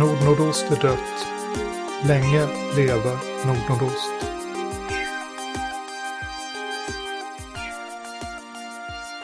Nordnordost 0.00 0.70
är 0.70 0.82
dött. 0.82 1.26
Länge 2.06 2.46
leve 2.76 3.18
Nordnordost. 3.46 4.10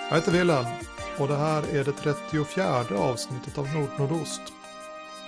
Jag 0.08 0.16
heter 0.16 0.32
Wilhelm 0.32 0.66
och 1.18 1.28
det 1.28 1.36
här 1.36 1.62
är 1.62 1.84
det 1.84 1.92
34 1.92 2.84
avsnittet 2.98 3.58
av 3.58 3.68
Nordnordost. 3.74 4.40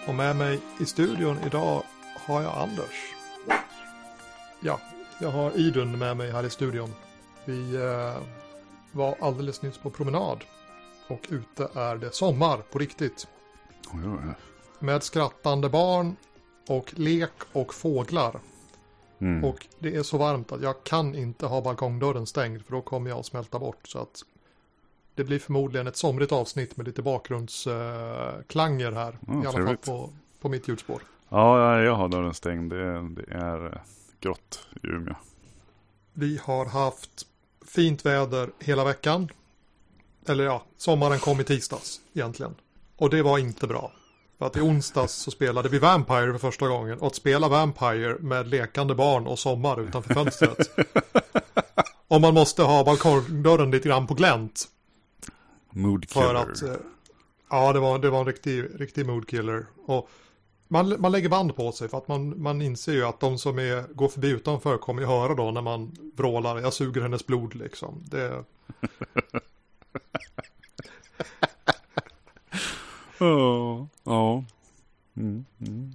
Och 0.06 0.14
med 0.14 0.36
mig 0.36 0.60
i 0.80 0.86
studion 0.86 1.38
idag 1.46 1.82
har 2.26 2.42
jag 2.42 2.58
Anders. 2.58 3.14
Ja, 4.60 4.80
jag 5.18 5.30
har 5.30 5.58
Idun 5.58 5.98
med 5.98 6.16
mig 6.16 6.32
här 6.32 6.44
i 6.44 6.50
studion. 6.50 6.94
Vi 7.44 7.76
eh, 7.76 8.22
var 8.92 9.16
alldeles 9.20 9.62
nyss 9.62 9.78
på 9.78 9.90
promenad. 9.90 10.44
Och 11.08 11.26
ute 11.28 11.68
är 11.74 11.96
det 11.96 12.14
sommar 12.14 12.56
på 12.56 12.78
riktigt. 12.78 13.26
Oh, 13.92 14.00
ja, 14.04 14.18
ja. 14.26 14.34
Med 14.82 15.02
skrattande 15.02 15.68
barn 15.68 16.16
och 16.68 16.92
lek 16.96 17.30
och 17.52 17.74
fåglar. 17.74 18.40
Mm. 19.18 19.44
Och 19.44 19.66
det 19.78 19.96
är 19.96 20.02
så 20.02 20.18
varmt 20.18 20.52
att 20.52 20.62
jag 20.62 20.84
kan 20.84 21.14
inte 21.14 21.46
ha 21.46 21.60
balkongdörren 21.60 22.26
stängd 22.26 22.64
för 22.64 22.72
då 22.72 22.82
kommer 22.82 23.10
jag 23.10 23.18
att 23.18 23.26
smälta 23.26 23.58
bort. 23.58 23.88
Så 23.88 23.98
att 23.98 24.22
det 25.14 25.24
blir 25.24 25.38
förmodligen 25.38 25.86
ett 25.86 25.96
somrigt 25.96 26.32
avsnitt 26.32 26.76
med 26.76 26.86
lite 26.86 27.02
bakgrundsklanger 27.02 28.92
här. 28.92 29.18
Ja, 29.26 29.32
I 29.32 29.36
alla 29.36 29.42
fall 29.42 29.52
trevligt. 29.52 29.84
på, 29.84 30.10
på 30.40 30.48
mitt 30.48 30.68
ljudspår. 30.68 31.02
Ja, 31.28 31.58
ja, 31.58 31.82
jag 31.82 31.94
har 31.94 32.08
dörren 32.08 32.34
stängd. 32.34 32.72
Det 32.72 32.78
är, 32.80 33.02
det 33.02 33.34
är 33.34 33.66
eh, 33.66 33.80
grått 34.20 34.66
i 34.82 34.86
Umeå. 34.86 35.14
Vi 36.12 36.40
har 36.42 36.66
haft 36.66 37.26
fint 37.66 38.06
väder 38.06 38.50
hela 38.58 38.84
veckan. 38.84 39.28
Eller 40.26 40.44
ja, 40.44 40.62
sommaren 40.76 41.18
kom 41.18 41.40
i 41.40 41.44
tisdags 41.44 42.00
egentligen. 42.12 42.54
Och 42.96 43.10
det 43.10 43.22
var 43.22 43.38
inte 43.38 43.66
bra. 43.66 43.92
För 44.42 44.46
att 44.46 44.56
i 44.56 44.60
onsdags 44.60 45.12
så 45.12 45.30
spelade 45.30 45.68
vi 45.68 45.78
Vampire 45.78 46.32
för 46.32 46.38
första 46.38 46.68
gången. 46.68 46.98
Och 46.98 47.06
att 47.06 47.14
spela 47.14 47.48
Vampire 47.48 48.16
med 48.20 48.48
lekande 48.48 48.94
barn 48.94 49.26
och 49.26 49.38
sommar 49.38 49.80
utanför 49.80 50.14
fönstret. 50.14 50.70
och 52.08 52.20
man 52.20 52.34
måste 52.34 52.62
ha 52.62 52.84
balkongdörren 52.84 53.70
lite 53.70 53.88
grann 53.88 54.06
på 54.06 54.14
glänt. 54.14 54.68
Mood 55.70 56.10
För 56.10 56.20
killer. 56.20 56.34
att, 56.34 56.62
eh, 56.62 56.74
ja 57.50 57.72
det 57.72 57.80
var, 57.80 57.98
det 57.98 58.10
var 58.10 58.20
en 58.20 58.26
riktig, 58.26 58.64
riktig 58.74 59.06
moodkiller. 59.06 59.66
Och 59.86 60.08
man, 60.68 60.96
man 60.98 61.12
lägger 61.12 61.28
band 61.28 61.56
på 61.56 61.72
sig 61.72 61.88
för 61.88 61.98
att 61.98 62.08
man, 62.08 62.42
man 62.42 62.62
inser 62.62 62.92
ju 62.92 63.04
att 63.04 63.20
de 63.20 63.38
som 63.38 63.58
är, 63.58 63.94
går 63.94 64.08
förbi 64.08 64.28
utanför 64.28 64.78
kommer 64.78 65.02
ju 65.02 65.08
höra 65.08 65.34
då 65.34 65.50
när 65.50 65.62
man 65.62 65.96
vrålar, 66.16 66.60
jag 66.60 66.72
suger 66.72 67.00
hennes 67.00 67.26
blod 67.26 67.54
liksom. 67.54 68.04
Det, 68.04 68.44
Ja. 73.18 73.88
Ja. 74.04 74.44
Mm, 75.16 75.44
mm. 75.60 75.94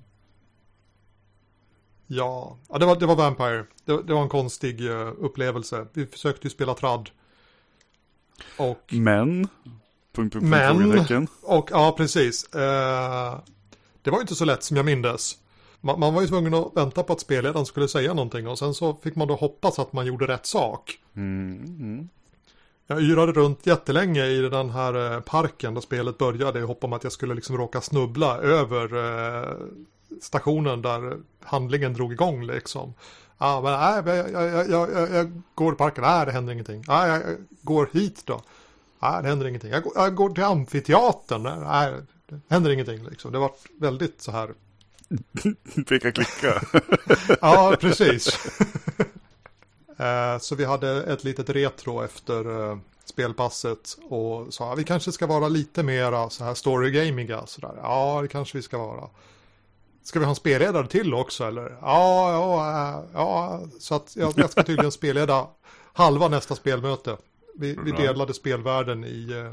ja, 2.08 2.58
ja 2.70 2.78
det, 2.78 2.86
var, 2.86 2.96
det 2.96 3.06
var 3.06 3.16
Vampire. 3.16 3.66
Det, 3.86 4.04
det 4.04 4.14
var 4.14 4.22
en 4.22 4.30
konstig 4.30 4.88
eh, 4.90 5.12
upplevelse. 5.18 5.88
Vi 5.94 6.06
försökte 6.06 6.48
ju 6.48 6.50
spela 6.52 6.74
tradd. 6.74 7.10
Och, 8.58 8.94
Men. 8.94 9.48
Punkt, 10.14 10.34
punkt, 10.34 10.44
Men- 10.44 11.28
och 11.42 11.70
ja, 11.72 11.94
precis. 11.98 12.54
Eh, 12.54 13.40
det 14.02 14.12
var 14.12 14.18
ju 14.18 14.22
inte 14.22 14.36
så 14.36 14.46
lätt 14.46 14.64
som 14.64 14.78
jag 14.78 14.86
mindes. 14.86 15.38
Man, 15.82 16.00
man 16.00 16.14
var 16.14 16.22
ju 16.22 16.28
tvungen 16.28 16.54
att 16.54 16.72
vänta 16.76 17.04
på 17.04 17.14
att 17.14 17.20
spelledaren 17.20 17.66
skulle 17.66 17.88
säga 17.88 18.14
någonting 18.14 18.48
och 18.48 18.60
sen 18.60 18.74
så 18.74 18.94
fick 19.04 19.16
man 19.16 19.28
då 19.28 19.36
hoppas 19.36 19.80
att 19.80 19.94
man 19.94 20.06
gjorde 20.06 20.28
rätt 20.28 20.46
sak. 20.46 21.00
Mm, 21.16 21.64
mm. 21.80 22.10
Jag 22.90 23.02
yrade 23.02 23.32
runt 23.32 23.66
jättelänge 23.66 24.26
i 24.26 24.42
den 24.42 24.70
här 24.70 25.14
eh, 25.14 25.20
parken 25.20 25.74
där 25.74 25.82
spelet 25.82 26.18
började 26.18 26.60
i 26.60 26.62
hopp 26.62 26.84
om 26.84 26.94
att 26.94 27.04
jag 27.04 27.14
skulle 27.14 27.36
liksom 27.36 27.58
råka 27.58 27.82
snubbla 27.82 28.38
över 28.38 28.96
eh, 28.96 29.56
stationen 30.22 30.82
där 30.82 31.18
handlingen 31.44 31.94
drog 31.94 32.14
igång 32.14 32.44
liksom. 32.46 32.94
Ja, 33.38 33.62
men 33.62 33.72
nej, 33.72 34.18
jag, 34.32 34.50
jag, 34.50 34.70
jag, 34.70 35.12
jag, 35.16 35.42
går 35.56 35.74
i 35.74 35.76
parken, 35.76 36.04
nej 36.04 36.26
det 36.26 36.32
händer 36.32 36.54
ingenting. 36.54 36.84
Nej, 36.88 37.10
jag, 37.10 37.22
jag 37.22 37.38
går 37.62 37.90
hit 37.94 38.22
då. 38.26 38.42
Nej, 39.00 39.24
det 39.24 39.30
händer 39.30 39.48
ingenting. 39.48 39.72
Jag 39.72 39.84
går, 39.84 39.94
jag 39.96 40.16
går 40.16 40.30
till 40.30 40.44
amfiteatern, 40.44 41.44
nej, 41.44 41.94
det 42.30 42.40
händer 42.50 42.72
ingenting 42.72 43.04
liksom. 43.04 43.32
Det 43.32 43.40
var 43.40 43.52
väldigt 43.80 44.22
så 44.22 44.32
här. 44.32 44.54
Peka 45.90 46.12
klicka. 46.12 46.62
Ja, 47.42 47.76
precis. 47.80 48.40
Eh, 49.98 50.40
Så 50.40 50.56
vi 50.56 50.66
hade 50.66 51.04
ett 51.04 51.24
litet 51.24 51.50
retro 51.50 52.02
efter 52.04 52.70
eh, 52.72 52.78
spelpasset 53.06 53.98
och 54.10 54.54
sa 54.54 54.76
vi 54.76 54.84
kanske 54.84 55.12
ska 55.12 55.28
vara 55.28 55.48
lite 55.48 55.84
mera 55.84 56.30
så 56.30 56.44
här 56.44 56.54
storygamiga. 56.54 57.46
Sådär. 57.46 57.74
Ja, 57.82 58.20
det 58.22 58.28
kanske 58.28 58.58
vi 58.58 58.62
ska 58.62 58.78
vara. 58.78 59.10
Ska 60.04 60.20
vi 60.20 60.26
ha 60.26 60.30
en 60.30 60.36
spelledare 60.36 60.88
till 60.88 61.14
också 61.14 61.44
eller? 61.44 61.78
Ja, 61.82 62.32
ja, 62.32 62.70
eh, 62.70 63.04
ja. 63.14 63.62
Så 63.80 63.96
att 63.96 64.16
jag, 64.16 64.34
jag 64.36 64.50
ska 64.50 64.64
tydligen 64.64 64.92
spelleda 65.02 65.48
halva 65.94 66.28
nästa 66.28 66.56
spelmöte. 66.56 67.18
Vi, 67.56 67.78
vi 67.86 67.92
delade 67.92 68.34
spelvärlden 68.34 69.04
i, 69.04 69.52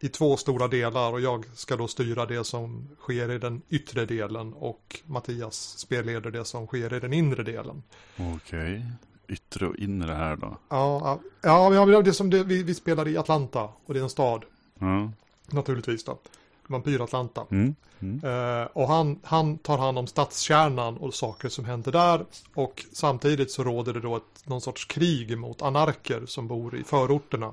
i 0.00 0.08
två 0.08 0.36
stora 0.36 0.68
delar 0.68 1.12
och 1.12 1.20
jag 1.20 1.44
ska 1.54 1.76
då 1.76 1.88
styra 1.88 2.26
det 2.26 2.44
som 2.44 2.88
sker 3.00 3.30
i 3.30 3.38
den 3.38 3.62
yttre 3.68 4.06
delen 4.06 4.52
och 4.52 5.00
Mattias 5.04 5.78
spelleder 5.78 6.30
det 6.30 6.44
som 6.44 6.66
sker 6.66 6.94
i 6.94 7.00
den 7.00 7.12
inre 7.12 7.42
delen. 7.42 7.82
Okej. 8.16 8.86
Yttre 9.28 9.66
och 9.66 9.76
inre 9.76 10.12
här 10.12 10.36
då. 10.36 10.56
Ja, 10.68 11.20
ja, 11.42 11.74
ja 11.74 12.02
det 12.02 12.12
som 12.12 12.30
det, 12.30 12.44
vi, 12.44 12.62
vi 12.62 12.74
spelade 12.74 13.10
i 13.10 13.16
Atlanta 13.16 13.68
och 13.86 13.94
det 13.94 14.00
är 14.00 14.04
en 14.04 14.10
stad 14.10 14.44
Ja. 14.78 15.12
naturligtvis 15.50 16.04
då. 16.04 16.18
Vampyr-Atlanta. 16.66 17.46
Mm. 17.50 17.74
Mm. 18.00 18.20
Eh, 18.24 18.66
och 18.72 18.88
han, 18.88 19.18
han 19.22 19.58
tar 19.58 19.78
hand 19.78 19.98
om 19.98 20.06
stadskärnan 20.06 20.96
och 20.96 21.14
saker 21.14 21.48
som 21.48 21.64
händer 21.64 21.92
där. 21.92 22.24
Och 22.54 22.84
samtidigt 22.92 23.50
så 23.50 23.64
råder 23.64 23.94
det 23.94 24.00
då 24.00 24.16
ett, 24.16 24.46
någon 24.46 24.60
sorts 24.60 24.84
krig 24.84 25.38
mot 25.38 25.62
anarker 25.62 26.26
som 26.26 26.48
bor 26.48 26.76
i 26.76 26.84
förorterna. 26.84 27.52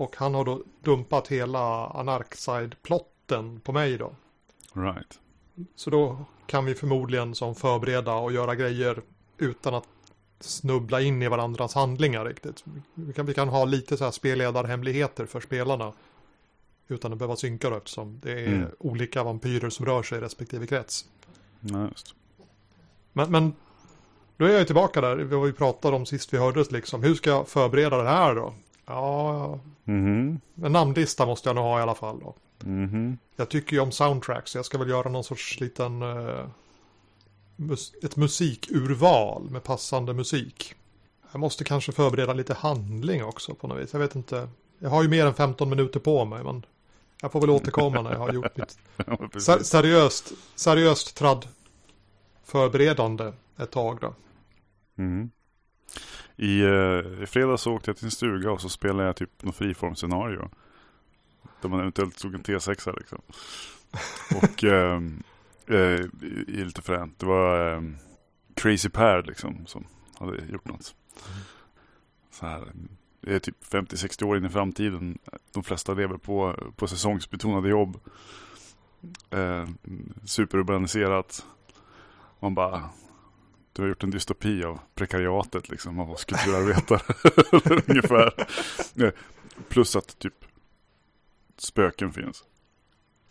Och 0.00 0.16
han 0.16 0.34
har 0.34 0.44
då 0.44 0.62
dumpat 0.82 1.28
hela 1.28 1.86
Anarkside-plotten 1.86 3.60
på 3.60 3.72
mig 3.72 3.98
då. 3.98 4.12
Right. 4.72 5.18
Så 5.74 5.90
då 5.90 6.24
kan 6.46 6.64
vi 6.64 6.74
förmodligen 6.74 7.34
som 7.34 7.54
förbereda 7.54 8.14
och 8.14 8.32
göra 8.32 8.54
grejer 8.54 9.02
utan 9.38 9.74
att 9.74 9.88
snubbla 10.40 11.00
in 11.00 11.22
i 11.22 11.28
varandras 11.28 11.74
handlingar 11.74 12.24
riktigt. 12.24 12.64
Vi 12.94 13.12
kan, 13.12 13.26
vi 13.26 13.34
kan 13.34 13.48
ha 13.48 13.64
lite 13.64 13.96
så 13.96 14.04
här 14.04 14.10
spelledarhemligheter 14.10 15.26
för 15.26 15.40
spelarna. 15.40 15.92
Utan 16.88 17.12
att 17.12 17.18
behöva 17.18 17.36
synka 17.36 17.70
då 17.70 17.76
eftersom 17.76 18.20
det 18.22 18.32
är 18.32 18.46
Mm. 18.46 18.68
olika 18.78 19.22
vampyrer 19.22 19.70
som 19.70 19.86
rör 19.86 20.02
sig 20.02 20.18
i 20.18 20.20
respektive 20.20 20.66
krets. 20.66 21.04
Ja, 21.60 21.88
just. 21.88 22.14
Men, 23.12 23.30
men 23.30 23.52
då 24.36 24.44
är 24.44 24.50
jag 24.50 24.66
tillbaka 24.66 25.00
där, 25.00 25.16
vad 25.16 25.46
vi 25.46 25.52
pratade 25.52 25.96
om 25.96 26.06
sist 26.06 26.34
vi 26.34 26.38
hördes 26.38 26.70
liksom. 26.70 27.02
Hur 27.02 27.14
ska 27.14 27.30
jag 27.30 27.48
förbereda 27.48 27.96
det 27.96 28.08
här 28.08 28.34
då? 28.34 28.54
Ja, 28.90 29.58
Mhm. 29.84 30.40
en 30.62 30.72
namnlista 30.72 31.26
måste 31.26 31.48
jag 31.48 31.56
nog 31.56 31.64
ha 31.64 31.78
i 31.78 31.82
alla 31.82 31.94
fall 31.94 32.20
då. 32.20 32.34
Mhm. 32.64 33.18
Jag 33.36 33.48
tycker 33.48 33.72
ju 33.72 33.80
om 33.80 33.92
soundtracks, 33.92 34.50
så 34.50 34.58
jag 34.58 34.64
ska 34.64 34.78
väl 34.78 34.88
göra 34.88 35.08
någon 35.08 35.24
sorts 35.24 35.60
liten... 35.60 36.02
eh, 36.02 36.44
mus 37.56 37.92
ett 38.02 38.16
musikurval 38.16 39.50
med 39.50 39.62
passande 39.62 40.12
musik. 40.14 40.74
Jag 41.32 41.40
måste 41.40 41.64
kanske 41.64 41.92
förbereda 41.92 42.32
lite 42.32 42.54
handling 42.54 43.24
också 43.24 43.54
på 43.54 43.66
något 43.66 43.78
vis. 43.82 43.92
Jag 43.92 44.00
vet 44.00 44.14
inte. 44.14 44.48
Jag 44.78 44.90
har 44.90 45.02
ju 45.02 45.08
mer 45.08 45.26
än 45.26 45.34
15 45.34 45.70
minuter 45.70 46.00
på 46.00 46.24
mig, 46.24 46.44
men 46.44 46.66
jag 47.22 47.32
får 47.32 47.40
väl 47.40 47.50
återkomma 47.50 48.02
när 48.02 48.12
jag 48.12 48.18
har 48.18 48.32
gjort 48.32 48.56
mitt 48.56 48.78
ser 49.42 49.58
seriöst, 49.58 50.32
seriöst 50.54 51.16
tradd 51.16 51.48
förberedande 52.44 53.32
ett 53.58 53.70
tag 53.70 53.98
då. 54.00 54.14
Mm. 54.98 55.30
I, 56.36 56.60
eh, 56.62 57.22
I 57.22 57.26
fredags 57.26 57.62
så 57.62 57.72
åkte 57.72 57.90
jag 57.90 57.96
till 57.96 58.04
en 58.06 58.10
stuga 58.10 58.50
och 58.50 58.60
så 58.60 58.68
spelade 58.68 59.04
jag 59.06 59.16
typ 59.16 59.42
något 59.42 59.56
friformscenario. 59.56 60.50
Där 61.62 61.68
man 61.68 61.80
eventuellt 61.80 62.18
tog 62.18 62.34
en 62.34 62.42
T6 62.42 62.94
liksom. 62.98 63.18
Och 64.42 64.64
ehm, 64.72 65.22
eh, 65.66 65.76
i- 65.76 66.44
i 66.48 66.64
lite 66.64 66.82
fränt. 66.82 67.18
Det 67.18 67.26
var 67.26 67.70
ehm, 67.76 67.96
Crazy 68.54 68.88
Per 68.88 69.22
liksom 69.22 69.66
som 69.66 69.86
hade 70.18 70.44
gjort 70.52 70.64
något. 70.68 70.94
Så 72.30 72.46
här, 72.46 72.72
det 73.20 73.34
är 73.34 73.38
typ 73.38 73.64
50-60 73.72 74.24
år 74.24 74.36
in 74.36 74.44
i 74.44 74.48
framtiden. 74.48 75.18
De 75.52 75.62
flesta 75.62 75.94
lever 75.94 76.16
på, 76.16 76.56
på 76.76 76.86
säsongsbetonade 76.86 77.68
jobb. 77.68 78.00
Eh, 79.30 79.68
superurbaniserat. 80.24 81.46
Man 82.40 82.54
bara, 82.54 82.88
du 83.72 83.82
har 83.82 83.88
gjort 83.88 84.02
en 84.02 84.10
dystopi 84.10 84.64
av 84.64 84.80
prekariatet 84.94 85.68
liksom, 85.68 85.98
av 85.98 86.10
oss 86.10 86.24
kulturarbetare. 86.24 87.00
Ungefär. 87.86 88.46
Eh, 89.02 89.12
plus 89.68 89.96
att 89.96 90.18
typ 90.18 90.34
spöken 91.56 92.12
finns. 92.12 92.44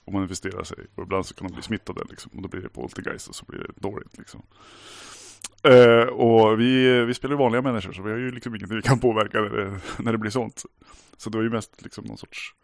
Och 0.05 0.13
manifesterar 0.13 0.63
sig. 0.63 0.77
Och 0.95 1.03
ibland 1.03 1.25
så 1.25 1.33
kan 1.33 1.47
de 1.47 1.53
bli 1.53 1.63
smittade 1.63 2.01
liksom. 2.09 2.31
Och 2.35 2.41
då 2.41 2.47
blir 2.47 2.61
det 2.61 2.69
poltergeist 2.69 3.27
och 3.27 3.35
så 3.35 3.45
blir 3.45 3.59
det 3.59 3.71
dåligt 3.75 4.17
liksom. 4.17 4.41
Eh, 5.63 6.07
och 6.07 6.59
vi, 6.59 7.03
vi 7.05 7.13
spelar 7.13 7.33
ju 7.33 7.37
vanliga 7.37 7.61
människor 7.61 7.93
så 7.93 8.01
vi 8.01 8.11
har 8.11 8.17
ju 8.17 8.31
liksom 8.31 8.55
ingenting 8.55 8.77
vi 8.77 8.81
kan 8.81 8.99
påverka 8.99 9.41
när 9.41 9.49
det, 9.49 9.79
när 9.99 10.11
det 10.11 10.17
blir 10.17 10.31
sånt. 10.31 10.63
Så 11.17 11.29
det 11.29 11.37
var 11.37 11.43
ju 11.43 11.49
mest 11.49 11.81
liksom 11.81 12.05
någon 12.05 12.17
sorts, 12.17 12.55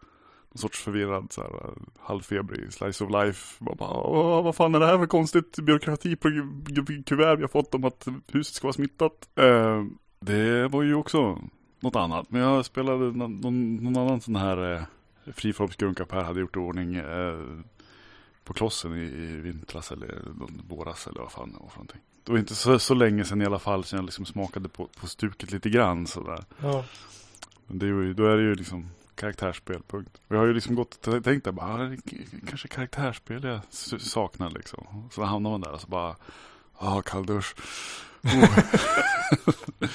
en 0.55 0.59
sorts 0.59 0.83
förvirrad 0.83 1.31
så 1.31 1.41
här, 1.41 1.51
halvfebrig 1.99 2.73
slice 2.73 3.03
of 3.03 3.11
life. 3.11 3.63
Bara, 3.63 3.75
bara, 3.75 4.41
vad 4.41 4.55
fan 4.55 4.75
är 4.75 4.79
det 4.79 4.85
här 4.85 4.97
för 4.97 5.07
konstigt 5.07 5.59
byråkratikuvert 5.59 7.37
vi 7.37 7.41
har 7.41 7.47
fått 7.47 7.75
om 7.75 7.83
att 7.83 8.07
huset 8.31 8.55
ska 8.55 8.67
vara 8.67 8.73
smittat? 8.73 9.29
Eh, 9.35 9.83
det 10.19 10.67
var 10.67 10.83
ju 10.83 10.95
också 10.95 11.41
något 11.79 11.95
annat. 11.95 12.29
Men 12.29 12.41
jag 12.41 12.65
spelade 12.65 13.11
någon, 13.11 13.41
någon 13.75 13.97
annan 13.97 14.21
sån 14.21 14.35
här 14.35 14.73
eh, 14.73 14.81
friformsgrunka 15.33 16.05
Per 16.05 16.23
hade 16.23 16.39
gjort 16.39 16.55
i 16.55 16.59
ordning 16.59 16.95
eh, 16.95 17.39
på 18.43 18.53
klossen 18.53 18.95
i, 18.95 19.03
i 19.03 19.41
vintras 19.41 19.91
eller 19.91 20.21
våras 20.67 21.07
eller 21.07 21.21
vad 21.21 21.31
fan 21.31 21.51
det 21.51 21.59
var 21.59 21.69
för 21.69 21.77
någonting. 21.77 22.01
Det 22.23 22.31
var 22.31 22.39
inte 22.39 22.55
så, 22.55 22.79
så 22.79 22.93
länge 22.93 23.25
sedan 23.25 23.41
i 23.41 23.45
alla 23.45 23.59
fall 23.59 23.83
som 23.83 23.97
jag 23.97 24.05
liksom 24.05 24.25
smakade 24.25 24.69
på, 24.69 24.89
på 24.99 25.07
stuket 25.07 25.51
lite 25.51 25.69
grann 25.69 26.07
sådär. 26.07 26.45
Ja. 26.61 26.85
Men 27.67 27.79
det 27.79 27.85
är 27.85 27.87
ju, 27.87 28.13
då 28.13 28.25
är 28.25 28.37
det 28.37 28.43
ju 28.43 28.55
liksom 28.55 28.89
karaktärsspel, 29.15 29.81
punkt. 29.87 30.21
Och 30.27 30.35
jag 30.35 30.39
har 30.39 30.45
ju 30.45 30.53
liksom 30.53 30.75
gått 30.75 31.07
och 31.07 31.23
tänkt 31.23 31.43
där 31.43 31.51
bara, 31.51 31.65
ah, 31.65 31.95
kanske 32.47 32.67
karaktärsspel 32.67 33.43
jag 33.43 33.59
saknar 34.01 34.49
liksom. 34.49 35.09
Så 35.11 35.23
hamnar 35.23 35.49
man 35.49 35.61
där 35.61 35.71
och 35.71 35.81
så 35.81 35.87
bara, 35.87 36.15
ah, 36.73 37.01
kalldusch. 37.01 37.55
Oh. 38.23 38.59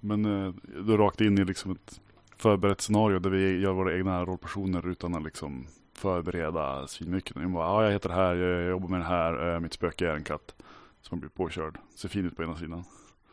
Men 0.00 0.24
eh, 0.24 0.54
då 0.80 0.96
rakt 0.96 1.20
in 1.20 1.38
i 1.38 1.44
liksom 1.44 1.72
ett 1.72 2.00
förberett 2.36 2.80
scenario 2.80 3.18
där 3.18 3.30
vi 3.30 3.60
gör 3.60 3.72
våra 3.72 3.96
egna 3.96 4.24
rollpersoner 4.24 4.88
utan 4.88 5.14
att 5.14 5.22
liksom 5.22 5.66
förbereda 5.94 6.86
svinmycket. 6.86 7.36
Jag 7.36 7.50
bara, 7.50 7.68
ah, 7.68 7.84
jag 7.84 7.92
heter 7.92 8.08
det 8.08 8.14
här, 8.14 8.34
jag 8.34 8.70
jobbar 8.70 8.88
med 8.88 9.00
det 9.00 9.04
här, 9.04 9.54
eh, 9.54 9.60
mitt 9.60 9.72
spöke 9.72 10.08
är 10.08 10.16
en 10.16 10.24
katt 10.24 10.54
som 11.02 11.16
har 11.16 11.20
blivit 11.20 11.34
påkörd. 11.34 11.78
Ser 11.96 12.08
fin 12.08 12.26
ut 12.26 12.36
på 12.36 12.42
ena 12.42 12.56
sidan. 12.56 12.84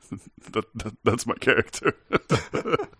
that, 0.53 0.65
that, 0.83 0.93
that's 1.03 1.27
my 1.27 1.39
character. 1.41 1.93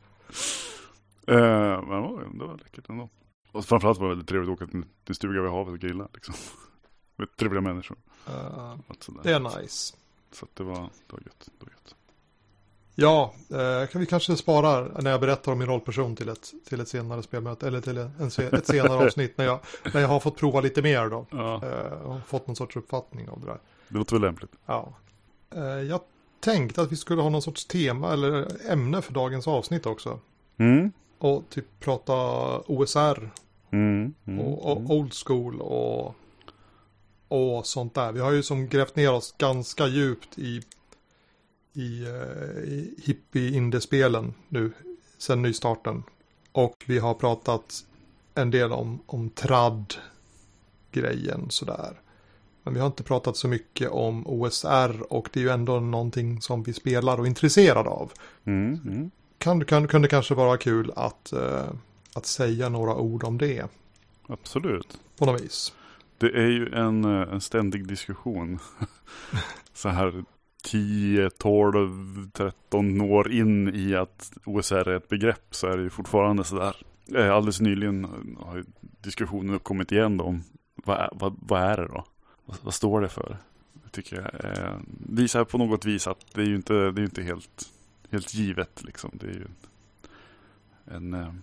uh, 1.30 1.82
men 1.88 2.38
det 2.38 2.46
var 2.46 2.58
läckert 2.58 2.90
ändå. 2.90 3.10
Och 3.52 3.66
framförallt 3.66 4.00
var 4.00 4.06
det 4.06 4.10
väldigt 4.10 4.30
trevligt 4.30 4.50
att 4.50 4.62
åka 4.62 4.72
till 4.72 4.84
en 5.06 5.16
stuga 5.16 5.42
vid 5.42 5.52
havet 5.52 5.74
och 5.74 5.80
grilla. 5.80 6.08
Liksom. 6.14 6.36
Med 7.16 7.36
trevliga 7.36 7.62
människor. 7.62 7.98
Uh, 8.30 8.76
det 9.24 9.32
är 9.32 9.40
nice. 9.40 9.96
Så 10.32 10.48
det 10.54 10.64
var, 10.64 10.76
det 10.76 11.14
var 11.14 11.20
gött. 11.20 11.50
Det 11.60 11.66
var 11.66 11.72
gött. 11.72 11.96
Ja, 12.96 13.34
eh, 13.50 14.00
vi 14.00 14.06
kanske 14.06 14.36
sparar 14.36 15.02
när 15.02 15.12
jag 15.12 15.22
berättar 15.22 15.52
om 15.52 15.60
min 15.60 15.68
rollperson 15.68 16.16
till 16.16 16.30
ett, 16.30 16.54
till 16.70 16.80
ett 16.80 16.88
senare 16.88 17.24
spelmöte 17.24 17.68
eller 17.68 17.82
till 17.82 17.98
en, 17.98 18.28
ett 18.54 18.68
senare 18.68 18.94
avsnitt 19.06 19.38
när 19.38 19.46
jag, 19.46 19.60
när 19.94 20.02
jag 20.02 20.08
har 20.08 20.20
fått 20.20 20.38
prova 20.38 20.62
lite 20.62 20.82
mer 20.82 21.10
då. 21.10 21.26
Ja. 21.30 21.62
Eh, 21.64 21.92
och 21.92 22.28
fått 22.28 22.48
någon 22.48 22.56
sorts 22.56 22.76
uppfattning 22.76 23.30
av 23.30 23.40
det 23.40 23.46
där. 23.46 23.60
Det 23.88 23.98
låter 23.98 24.16
väl 24.16 24.22
lämpligt. 24.22 24.52
Ja. 24.66 24.94
Eh, 25.56 25.62
jag 25.64 26.02
tänkte 26.40 26.82
att 26.82 26.92
vi 26.92 26.96
skulle 26.96 27.22
ha 27.22 27.30
någon 27.30 27.42
sorts 27.42 27.66
tema 27.66 28.14
eller 28.14 28.48
ämne 28.72 29.02
för 29.02 29.14
dagens 29.14 29.48
avsnitt 29.48 29.86
också. 29.86 30.20
Mm. 30.58 30.92
Och 31.26 31.50
typ 31.50 31.80
prata 31.80 32.14
OSR. 32.60 33.30
Mm. 33.72 34.14
Mm. 34.26 34.40
Och, 34.40 34.72
och, 34.72 34.90
old 34.90 35.14
school 35.26 35.62
och, 35.62 36.16
och 37.28 37.66
sånt 37.66 37.94
där. 37.94 38.12
Vi 38.12 38.20
har 38.20 38.32
ju 38.32 38.44
som 38.44 38.68
grävt 38.68 38.96
ner 38.96 39.14
oss 39.14 39.36
ganska 39.38 39.88
djupt 39.88 40.40
i 40.40 40.62
i, 41.74 42.04
eh, 42.04 42.64
i 42.64 42.96
hippie-indiespelen 43.04 44.34
nu 44.50 44.72
sen 45.18 45.42
nystarten. 45.42 46.04
Och 46.52 46.84
vi 46.88 47.00
har 47.00 47.14
pratat 47.14 47.86
en 48.36 48.52
del 48.52 48.72
om, 48.72 49.00
om 49.06 49.30
tradd-grejen 49.30 49.90
sådär. 51.50 52.02
Men 52.64 52.74
vi 52.74 52.80
har 52.80 52.88
inte 52.88 53.04
pratat 53.04 53.38
så 53.38 53.48
mycket 53.48 53.90
om 53.90 54.28
OSR 54.28 55.14
och 55.14 55.30
det 55.34 55.40
är 55.40 55.44
ju 55.44 55.50
ändå 55.50 55.80
någonting 55.80 56.42
som 56.42 56.64
vi 56.64 56.74
spelar 56.74 57.18
och 57.18 57.26
är 57.26 57.30
intresserade 57.30 57.90
av. 57.90 58.12
Mm, 58.46 58.80
mm. 58.86 59.12
Kan, 59.38 59.66
kan, 59.66 59.88
kunde 59.88 60.08
kanske 60.08 60.34
vara 60.34 60.58
kul 60.58 60.92
att, 60.96 61.34
uh, 61.36 61.64
att 62.16 62.26
säga 62.26 62.70
några 62.70 62.96
ord 62.96 63.24
om 63.24 63.38
det. 63.38 63.66
Absolut. 64.28 65.00
På 65.18 65.26
något 65.26 65.42
vis. 65.42 65.74
Det 66.18 66.28
är 66.28 66.48
ju 66.48 66.74
en, 66.74 67.06
eh, 67.06 67.34
en 67.34 67.42
ständig 67.42 67.88
diskussion. 67.88 68.60
så 69.74 69.90
här 69.90 70.24
10, 70.64 71.30
12, 71.30 72.32
13 72.32 73.02
år 73.02 73.32
in 73.32 73.76
i 73.76 73.96
att 73.96 74.32
OSR 74.46 74.90
är 74.90 74.98
ett 74.98 75.10
begrepp 75.10 75.56
så 75.56 75.68
är 75.68 75.78
det 75.78 75.84
ju 75.84 75.90
fortfarande 75.90 76.44
sådär. 76.44 76.76
Eh, 77.16 77.34
alldeles 77.34 77.62
nyligen 77.62 78.08
har 78.40 78.64
diskussionen 78.80 79.56
uppkommit 79.56 79.92
igen 79.92 80.22
om 80.22 80.44
vad, 80.76 81.10
vad, 81.12 81.36
vad 81.40 81.62
är 81.62 81.78
det 81.78 81.88
då? 81.88 82.06
Vad, 82.46 82.58
vad, 82.62 82.74
står 82.74 83.02
det 83.02 83.10
för? 83.10 83.38
Jag 83.84 83.92
tycker 83.92 84.16
jag 84.16 84.58
eh, 84.58 84.76
visar 85.10 85.44
på 85.44 85.58
något 85.58 85.86
vis 85.86 86.08
att 86.08 86.26
det 86.34 86.42
är 86.42 86.46
ju 86.46 86.56
inte, 86.56 86.74
det 86.74 87.02
är 87.02 87.06
inte 87.06 87.24
helt, 87.24 87.70
helt 88.12 88.34
givet 88.34 88.84
liksom. 88.84 89.12
Det 89.14 89.28
är 89.28 89.34
ju 89.34 89.48
en, 90.86 91.14
en 91.14 91.42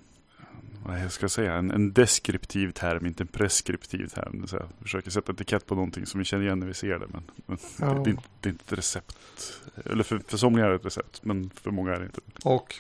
vad 0.85 1.13
ska 1.13 1.25
jag 1.25 1.31
säga, 1.31 1.55
en, 1.55 1.71
en 1.71 1.93
deskriptiv 1.93 2.71
term, 2.71 3.07
inte 3.07 3.23
en 3.23 3.27
preskriptiv 3.27 4.07
term. 4.07 4.47
Så 4.47 4.57
jag 4.57 4.67
försöker 4.83 5.11
sätta 5.11 5.33
etikett 5.33 5.67
på 5.67 5.75
någonting 5.75 6.07
som 6.07 6.19
vi 6.19 6.25
känner 6.25 6.45
igen 6.45 6.59
när 6.59 6.67
vi 6.67 6.75
ser 6.75 6.99
det. 6.99 7.07
Men, 7.09 7.23
men 7.47 7.59
ja. 7.81 7.87
det, 7.87 7.95
det, 7.95 8.11
är 8.11 8.11
inte, 8.11 8.23
det, 8.41 8.49
är 8.49 8.51
inte 8.51 8.65
ett 8.67 8.79
recept. 8.79 9.17
Eller 9.85 10.05
för, 10.05 10.19
för 10.29 10.37
somliga 10.37 10.67
är 10.67 10.71
det 10.71 10.77
ett 10.77 10.85
recept, 10.85 11.25
men 11.25 11.51
för 11.51 11.71
många 11.71 11.95
är 11.95 11.99
det 11.99 12.05
inte. 12.05 12.21
Och 12.45 12.75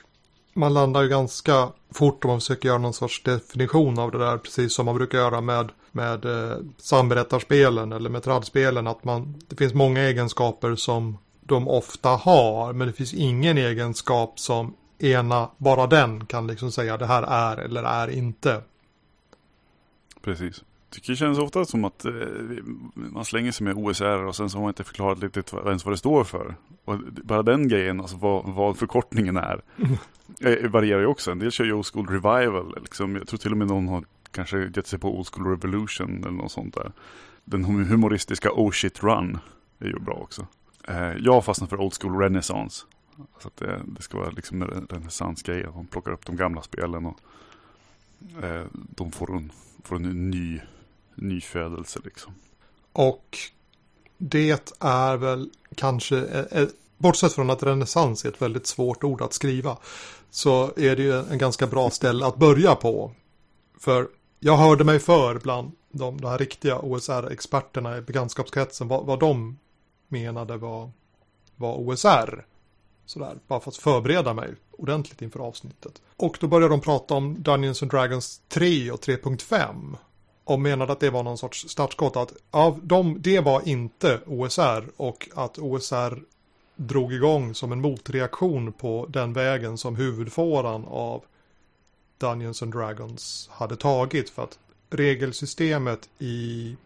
man 0.52 0.74
landar 0.74 1.02
ju 1.02 1.08
ganska 1.08 1.68
fort 1.90 2.24
om 2.24 2.30
man 2.30 2.40
försöker 2.40 2.68
göra 2.68 2.78
någon 2.78 2.92
sorts 2.92 3.22
definition 3.22 3.98
av 3.98 4.10
det 4.10 4.18
där. 4.18 4.38
Precis 4.38 4.72
som 4.72 4.86
man 4.86 4.94
brukar 4.94 5.18
göra 5.18 5.40
med, 5.40 5.72
med 5.92 6.24
eh, 6.24 6.56
samberättarspelen 6.76 7.92
eller 7.92 8.10
med 8.10 8.22
tradspelen. 8.22 8.86
Att 8.86 9.04
man, 9.04 9.40
det 9.48 9.56
finns 9.56 9.74
många 9.74 10.00
egenskaper 10.00 10.74
som 10.74 11.18
de 11.46 11.68
ofta 11.68 12.08
har. 12.08 12.72
Men 12.72 12.86
det 12.86 12.92
finns 12.92 13.14
ingen 13.14 13.58
egenskap 13.58 14.40
som 14.40 14.74
ena, 14.98 15.48
bara 15.58 15.86
den 15.86 16.26
kan 16.26 16.46
liksom 16.46 16.72
säga 16.72 16.96
det 16.96 17.06
här 17.06 17.22
är 17.22 17.56
eller 17.56 17.82
är 17.82 18.10
inte. 18.10 18.62
Precis. 20.22 20.64
Tycker 20.90 21.12
det 21.12 21.16
känns 21.16 21.38
ofta 21.38 21.64
som 21.64 21.84
att 21.84 22.04
eh, 22.04 22.12
man 22.94 23.24
slänger 23.24 23.52
sig 23.52 23.64
med 23.64 23.76
OSR 23.76 24.24
och 24.24 24.36
sen 24.36 24.50
så 24.50 24.58
har 24.58 24.62
man 24.62 24.70
inte 24.70 24.84
förklarat 24.84 25.18
lite 25.18 25.42
ens 25.66 25.84
vad 25.84 25.92
det 25.92 25.98
står 25.98 26.24
för. 26.24 26.54
Och 26.84 26.98
bara 27.24 27.42
den 27.42 27.68
grejen, 27.68 28.00
alltså 28.00 28.16
vad, 28.16 28.44
vad 28.44 28.78
förkortningen 28.78 29.36
är, 29.36 29.62
mm. 29.76 30.70
varierar 30.72 31.00
ju 31.00 31.06
också. 31.06 31.30
En 31.30 31.38
del 31.38 31.50
kör 31.50 31.64
ju 31.64 31.72
Old 31.72 31.86
School 31.86 32.06
Revival. 32.06 32.74
Liksom. 32.82 33.16
Jag 33.16 33.28
tror 33.28 33.38
till 33.38 33.52
och 33.52 33.58
med 33.58 33.66
någon 33.66 33.88
har 33.88 34.04
kanske 34.30 34.70
gett 34.76 34.86
sig 34.86 34.98
på 34.98 35.18
Old 35.18 35.26
School 35.32 35.46
Revolution 35.46 36.18
eller 36.18 36.30
något 36.30 36.52
sånt 36.52 36.74
där. 36.74 36.92
Den 37.44 37.64
humoristiska 37.64 38.50
Oh 38.52 38.70
Shit 38.70 39.02
Run 39.02 39.38
är 39.78 39.86
ju 39.86 39.98
bra 39.98 40.14
också. 40.14 40.46
Eh, 40.88 41.12
jag 41.20 41.44
fastnar 41.44 41.68
för 41.68 41.80
Old 41.80 41.94
School 42.00 42.18
Renaissance. 42.18 42.86
Så 43.38 43.48
att 43.48 43.56
det, 43.56 43.82
det 43.86 44.02
ska 44.02 44.18
vara 44.18 44.30
liksom 44.30 44.62
en 44.62 44.86
renässansgrej. 44.90 45.64
Att 45.64 45.74
man 45.74 45.86
plockar 45.86 46.12
upp 46.12 46.26
de 46.26 46.36
gamla 46.36 46.62
spelen 46.62 47.06
och 47.06 47.18
eh, 48.44 48.66
de 48.72 49.12
får 49.12 49.36
en, 49.36 49.52
får 49.84 49.96
en 49.96 50.30
ny, 50.30 50.60
nyfödelse 51.14 52.00
liksom. 52.04 52.34
Och 52.92 53.38
det 54.18 54.74
är 54.80 55.16
väl 55.16 55.50
kanske, 55.74 56.18
eh, 56.18 56.62
eh, 56.62 56.68
bortsett 56.98 57.32
från 57.32 57.50
att 57.50 57.62
renässans 57.62 58.24
är 58.24 58.28
ett 58.28 58.42
väldigt 58.42 58.66
svårt 58.66 59.04
ord 59.04 59.22
att 59.22 59.32
skriva, 59.32 59.76
så 60.30 60.72
är 60.76 60.96
det 60.96 61.02
ju 61.02 61.18
en 61.18 61.38
ganska 61.38 61.66
bra 61.66 61.90
ställe 61.90 62.26
att 62.26 62.36
börja 62.36 62.74
på. 62.74 63.12
För 63.78 64.08
jag 64.40 64.56
hörde 64.56 64.84
mig 64.84 64.98
för 64.98 65.38
bland 65.38 65.72
de, 65.90 66.20
de 66.20 66.28
här 66.28 66.38
riktiga 66.38 66.78
OSR-experterna 66.78 67.98
i 67.98 68.00
bekantskapskretsen 68.00 68.88
vad, 68.88 69.06
vad 69.06 69.20
de 69.20 69.58
menade 70.12 70.56
var, 70.56 70.90
var 71.56 71.76
OSR. 71.76 72.44
Sådär, 73.06 73.38
bara 73.46 73.60
för 73.60 73.70
att 73.70 73.76
förbereda 73.76 74.34
mig 74.34 74.54
ordentligt 74.70 75.22
inför 75.22 75.40
avsnittet. 75.40 76.02
Och 76.16 76.36
då 76.40 76.46
började 76.46 76.74
de 76.74 76.80
prata 76.80 77.14
om 77.14 77.42
Dungeons 77.42 77.82
and 77.82 77.90
Dragons 77.90 78.40
3 78.48 78.90
och 78.90 79.00
3.5. 79.00 79.96
Och 80.44 80.60
menade 80.60 80.92
att 80.92 81.00
det 81.00 81.10
var 81.10 81.22
någon 81.22 81.38
sorts 81.38 81.68
startskott. 81.68 82.16
Att 82.16 82.32
av 82.50 82.86
dem, 82.86 83.16
det 83.20 83.40
var 83.40 83.68
inte 83.68 84.20
OSR 84.26 84.84
och 84.96 85.28
att 85.34 85.58
OSR 85.58 86.22
drog 86.76 87.12
igång 87.12 87.54
som 87.54 87.72
en 87.72 87.80
motreaktion 87.80 88.72
på 88.72 89.06
den 89.08 89.32
vägen 89.32 89.78
som 89.78 89.96
huvudfåran 89.96 90.84
av 90.84 91.22
Dungeons 92.18 92.62
and 92.62 92.72
Dragons 92.72 93.48
hade 93.52 93.76
tagit. 93.76 94.30
För 94.30 94.42
att 94.42 94.58
regelsystemet 94.90 96.08
i 96.18 96.76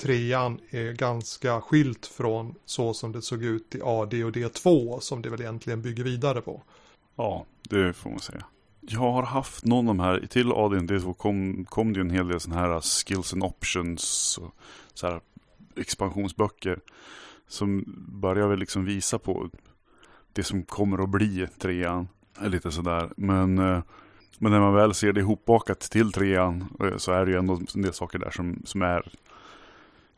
trean 0.00 0.60
är 0.70 0.92
ganska 0.92 1.60
skilt 1.60 2.06
från 2.06 2.54
så 2.64 2.94
som 2.94 3.12
det 3.12 3.22
såg 3.22 3.44
ut 3.44 3.74
i 3.74 3.80
AD 3.82 4.24
och 4.24 4.32
D2 4.32 5.00
som 5.00 5.22
det 5.22 5.30
väl 5.30 5.40
egentligen 5.40 5.82
bygger 5.82 6.04
vidare 6.04 6.40
på. 6.40 6.62
Ja, 7.16 7.46
det 7.62 7.92
får 7.92 8.10
man 8.10 8.20
säga. 8.20 8.44
Jag 8.80 9.00
har 9.00 9.22
haft 9.22 9.64
någon 9.64 9.88
av 9.88 9.94
de 9.94 10.00
här, 10.00 10.26
till 10.26 10.52
AD 10.52 10.76
och 10.76 10.82
D2 10.82 11.14
kom, 11.14 11.64
kom 11.64 11.92
det 11.92 11.96
ju 11.96 12.00
en 12.00 12.10
hel 12.10 12.28
del 12.28 12.40
sådana 12.40 12.60
här 12.60 12.80
skills 12.80 13.32
and 13.32 13.44
options 13.44 14.38
och 14.38 14.54
så 14.94 15.06
här 15.06 15.20
expansionsböcker 15.76 16.80
som 17.48 17.84
börjar 18.08 18.48
väl 18.48 18.58
liksom 18.58 18.84
visa 18.84 19.18
på 19.18 19.50
det 20.32 20.42
som 20.42 20.62
kommer 20.62 21.02
att 21.02 21.08
bli 21.08 21.46
trean. 21.58 22.08
Lite 22.40 22.70
sådär, 22.70 23.10
men 23.16 23.58
eh, 23.58 23.82
men 24.42 24.52
när 24.52 24.60
man 24.60 24.74
väl 24.74 24.94
ser 24.94 25.12
det 25.12 25.20
ihopbakat 25.20 25.80
till 25.80 26.12
trean 26.12 26.64
eh, 26.80 26.96
så 26.96 27.12
är 27.12 27.26
det 27.26 27.32
ju 27.32 27.38
ändå 27.38 27.60
en 27.74 27.82
del 27.82 27.92
saker 27.92 28.18
där 28.18 28.30
som, 28.30 28.62
som 28.64 28.82
är 28.82 29.12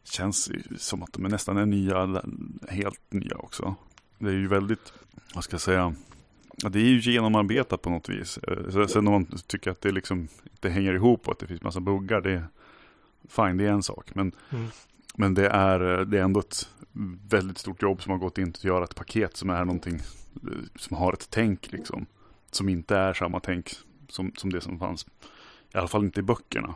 känns 0.05 0.51
som 0.79 1.03
att 1.03 1.13
de 1.13 1.25
är 1.25 1.29
nästan 1.29 1.57
är 1.57 1.67
nya, 1.67 2.23
helt 2.69 3.13
nya 3.13 3.37
också. 3.37 3.75
Det 4.19 4.29
är 4.29 4.35
ju 4.35 4.49
väldigt, 4.49 4.93
vad 5.35 5.45
ska 5.45 5.55
jag 5.55 5.61
säga, 5.61 5.95
det 6.57 6.79
är 6.79 6.85
ju 6.85 7.01
genomarbetat 7.01 7.83
på 7.83 7.91
något 7.91 8.09
vis. 8.09 8.39
Eh, 8.39 8.87
sen 8.87 9.07
om 9.09 9.13
man 9.13 9.27
tycker 9.47 9.71
att 9.71 9.81
det 9.81 9.93
liksom 9.93 10.29
inte 10.45 10.71
hänger 10.71 10.95
ihop 10.95 11.27
och 11.27 11.33
att 11.33 11.39
det 11.39 11.47
finns 11.47 11.63
massa 11.63 11.81
buggar, 11.81 12.21
det 12.21 12.33
är 12.33 12.47
fine, 13.29 13.57
det 13.57 13.65
är 13.65 13.73
en 13.73 13.83
sak. 13.83 14.15
Men, 14.15 14.33
mm. 14.51 14.67
men 15.15 15.35
det, 15.35 15.49
är, 15.49 16.05
det 16.05 16.19
är 16.19 16.23
ändå 16.23 16.41
ett 16.41 16.69
väldigt 17.29 17.59
stort 17.59 17.83
jobb 17.83 18.03
som 18.03 18.11
har 18.11 18.19
gått 18.19 18.39
in 18.39 18.49
att 18.49 18.65
göra 18.65 18.85
ett 18.85 18.95
paket 18.95 19.37
som 19.37 19.51
är 19.51 19.65
någonting 19.65 20.01
som 20.77 20.97
har 20.97 21.13
ett 21.13 21.27
tänk 21.31 21.73
liksom. 21.73 22.07
Som 22.51 22.69
inte 22.69 22.97
är 22.97 23.15
samma 23.15 23.41
tänk 23.41 23.75
som, 24.09 24.33
som 24.37 24.53
det 24.53 24.61
som 24.61 24.79
fanns. 24.79 25.07
I 25.75 25.79
alla 25.79 25.89
fall 25.89 26.05
inte 26.05 26.21
i 26.21 26.23
böckerna 26.23 26.75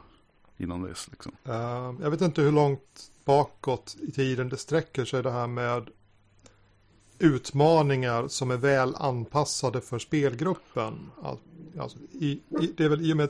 innan 0.56 0.82
dess. 0.82 1.08
Liksom. 1.10 1.32
Uh, 1.48 2.02
jag 2.02 2.10
vet 2.10 2.20
inte 2.20 2.42
hur 2.42 2.52
långt 2.52 3.10
bakåt 3.24 3.96
i 4.02 4.12
tiden 4.12 4.48
det 4.48 4.56
sträcker 4.56 5.04
sig 5.04 5.22
det 5.22 5.30
här 5.30 5.46
med 5.46 5.90
utmaningar 7.18 8.28
som 8.28 8.50
är 8.50 8.56
väl 8.56 8.94
anpassade 8.94 9.80
för 9.80 9.98
spelgruppen. 9.98 11.10
Alltså, 11.78 11.98
i, 12.12 12.40
i, 12.60 12.72
det 12.76 12.84
är 12.84 12.88
väl 12.88 13.10
i 13.10 13.12
och 13.12 13.16
med 13.16 13.28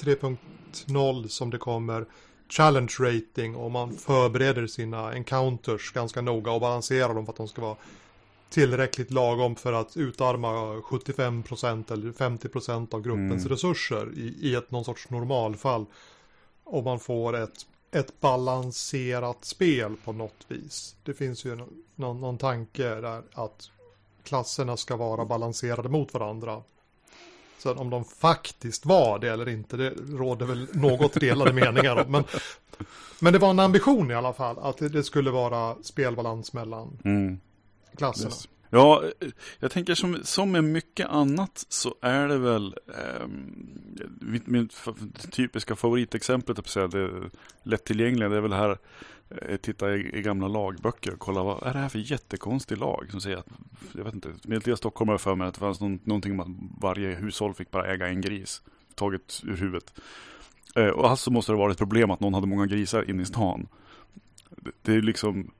3.0 0.00 1.28
som 1.28 1.50
det 1.50 1.58
kommer 1.58 2.06
challenge 2.48 2.94
rating 2.98 3.56
och 3.56 3.70
man 3.70 3.92
förbereder 3.92 4.66
sina 4.66 5.12
encounters 5.12 5.92
ganska 5.92 6.20
noga 6.20 6.52
och 6.52 6.60
balanserar 6.60 7.14
dem 7.14 7.26
för 7.26 7.32
att 7.32 7.36
de 7.36 7.48
ska 7.48 7.62
vara 7.62 7.76
tillräckligt 8.50 9.10
lagom 9.10 9.56
för 9.56 9.72
att 9.72 9.96
utarma 9.96 10.76
75% 10.76 11.92
eller 11.92 12.12
50% 12.12 12.94
av 12.94 13.02
gruppens 13.02 13.44
mm. 13.44 13.48
resurser 13.48 14.12
i, 14.16 14.36
i 14.40 14.54
ett 14.54 14.70
någon 14.70 14.84
sorts 14.84 15.10
normalfall. 15.10 15.86
Och 16.66 16.84
man 16.84 17.00
får 17.00 17.36
ett, 17.36 17.66
ett 17.90 18.20
balanserat 18.20 19.44
spel 19.44 19.96
på 20.04 20.12
något 20.12 20.44
vis. 20.48 20.96
Det 21.02 21.14
finns 21.14 21.44
ju 21.44 21.56
någon, 21.96 22.20
någon 22.20 22.38
tanke 22.38 22.94
där 22.94 23.22
att 23.32 23.70
klasserna 24.22 24.76
ska 24.76 24.96
vara 24.96 25.24
balanserade 25.24 25.88
mot 25.88 26.14
varandra. 26.14 26.62
Sen 27.58 27.78
om 27.78 27.90
de 27.90 28.04
faktiskt 28.04 28.86
var 28.86 29.18
det 29.18 29.30
eller 29.30 29.48
inte, 29.48 29.76
det 29.76 29.90
råder 29.90 30.46
väl 30.46 30.68
något 30.72 31.12
delade 31.12 31.52
meningar 31.52 31.96
om. 31.96 32.12
Men, 32.12 32.24
men 33.20 33.32
det 33.32 33.38
var 33.38 33.50
en 33.50 33.60
ambition 33.60 34.10
i 34.10 34.14
alla 34.14 34.32
fall, 34.32 34.58
att 34.58 34.78
det 34.78 35.04
skulle 35.04 35.30
vara 35.30 35.76
spelbalans 35.82 36.52
mellan 36.52 36.98
mm. 37.04 37.40
klasserna. 37.96 38.30
Yes. 38.30 38.48
Ja, 38.70 39.02
eh, 39.20 39.28
jag 39.58 39.70
tänker 39.70 39.94
som, 39.94 40.18
som 40.22 40.52
med 40.52 40.64
mycket 40.64 41.08
annat 41.08 41.66
så 41.68 41.94
är 42.02 42.28
det 42.28 42.38
väl 42.38 42.76
eh, 42.88 43.26
mitt, 44.20 44.46
mitt 44.46 44.72
typiska 45.30 45.76
favoritexempel, 45.76 46.54
det 46.90 47.10
lättillgängliga, 47.62 48.28
det 48.28 48.36
är 48.36 48.40
väl 48.40 48.52
här 48.52 48.78
Eh, 49.28 49.56
titta 49.56 49.94
i, 49.94 50.18
i, 50.18 50.22
gamla 50.22 50.48
lagböcker 50.48 51.12
och 51.12 51.18
kolla 51.18 51.42
vad 51.42 51.66
är 51.66 51.72
det 51.72 51.78
här 51.78 51.88
för 51.88 51.98
jättekonstig 51.98 52.78
lag 52.78 53.06
som 53.10 53.20
säger 53.20 53.36
att, 53.36 53.46
jag 53.92 54.04
vet 54.04 54.14
inte, 54.14 54.28
medeltida 54.42 54.76
Stockholm 54.76 55.08
har 55.08 55.18
för 55.18 55.34
mig 55.34 55.48
att 55.48 55.54
det 55.54 55.60
fanns 55.60 55.80
någon, 55.80 56.00
någonting 56.04 56.32
om 56.32 56.40
att 56.40 56.80
varje 56.80 57.14
hushåll 57.14 57.54
fick 57.54 57.70
bara 57.70 57.92
äga 57.92 58.08
en 58.08 58.20
gris, 58.20 58.62
taget 58.94 59.40
ur 59.44 59.56
huvudet. 59.56 59.94
Eh, 60.74 60.88
och 60.88 61.10
alltså 61.10 61.30
måste 61.30 61.52
det 61.52 61.56
vara 61.56 61.72
ett 61.72 61.78
problem 61.78 62.10
att 62.10 62.20
någon 62.20 62.34
hade 62.34 62.46
många 62.46 62.66
grisar 62.66 63.10
inne 63.10 63.22
i 63.22 63.26
stan. 63.26 63.68
Det, 64.50 64.70
det 64.82 64.92
är 64.92 65.02
liksom, 65.02 65.50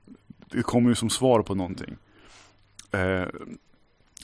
det 0.45 0.63
kommer 0.63 0.89
ju 0.89 0.95
som 0.95 1.09
svar 1.09 1.41
på 1.41 1.55
någonting. 1.55 1.97
Eh, 2.91 3.27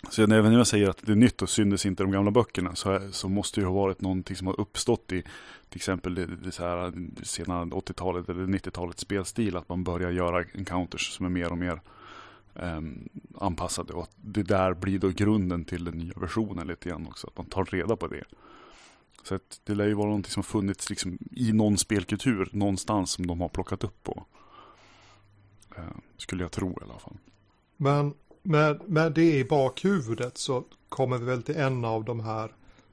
så 0.09 0.23
även 0.23 0.51
när 0.51 0.57
jag 0.57 0.67
säger 0.67 0.89
att 0.89 0.97
det 1.01 1.11
är 1.11 1.15
nytt 1.15 1.41
och 1.41 1.49
syndes 1.49 1.85
inte 1.85 2.03
i 2.03 2.05
de 2.05 2.11
gamla 2.11 2.31
böckerna 2.31 2.75
så, 2.75 2.99
så 3.11 3.29
måste 3.29 3.61
det 3.61 3.67
ha 3.67 3.73
varit 3.73 4.01
någonting 4.01 4.35
som 4.35 4.47
har 4.47 4.59
uppstått 4.59 5.11
i 5.11 5.23
till 5.73 5.79
exempel 5.79 6.15
det, 6.15 6.25
det 6.25 6.51
så 6.51 6.63
här, 6.63 6.85
eh, 6.85 6.91
sena 7.23 7.65
80-talet 7.65 8.29
eller 8.29 8.43
90-talets 8.43 9.01
spelstil. 9.01 9.57
Att 9.57 9.69
man 9.69 9.83
börjar 9.83 10.11
göra 10.11 10.43
encounters 10.53 11.11
som 11.11 11.25
är 11.25 11.29
mer 11.29 11.51
och 11.51 11.57
mer 11.57 11.81
eh, 12.55 12.81
anpassade. 13.37 13.93
Och 13.93 14.03
att 14.03 14.15
det 14.15 14.43
där 14.43 14.73
blir 14.73 14.99
då 14.99 15.09
grunden 15.09 15.65
till 15.65 15.83
den 15.83 15.97
nya 15.97 16.13
versionen 16.15 16.67
lite 16.67 16.89
grann 16.89 17.07
också. 17.07 17.27
Att 17.27 17.37
man 17.37 17.45
tar 17.45 17.65
reda 17.65 17.95
på 17.95 18.07
det. 18.07 18.23
Så 19.23 19.35
att 19.35 19.61
det 19.63 19.75
lär 19.75 19.85
ju 19.85 19.93
vara 19.93 20.07
någonting 20.07 20.31
som 20.31 20.43
funnits 20.43 20.89
liksom 20.89 21.17
i 21.31 21.53
någon 21.53 21.77
spelkultur 21.77 22.49
någonstans 22.51 23.11
som 23.11 23.27
de 23.27 23.41
har 23.41 23.49
plockat 23.49 23.83
upp 23.83 24.03
på. 24.03 24.25
Eh, 25.75 25.83
skulle 26.17 26.43
jag 26.43 26.51
tro 26.51 26.71
i 26.71 26.83
alla 26.83 26.99
fall. 26.99 27.17
Men 27.77 28.13
med, 28.43 28.89
med 28.89 29.11
det 29.11 29.37
i 29.37 29.45
bakhuvudet 29.45 30.37
så 30.37 30.63
kommer 30.89 31.17
vi 31.17 31.25
väl 31.25 31.43
till 31.43 31.57
en 31.57 31.85
av 31.85 32.03
de 32.03 32.19
här 32.19 32.51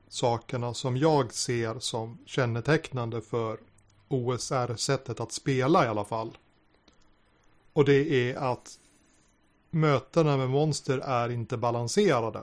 sakerna 0.09 0.75
som 0.75 0.97
jag 0.97 1.33
ser 1.33 1.79
som 1.79 2.19
kännetecknande 2.27 3.21
för 3.21 3.59
OSR-sättet 4.09 5.21
att 5.21 5.33
spela 5.33 5.85
i 5.85 5.89
alla 5.89 6.05
fall. 6.05 6.39
Och 7.73 7.85
det 7.85 8.31
är 8.31 8.37
att 8.37 8.79
mötena 9.71 10.37
med 10.37 10.51
monster 10.51 10.99
är 10.99 11.29
inte 11.31 11.57
balanserade. 11.57 12.43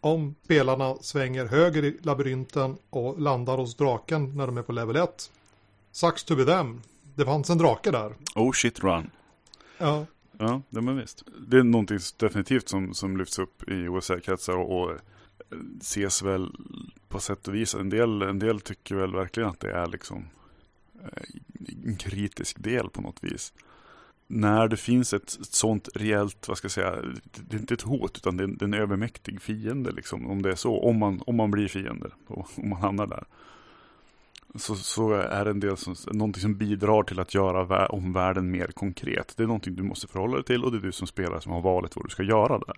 Om 0.00 0.34
spelarna 0.44 0.96
svänger 1.00 1.46
höger 1.46 1.84
i 1.84 1.98
labyrinten 2.02 2.76
och 2.90 3.20
landar 3.20 3.58
hos 3.58 3.76
draken 3.76 4.36
när 4.36 4.46
de 4.46 4.58
är 4.58 4.62
på 4.62 4.72
level 4.72 4.96
1. 4.96 5.30
Sucks 5.92 6.24
to 6.24 6.36
be 6.36 6.44
them. 6.44 6.82
Det 7.14 7.24
fanns 7.24 7.50
en 7.50 7.58
drake 7.58 7.90
där. 7.90 8.14
Oh 8.34 8.52
shit 8.52 8.80
run. 8.80 9.10
Ja. 9.78 10.06
Ja, 10.38 10.62
det 10.70 10.80
men 10.80 10.96
visst. 10.96 11.24
Det 11.48 11.58
är 11.58 11.62
någonting 11.62 11.98
definitivt 12.16 12.68
som, 12.68 12.94
som 12.94 13.16
lyfts 13.16 13.38
upp 13.38 13.68
i 13.68 13.88
OSR-kretsar 13.88 14.56
och, 14.56 14.82
och 14.82 14.98
ses 15.80 16.22
väl 16.22 16.56
på 17.08 17.20
sätt 17.20 17.48
och 17.48 17.54
vis. 17.54 17.74
En 17.74 17.90
del, 17.90 18.22
en 18.22 18.38
del 18.38 18.60
tycker 18.60 18.94
väl 18.94 19.12
verkligen 19.12 19.48
att 19.48 19.60
det 19.60 19.72
är 19.72 19.86
liksom 19.86 20.24
eh, 21.02 21.22
en 21.84 21.96
kritisk 21.96 22.62
del 22.62 22.90
på 22.90 23.00
något 23.00 23.24
vis. 23.24 23.52
När 24.26 24.68
det 24.68 24.76
finns 24.76 25.12
ett, 25.14 25.40
ett 25.40 25.54
sånt 25.54 25.88
reellt, 25.94 26.48
vad 26.48 26.58
ska 26.58 26.64
jag 26.64 26.72
säga, 26.72 27.02
det 27.32 27.56
är 27.56 27.60
inte 27.60 27.74
ett 27.74 27.82
hot 27.82 28.16
utan 28.16 28.36
det 28.36 28.44
är, 28.44 28.48
det 28.48 28.62
är 28.62 28.66
en 28.66 28.74
övermäktig 28.74 29.42
fiende 29.42 29.90
liksom. 29.90 30.30
Om 30.30 30.42
det 30.42 30.50
är 30.50 30.54
så, 30.54 30.80
om 30.80 30.98
man, 30.98 31.22
om 31.26 31.36
man 31.36 31.50
blir 31.50 31.68
fiende 31.68 32.10
och 32.26 32.48
om 32.56 32.68
man 32.68 32.80
hamnar 32.80 33.06
där. 33.06 33.24
Så, 34.54 34.74
så 34.76 35.12
är 35.12 35.44
det 35.44 35.50
en 35.50 35.60
del 35.60 35.76
som, 35.76 35.94
någonting 36.06 36.42
som 36.42 36.54
bidrar 36.54 37.02
till 37.02 37.20
att 37.20 37.34
göra 37.34 37.86
omvärlden 37.86 38.50
mer 38.50 38.66
konkret. 38.66 39.34
Det 39.36 39.42
är 39.42 39.46
någonting 39.46 39.74
du 39.74 39.82
måste 39.82 40.06
förhålla 40.06 40.34
dig 40.34 40.44
till 40.44 40.64
och 40.64 40.72
det 40.72 40.78
är 40.78 40.82
du 40.82 40.92
som 40.92 41.06
spelar 41.06 41.40
som 41.40 41.52
har 41.52 41.60
valet 41.60 41.96
vad 41.96 42.04
du 42.04 42.10
ska 42.10 42.22
göra 42.22 42.58
där. 42.58 42.76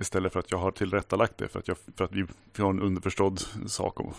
Istället 0.00 0.32
för 0.32 0.40
att 0.40 0.50
jag 0.50 0.58
har 0.58 0.70
tillrättalagt 0.70 1.38
det 1.38 1.48
för 1.48 1.58
att, 1.58 1.68
jag, 1.68 1.76
för 1.96 2.04
att 2.04 2.12
vi, 2.12 2.26
har 2.58 2.70
en 2.70 2.80
underförstådd 2.80 3.40
sak, 3.66 4.00
om, 4.00 4.14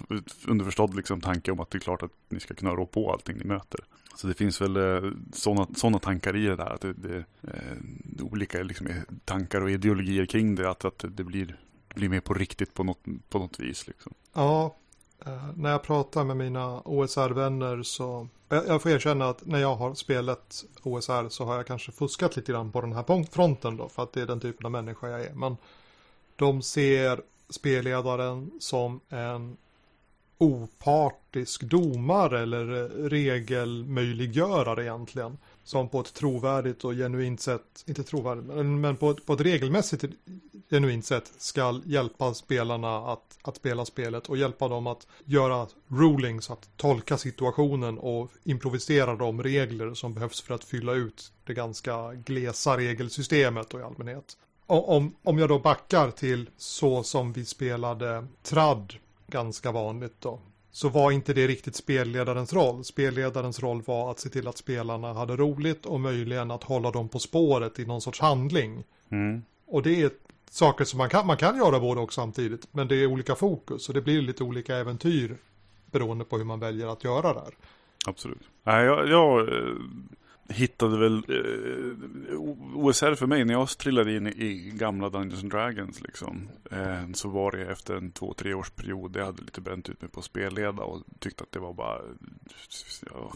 underförstådd 0.47 0.95
liksom 0.95 1.21
tanke 1.21 1.51
om 1.51 1.59
att 1.59 1.71
det 1.71 1.77
är 1.77 1.79
klart 1.79 2.03
att 2.03 2.11
ni 2.29 2.39
ska 2.39 2.53
kunna 2.53 2.71
rå 2.71 2.85
på 2.85 3.11
allting 3.11 3.37
ni 3.37 3.43
möter. 3.43 3.79
Så 4.15 4.27
det 4.27 4.33
finns 4.33 4.61
väl 4.61 4.77
eh, 4.77 5.11
sådana 5.33 5.67
såna 5.75 5.99
tankar 5.99 6.35
i 6.35 6.45
det 6.45 6.55
där, 6.55 6.73
att 6.73 6.81
det, 6.81 6.93
det 6.93 7.17
eh, 7.41 8.23
olika 8.31 8.63
liksom, 8.63 8.87
tankar 9.25 9.61
och 9.61 9.71
ideologier 9.71 10.25
kring 10.25 10.55
det, 10.55 10.69
att, 10.69 10.85
att 10.85 11.05
det 11.07 11.23
blir, 11.23 11.55
blir 11.95 12.09
mer 12.09 12.19
på 12.19 12.33
riktigt 12.33 12.73
på 12.73 12.83
något, 12.83 13.03
på 13.29 13.39
något 13.39 13.59
vis. 13.59 13.87
Liksom. 13.87 14.13
Ja, 14.33 14.75
eh, 15.25 15.49
när 15.55 15.71
jag 15.71 15.83
pratar 15.83 16.23
med 16.23 16.37
mina 16.37 16.81
OSR-vänner 16.85 17.83
så 17.83 18.27
jag, 18.49 18.67
jag 18.67 18.81
får 18.81 18.91
erkänna 18.91 19.29
att 19.29 19.45
när 19.45 19.59
jag 19.59 19.75
har 19.75 19.93
spelat 19.93 20.65
OSR 20.83 21.29
så 21.29 21.45
har 21.45 21.55
jag 21.55 21.67
kanske 21.67 21.91
fuskat 21.91 22.35
lite 22.35 22.51
grann 22.51 22.71
på 22.71 22.81
den 22.81 22.93
här 22.93 23.25
fronten 23.31 23.77
då 23.77 23.89
för 23.89 24.03
att 24.03 24.13
det 24.13 24.21
är 24.21 24.25
den 24.25 24.39
typen 24.39 24.65
av 24.65 24.71
människa 24.71 25.09
jag 25.09 25.21
är. 25.21 25.33
Men 25.33 25.57
de 26.35 26.61
ser 26.61 27.21
spelledaren 27.49 28.51
som 28.59 28.99
en 29.09 29.57
opartisk 30.37 31.61
domare 31.61 32.39
eller 32.39 32.65
regelmöjliggörare 33.09 34.83
egentligen. 34.83 35.37
Som 35.69 35.89
på 35.89 35.99
ett 35.99 36.13
trovärdigt 36.13 36.83
och 36.85 36.93
genuint 36.93 37.41
sätt, 37.41 37.83
inte 37.85 38.03
trovärdigt, 38.03 38.45
men 38.65 38.97
på 38.97 39.11
ett, 39.11 39.25
på 39.25 39.33
ett 39.33 39.41
regelmässigt 39.41 40.05
genuint 40.69 41.05
sätt 41.05 41.31
ska 41.37 41.81
hjälpa 41.85 42.33
spelarna 42.33 42.97
att, 42.97 43.37
att 43.41 43.55
spela 43.55 43.85
spelet 43.85 44.29
och 44.29 44.37
hjälpa 44.37 44.67
dem 44.67 44.87
att 44.87 45.07
göra 45.25 45.67
rulings, 45.87 46.49
att 46.49 46.69
tolka 46.77 47.17
situationen 47.17 47.97
och 47.97 48.31
improvisera 48.43 49.15
de 49.15 49.43
regler 49.43 49.93
som 49.93 50.13
behövs 50.13 50.41
för 50.41 50.53
att 50.53 50.63
fylla 50.63 50.93
ut 50.93 51.31
det 51.43 51.53
ganska 51.53 52.13
glesa 52.13 52.77
regelsystemet 52.77 53.73
och 53.73 53.79
i 53.79 53.83
allmänhet. 53.83 54.37
Om, 54.65 55.15
om 55.23 55.37
jag 55.37 55.49
då 55.49 55.59
backar 55.59 56.11
till 56.11 56.49
så 56.57 57.03
som 57.03 57.33
vi 57.33 57.45
spelade 57.45 58.27
tradd 58.43 58.93
ganska 59.27 59.71
vanligt 59.71 60.15
då, 60.19 60.39
så 60.79 60.89
var 60.89 61.11
inte 61.11 61.33
det 61.33 61.47
riktigt 61.47 61.75
spelledarens 61.75 62.53
roll. 62.53 62.83
Spelledarens 62.83 63.59
roll 63.59 63.81
var 63.81 64.11
att 64.11 64.19
se 64.19 64.29
till 64.29 64.47
att 64.47 64.57
spelarna 64.57 65.13
hade 65.13 65.35
roligt 65.35 65.85
och 65.85 65.99
möjligen 65.99 66.51
att 66.51 66.63
hålla 66.63 66.91
dem 66.91 67.09
på 67.09 67.19
spåret 67.19 67.79
i 67.79 67.85
någon 67.85 68.01
sorts 68.01 68.19
handling. 68.19 68.83
Mm. 69.09 69.41
Och 69.67 69.83
det 69.83 70.01
är 70.01 70.11
saker 70.49 70.85
som 70.85 70.97
man 70.97 71.09
kan, 71.09 71.27
man 71.27 71.37
kan 71.37 71.57
göra 71.57 71.79
både 71.79 72.01
och 72.01 72.13
samtidigt, 72.13 72.67
men 72.71 72.87
det 72.87 72.95
är 72.95 73.05
olika 73.05 73.35
fokus 73.35 73.87
och 73.89 73.93
det 73.95 74.01
blir 74.01 74.21
lite 74.21 74.43
olika 74.43 74.75
äventyr 74.75 75.37
beroende 75.91 76.25
på 76.25 76.37
hur 76.37 76.45
man 76.45 76.59
väljer 76.59 76.87
att 76.87 77.03
göra 77.03 77.33
där. 77.33 77.53
Absolut. 78.05 78.49
Nej, 78.63 78.85
jag, 78.85 79.09
jag 79.09 79.39
eh, 79.39 79.73
hittade 80.49 80.97
väl 80.97 81.17
eh, 81.17 82.39
OSR 82.75 83.15
för 83.15 83.27
mig 83.27 83.45
när 83.45 83.53
jag 83.53 83.69
trillade 83.69 84.15
in 84.15 84.27
i 84.27 84.71
gamla 84.75 85.09
Dungeons 85.09 85.43
and 85.43 85.51
Dragons 85.51 86.01
liksom. 86.01 86.49
Eh, 86.71 87.11
så 87.13 87.29
var 87.29 87.51
det 87.51 87.65
efter 87.65 87.95
en 87.95 88.11
två, 88.11 88.33
tre 88.33 88.53
års 88.53 88.69
period. 88.69 89.15
Jag 89.15 89.25
hade 89.25 89.41
lite 89.41 89.61
bränt 89.61 89.89
ut 89.89 90.01
mig 90.01 90.11
på 90.11 90.21
spelleda 90.21 90.83
och 90.83 91.03
tyckte 91.19 91.43
att 91.43 91.51
det 91.51 91.59
var 91.59 91.73
bara 91.73 92.01
ja, 93.11 93.33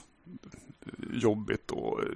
jobbigt 1.14 1.72
och 1.72 2.04
eh, 2.04 2.10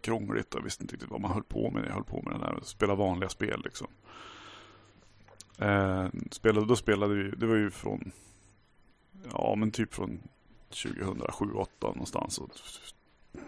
krångligt 0.00 0.54
Jag 0.54 0.62
visste 0.62 0.84
inte 0.84 0.94
riktigt 0.94 1.10
vad 1.10 1.20
man 1.20 1.32
höll 1.32 1.42
på 1.42 1.70
med 1.70 1.82
när 1.82 1.88
jag 1.88 1.94
höll 1.94 2.04
på 2.04 2.22
med 2.22 2.34
det 2.34 2.38
där. 2.38 2.58
Spela 2.62 2.94
vanliga 2.94 3.28
spel 3.28 3.60
liksom. 3.64 3.88
Eh, 5.58 6.06
spelade, 6.30 6.66
då 6.66 6.76
spelade 6.76 7.14
vi, 7.14 7.30
det 7.30 7.46
var 7.46 7.56
ju 7.56 7.70
från, 7.70 8.12
ja 9.32 9.54
men 9.58 9.70
typ 9.70 9.94
från 9.94 10.20
2007 10.68 11.22
2008 11.30 11.70
någonstans. 11.80 12.38
Och 12.38 12.50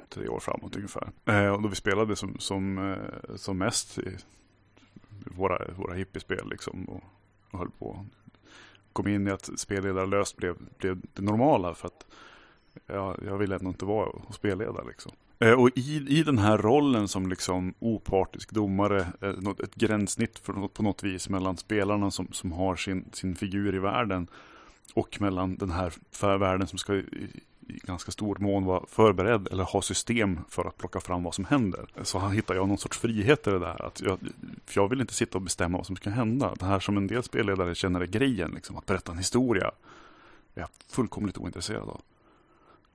tre 0.09 0.29
år 0.29 0.41
framåt 0.41 0.77
ungefär. 0.77 1.11
Eh, 1.25 1.49
och 1.49 1.63
då 1.63 1.69
vi 1.69 1.77
spelade 1.77 2.17
som, 2.17 2.39
som, 2.39 2.93
eh, 2.93 3.37
som 3.37 3.59
mest 3.59 3.99
i 3.99 4.17
våra, 5.37 5.75
våra 5.77 5.95
hippiespel 5.95 6.49
liksom. 6.51 6.85
Och, 6.85 7.03
och 7.51 7.59
höll 7.59 7.71
på. 7.71 8.07
Kom 8.93 9.09
in 9.09 9.29
i 9.29 9.31
att 9.31 9.51
spelledarlöst 9.57 10.37
blev, 10.37 10.57
blev 10.79 11.01
det 11.13 11.23
normala 11.23 11.75
för 11.75 11.87
att 11.87 12.07
jag, 12.87 13.21
jag 13.27 13.39
ville 13.39 13.55
ändå 13.55 13.69
inte 13.69 13.85
vara 13.85 14.07
och 14.07 14.35
spelledare 14.35 14.87
liksom. 14.87 15.13
Eh, 15.39 15.53
och 15.53 15.71
i, 15.75 16.19
i 16.19 16.23
den 16.23 16.39
här 16.39 16.59
rollen 16.59 17.09
som 17.09 17.29
liksom 17.29 17.75
opartisk 17.79 18.53
domare, 18.53 19.07
eh, 19.21 19.35
ett 19.65 19.75
gränssnitt 19.75 20.39
för, 20.39 20.69
på 20.69 20.83
något 20.83 21.03
vis 21.03 21.29
mellan 21.29 21.57
spelarna 21.57 22.11
som, 22.11 22.29
som 22.33 22.53
har 22.53 22.77
sin, 22.77 23.05
sin 23.13 23.35
figur 23.37 23.75
i 23.75 23.79
världen 23.79 24.27
och 24.95 25.21
mellan 25.21 25.57
den 25.57 25.71
här 25.71 25.93
världen 26.39 26.67
som 26.67 26.79
ska 26.79 27.03
i, 27.73 27.81
ganska 27.83 28.13
stor 28.13 28.37
mån 28.41 28.65
vara 28.65 28.85
förberedd 28.89 29.49
eller 29.49 29.65
ha 29.65 29.83
system 29.83 30.41
för 30.49 30.65
att 30.65 30.79
plocka 30.79 31.01
fram 31.01 31.23
vad 31.23 31.35
som 31.35 31.45
händer. 31.45 31.87
Så 32.03 32.19
här 32.19 32.29
hittar 32.29 32.55
jag 32.55 32.69
någon 32.69 32.79
sorts 32.79 32.99
frihet 32.99 33.47
i 33.47 33.51
det 33.51 33.59
där. 33.59 33.87
Att 33.87 34.01
jag, 34.01 34.19
för 34.67 34.81
jag 34.81 34.89
vill 34.89 35.01
inte 35.01 35.15
sitta 35.15 35.39
och 35.39 35.43
bestämma 35.43 35.79
vad 35.79 35.87
som 35.87 35.97
ska 35.97 36.11
hända. 36.11 36.55
Det 36.59 36.65
här 36.65 36.81
som 36.81 36.97
en 36.97 37.07
del 37.07 37.23
spelledare 37.23 37.75
känner 37.75 38.01
är 38.01 38.07
grejen, 38.07 38.51
liksom, 38.51 38.77
att 38.77 38.87
berätta 38.87 39.13
en 39.13 39.19
historia, 39.19 39.71
är 40.55 40.61
jag 40.61 40.69
fullkomligt 40.89 41.39
ointresserad 41.39 41.89
av. 41.89 42.01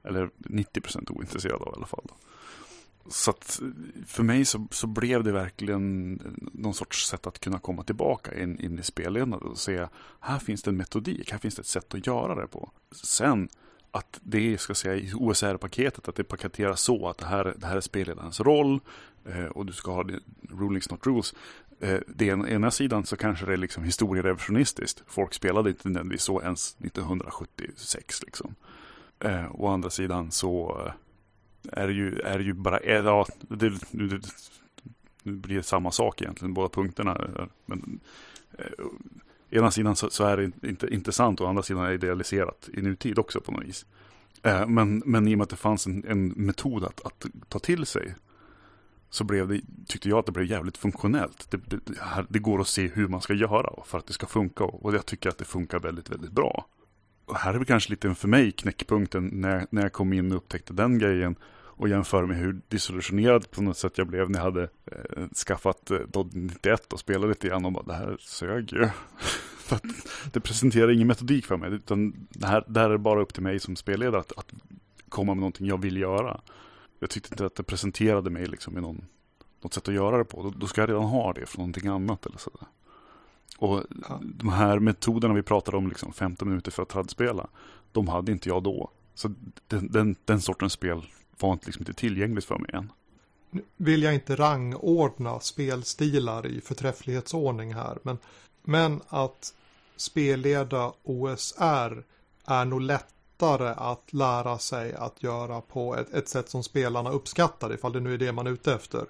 Eller 0.03 0.29
90% 0.37 1.11
ointresserad 1.11 1.61
av 1.61 1.67
i 1.67 1.77
alla 1.77 1.87
fall. 1.87 2.03
Då. 2.03 2.13
Så 3.09 3.31
att 3.31 3.61
för 4.05 4.23
mig 4.23 4.45
så, 4.45 4.67
så 4.71 4.87
blev 4.87 5.23
det 5.23 5.31
verkligen 5.31 6.13
någon 6.53 6.73
sorts 6.73 7.07
sätt 7.07 7.27
att 7.27 7.39
kunna 7.39 7.59
komma 7.59 7.83
tillbaka 7.83 8.41
in, 8.41 8.59
in 8.59 8.79
i 8.79 8.83
spelledandet 8.83 9.41
och 9.41 9.57
se 9.57 9.87
här 10.19 10.39
finns 10.39 10.63
det 10.63 10.71
en 10.71 10.77
metodik, 10.77 11.31
här 11.31 11.39
finns 11.39 11.55
det 11.55 11.59
ett 11.59 11.67
sätt 11.67 11.93
att 11.93 12.07
göra 12.07 12.35
det 12.35 12.47
på. 12.47 12.71
Sen 12.91 13.49
att 13.91 14.19
det 14.23 14.57
ska 14.57 14.75
säga 14.75 14.95
i 14.95 15.13
OSR-paketet, 15.13 16.07
att 16.07 16.15
det 16.15 16.23
paketeras 16.23 16.81
så 16.81 17.09
att 17.09 17.17
det 17.17 17.25
här, 17.25 17.53
det 17.57 17.67
här 17.67 17.77
är 17.77 17.81
spelledarens 17.81 18.39
roll 18.39 18.79
eh, 19.25 19.45
och 19.45 19.65
du 19.65 19.73
ska 19.73 19.91
ha 19.91 20.03
det, 20.03 20.19
rulings 20.49 20.91
not 20.91 21.07
rules. 21.07 21.33
Eh, 21.79 21.99
det 22.07 22.25
ena, 22.25 22.49
ena 22.49 22.71
sidan 22.71 23.05
så 23.05 23.17
kanske 23.17 23.45
det 23.45 23.53
är 23.53 23.57
liksom 23.57 23.83
historierevisionistiskt. 23.83 25.03
Folk 25.07 25.33
spelade 25.33 25.69
inte 25.69 25.89
nödvändigtvis 25.89 26.23
så 26.23 26.41
ens 26.41 26.75
1976 26.79 28.23
liksom. 28.23 28.55
Eh, 29.19 29.55
å 29.55 29.67
andra 29.67 29.89
sidan 29.89 30.31
så 30.31 30.81
eh, 30.85 30.93
är 31.71 31.87
det 31.87 31.93
ju, 31.93 32.19
är 32.19 32.37
det 32.37 32.43
ju 32.43 32.53
bara, 32.53 32.79
är, 32.79 33.03
ja, 33.03 33.25
det, 33.39 33.73
nu, 33.91 34.07
det, 34.07 34.21
det 35.23 35.31
blir 35.31 35.61
samma 35.61 35.91
sak 35.91 36.21
egentligen, 36.21 36.53
båda 36.53 36.69
punkterna. 36.69 37.15
Eh, 37.15 37.45
men, 37.65 37.99
eh, 38.57 38.85
ena 39.49 39.71
sidan 39.71 39.95
så, 39.95 40.09
så, 40.09 40.23
är 40.23 40.37
det 40.37 40.67
inte 40.67 40.93
intressant 40.93 41.41
och 41.41 41.49
andra 41.49 41.63
sidan 41.63 41.83
är 41.83 41.89
det 41.89 41.95
idealiserat 41.95 42.69
i 42.73 42.81
nutid 42.81 43.19
också 43.19 43.41
på 43.41 43.51
något 43.51 43.63
vis. 43.63 43.85
Eh, 44.43 44.67
men, 44.67 45.03
men 45.05 45.27
i 45.27 45.33
och 45.33 45.37
med 45.37 45.43
att 45.43 45.49
det 45.49 45.55
fanns 45.55 45.87
en, 45.87 46.03
en 46.07 46.27
metod 46.27 46.83
att, 46.83 47.05
att, 47.05 47.25
ta 47.49 47.59
till 47.59 47.85
sig 47.85 48.15
så 49.09 49.23
blev 49.23 49.47
det, 49.47 49.61
tyckte 49.87 50.09
jag 50.09 50.19
att 50.19 50.25
det 50.25 50.31
blev 50.31 50.45
jävligt 50.45 50.77
funktionellt. 50.77 51.51
Det, 51.51 51.57
det, 51.57 51.79
det, 52.29 52.39
går 52.39 52.61
att 52.61 52.67
se 52.67 52.87
hur 52.87 53.07
man 53.07 53.21
ska 53.21 53.33
göra 53.33 53.83
för 53.85 53.97
att 53.97 54.07
det 54.07 54.13
ska 54.13 54.25
funka 54.25 54.63
och 54.63 54.95
jag 54.95 55.05
tycker 55.05 55.29
att 55.29 55.37
det 55.37 55.45
funkar 55.45 55.79
väldigt, 55.79 56.11
väldigt 56.11 56.31
bra. 56.31 56.65
Och 57.25 57.35
här 57.35 57.53
är 57.53 57.57
väl 57.57 57.65
kanske 57.65 57.89
lite 57.89 58.15
för 58.15 58.27
mig 58.27 58.51
knäckpunkten 58.51 59.27
när, 59.27 59.67
när 59.69 59.81
jag 59.81 59.93
kom 59.93 60.13
in 60.13 60.31
och 60.31 60.37
upptäckte 60.37 60.73
den 60.73 60.99
grejen 60.99 61.35
och 61.77 61.89
jämför 61.89 62.25
med 62.25 62.37
hur 62.37 62.61
disillusionerad 62.67 63.51
på 63.51 63.61
något 63.61 63.77
sätt 63.77 63.97
jag 63.97 64.07
blev 64.07 64.29
när 64.29 64.39
jag 64.39 64.43
hade 64.43 64.63
eh, 64.63 65.27
skaffat 65.47 65.91
eh, 65.91 65.99
Dodd 65.99 66.35
91 66.35 66.93
och 66.93 66.99
spelade 66.99 67.27
lite 67.27 67.47
grann 67.47 67.65
och 67.65 67.71
bara 67.71 67.83
det 67.83 67.93
här 67.93 68.17
sög 68.19 68.73
ju. 68.73 68.89
för 69.57 69.75
att 69.75 69.83
det 70.33 70.39
presenterar 70.39 70.91
ingen 70.91 71.07
metodik 71.07 71.45
för 71.45 71.57
mig 71.57 71.71
utan 71.73 72.27
det 72.29 72.47
här, 72.47 72.63
det 72.67 72.79
här 72.79 72.89
är 72.89 72.97
bara 72.97 73.21
upp 73.21 73.33
till 73.33 73.43
mig 73.43 73.59
som 73.59 73.75
spelledare 73.75 74.21
att, 74.21 74.37
att 74.37 74.53
komma 75.09 75.33
med 75.33 75.41
någonting 75.41 75.67
jag 75.67 75.81
vill 75.81 75.97
göra. 75.97 76.41
Jag 76.99 77.09
tyckte 77.09 77.33
inte 77.33 77.45
att 77.45 77.55
det 77.55 77.63
presenterade 77.63 78.29
mig 78.29 78.45
liksom 78.45 78.77
i 78.77 78.81
någon, 78.81 79.05
något 79.61 79.73
sätt 79.73 79.87
att 79.87 79.93
göra 79.93 80.17
det 80.17 80.25
på. 80.25 80.43
Då, 80.43 80.49
då 80.49 80.67
ska 80.67 80.81
jag 80.81 80.89
redan 80.89 81.03
ha 81.03 81.33
det 81.33 81.45
från 81.45 81.61
någonting 81.61 81.87
annat 81.87 82.25
eller 82.25 82.37
sådär. 82.37 82.67
Och 83.57 83.83
ja. 84.09 84.21
de 84.23 84.49
här 84.49 84.79
metoderna 84.79 85.33
vi 85.33 85.43
pratade 85.43 85.77
om, 85.77 85.87
liksom 85.87 86.13
15 86.13 86.49
minuter 86.49 86.71
för 86.71 86.83
att 86.83 86.89
tradspela, 86.89 87.47
de 87.91 88.07
hade 88.07 88.31
inte 88.31 88.49
jag 88.49 88.63
då. 88.63 88.91
Så 89.15 89.33
den, 89.67 89.91
den, 89.91 90.15
den 90.25 90.41
sortens 90.41 90.73
spel 90.73 91.01
var 91.39 91.53
inte, 91.53 91.65
liksom 91.65 91.81
inte 91.81 91.93
tillgängligt 91.93 92.45
för 92.45 92.57
mig 92.57 92.69
än. 92.73 92.91
Nu 93.49 93.61
vill 93.77 94.03
jag 94.03 94.13
inte 94.13 94.35
rangordna 94.35 95.39
spelstilar 95.39 96.47
i 96.47 96.61
förträfflighetsordning 96.61 97.73
här, 97.73 97.97
men, 98.03 98.17
men 98.63 99.01
att 99.07 99.53
spelleda 99.95 100.93
OSR 101.03 102.03
är 102.45 102.65
nog 102.65 102.81
lättare 102.81 103.73
att 103.77 104.13
lära 104.13 104.57
sig 104.57 104.93
att 104.93 105.23
göra 105.23 105.61
på 105.61 105.95
ett, 105.95 106.13
ett 106.13 106.29
sätt 106.29 106.49
som 106.49 106.63
spelarna 106.63 107.09
uppskattar, 107.09 107.73
ifall 107.73 107.93
det 107.93 107.99
nu 107.99 108.13
är 108.13 108.17
det 108.17 108.31
man 108.31 108.47
är 108.47 108.51
ute 108.51 108.73
efter, 108.73 109.05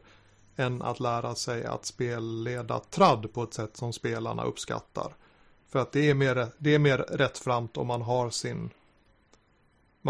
än 0.55 0.81
att 0.81 0.99
lära 0.99 1.35
sig 1.35 1.65
att 1.65 1.85
spelleda 1.85 2.79
tradd 2.79 3.33
på 3.33 3.43
ett 3.43 3.53
sätt 3.53 3.77
som 3.77 3.93
spelarna 3.93 4.43
uppskattar. 4.43 5.15
För 5.69 5.79
att 5.79 5.91
det 5.91 6.09
är 6.09 6.13
mer, 6.13 6.47
det 6.57 6.75
är 6.75 6.79
mer 6.79 6.97
rättframt 6.97 7.77
om 7.77 7.87
man 7.87 8.01
har 8.01 8.29
sin 8.29 8.69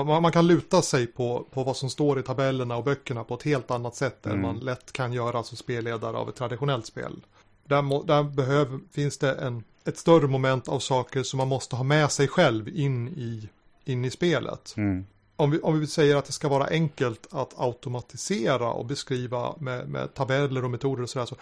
man, 0.06 0.22
man, 0.22 0.32
kan 0.32 0.48
luta 0.48 0.82
sig 0.82 1.08
på, 1.08 1.46
på 1.52 1.64
vad 1.64 1.78
som 1.78 1.90
står 1.90 2.20
i 2.20 2.24
tabellerna 2.24 2.78
och 2.78 2.84
böckerna 2.84 3.24
på 3.24 3.34
ett 3.34 3.44
helt 3.44 3.72
annat 3.72 3.96
sätt 3.96 4.26
mm. 4.26 4.38
än 4.38 4.42
man 4.42 4.60
lätt 4.60 4.92
kan 4.92 5.14
göra 5.14 5.44
som 5.44 5.58
spelledare 5.58 6.18
av 6.18 6.30
ett 6.30 6.36
traditionellt 6.36 6.86
spel. 6.86 7.26
Där, 7.64 7.82
må, 7.82 8.04
där 8.04 8.24
behöv, 8.24 8.80
finns 8.92 9.18
det 9.18 9.34
en, 9.34 9.64
ett 9.86 9.98
större 9.98 10.28
moment 10.28 10.68
av 10.68 10.80
saker 10.80 11.24
som 11.24 11.38
man 11.38 11.48
måste 11.48 11.76
ha 11.76 11.84
med 11.84 12.12
sig 12.12 12.28
själv 12.28 12.70
in 12.70 13.08
i, 13.08 13.50
in 13.86 14.06
i 14.06 14.12
spelet. 14.12 14.74
Mm. 14.78 15.06
Om, 15.36 15.52
vi, 15.52 15.60
om 15.60 15.80
vi 15.80 15.88
säger 15.88 16.16
att 16.16 16.26
det 16.26 16.32
ska 16.32 16.50
vara 16.50 16.68
enkelt 16.68 17.28
att 17.32 17.54
automatisera 17.60 18.72
och 18.72 18.86
beskriva 18.86 19.56
med, 19.60 19.90
med 19.90 20.14
tabeller 20.14 20.64
och 20.64 20.72
metoder 20.72 21.04
och 21.04 21.10
sådär. 21.10 21.26
Så 21.26 21.36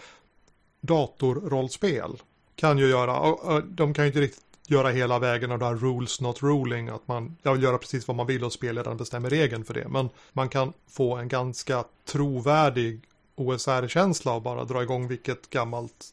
datorrollspel 0.81 2.21
kan 2.55 2.77
ju 2.77 2.87
göra, 2.87 3.61
de 3.61 3.93
kan 3.93 4.05
ju 4.05 4.07
inte 4.07 4.21
riktigt 4.21 4.44
göra 4.67 4.89
hela 4.89 5.19
vägen 5.19 5.51
av 5.51 5.60
det 5.60 5.65
här 5.65 5.75
rules 5.75 6.21
not 6.21 6.43
ruling, 6.43 6.89
att 6.89 7.08
man 7.08 7.38
jag 7.41 7.54
vill 7.54 7.63
göra 7.63 7.78
precis 7.78 8.08
vad 8.08 8.17
man 8.17 8.28
vill 8.28 8.43
och 8.43 8.54
spelledaren 8.54 8.97
bestämmer 8.97 9.30
regeln 9.30 9.65
för 9.65 9.73
det. 9.73 9.88
Men 9.88 10.10
man 10.34 10.49
kan 10.49 10.73
få 10.88 11.15
en 11.15 11.28
ganska 11.28 11.84
trovärdig 12.06 13.01
OSR-känsla 13.36 14.34
och 14.34 14.41
bara 14.41 14.65
dra 14.65 14.84
igång 14.84 15.08
vilket 15.08 15.49
gammalt 15.49 16.06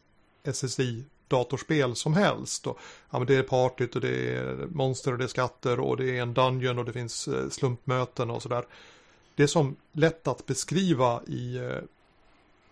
SSI 0.45 1.05
datorspel 1.29 1.97
som 1.97 2.15
helst. 2.15 2.67
Och, 2.67 2.79
ja, 3.11 3.19
men 3.19 3.27
det 3.27 3.37
är 3.37 3.43
partyt 3.43 3.95
och 3.95 4.01
det 4.01 4.37
är 4.37 4.67
monster 4.71 5.13
och 5.13 5.19
det 5.19 5.25
är 5.25 5.29
skatter 5.29 5.81
och 5.81 5.97
det 5.97 6.19
är 6.19 6.23
en 6.23 6.35
dungeon 6.35 6.79
och 6.79 6.85
det 6.85 6.93
finns 6.93 7.29
eh, 7.29 7.49
slumpmöten 7.49 8.31
och 8.31 8.43
sådär. 8.43 8.65
Det 9.35 9.43
är 9.43 9.47
som 9.47 9.77
lätt 9.93 10.29
att 10.29 10.47
beskriva 10.47 11.23
i 11.27 11.57
eh, 11.57 11.79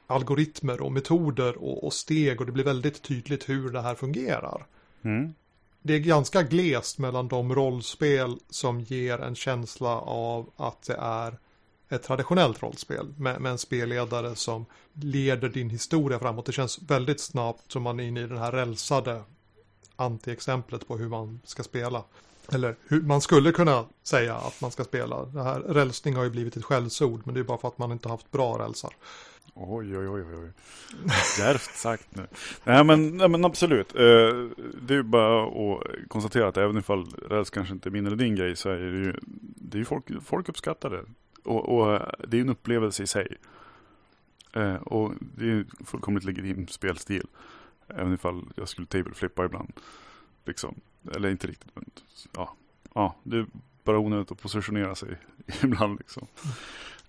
algoritmer 0.07 0.81
och 0.81 0.93
metoder 0.93 1.57
och, 1.57 1.85
och, 1.85 1.93
steg 1.93 2.41
och 2.41 2.47
det 2.47 2.53
blir 2.53 2.65
väldigt 2.65 3.03
tydligt 3.03 3.49
hur 3.49 3.71
det 3.71 3.81
här 3.81 3.95
fungerar. 3.95 4.67
Mm 5.03 5.35
det 5.83 5.95
är 5.95 5.99
ganska 5.99 6.43
glest 6.43 6.99
mellan 6.99 7.29
de 7.29 7.55
rollspel 7.55 8.37
som 8.51 8.81
ger 8.81 9.19
en 9.19 9.35
känsla 9.35 10.01
av 10.01 10.51
att 10.57 10.83
det 10.83 10.97
är 11.01 11.39
ett 11.89 12.03
traditionellt 12.03 12.63
rollspel 12.63 13.15
med, 13.17 13.41
med 13.41 13.53
en 13.53 13.59
spelledare 13.59 14.37
som 14.37 14.67
leder 14.93 15.49
din 15.49 15.71
historia 15.71 16.19
framåt. 16.19 16.47
Det 16.47 16.53
känns 16.53 16.83
väldigt 16.83 17.21
snabbt 17.21 17.73
som 17.73 17.83
man 17.83 18.01
är 18.01 18.05
inne 18.05 18.21
i 18.21 18.27
den 18.27 18.39
här 18.39 18.53
rälsade 18.53 19.23
antiexemplet 19.97 20.89
på 20.89 20.97
hur 20.97 21.09
man 21.09 21.41
ska 21.45 21.63
spela. 21.63 22.05
Eller 22.53 22.77
hur 22.89 23.03
man 23.03 23.21
skulle 23.21 23.53
kunna 23.53 23.85
säga 24.03 24.35
att 24.35 24.61
man 24.61 24.71
ska 24.71 24.85
spela. 24.85 25.25
Det 25.25 25.43
här 25.43 25.61
rälsning 25.61 26.17
har 26.17 26.25
ju 26.25 26.31
blivit 26.31 26.57
ett 26.57 26.65
skällsord 26.65 27.23
men 27.25 27.35
det 27.35 27.41
är 27.41 27.45
bara 27.45 27.59
för 27.59 27.69
att 27.69 27.79
man 27.79 27.93
inte 27.93 28.09
haft 28.09 28.31
bra 28.31 28.59
rälsar. 28.59 28.91
Oj, 29.63 29.99
oj, 29.99 30.09
oj, 30.09 30.23
oj. 30.23 30.53
Djärvt 31.39 31.75
sagt 31.75 32.17
nu. 32.17 32.27
Nej 32.65 32.85
men, 32.85 33.17
nej, 33.17 33.29
men 33.29 33.45
absolut. 33.45 33.95
Eh, 33.95 34.01
det 34.83 34.95
är 34.95 34.97
ju 34.97 35.03
bara 35.03 35.45
att 35.45 36.09
konstatera 36.09 36.49
att 36.49 36.57
även 36.57 36.79
ifall 36.79 37.07
räls 37.29 37.51
kanske 37.51 37.75
inte 37.75 37.89
är 37.89 37.91
min 37.91 38.07
eller 38.07 38.17
din 38.17 38.35
grej 38.35 38.57
så 38.57 38.71
är 38.71 38.77
det 38.77 38.99
ju, 38.99 39.15
det 39.57 39.77
är 39.77 39.79
ju 39.79 39.85
folk, 39.85 40.05
folk 40.25 40.49
uppskattar 40.49 40.91
det. 40.91 41.05
Och, 41.45 41.69
och 41.69 41.95
eh, 41.95 42.11
det 42.29 42.37
är 42.37 42.41
en 42.41 42.49
upplevelse 42.49 43.03
i 43.03 43.07
sig. 43.07 43.37
Eh, 44.53 44.75
och 44.75 45.13
det 45.21 45.51
är 45.51 45.65
fullkomligt 45.85 46.25
legitim 46.25 46.69
spelstil. 46.69 47.27
Även 47.89 48.15
ifall 48.15 48.45
jag 48.55 48.69
skulle 48.69 48.87
tableflippa 48.87 49.45
ibland. 49.45 49.73
Liksom. 50.45 50.75
Eller 51.15 51.29
inte 51.29 51.47
riktigt, 51.47 51.71
men 51.75 51.85
ja. 52.33 52.57
ja 52.95 53.17
det 53.23 53.37
är 53.37 53.47
bara 53.85 53.99
onödigt 53.99 54.33
att 54.33 54.43
positionera 54.43 54.95
sig 54.95 55.19
ibland 55.63 55.99
liksom. 55.99 56.27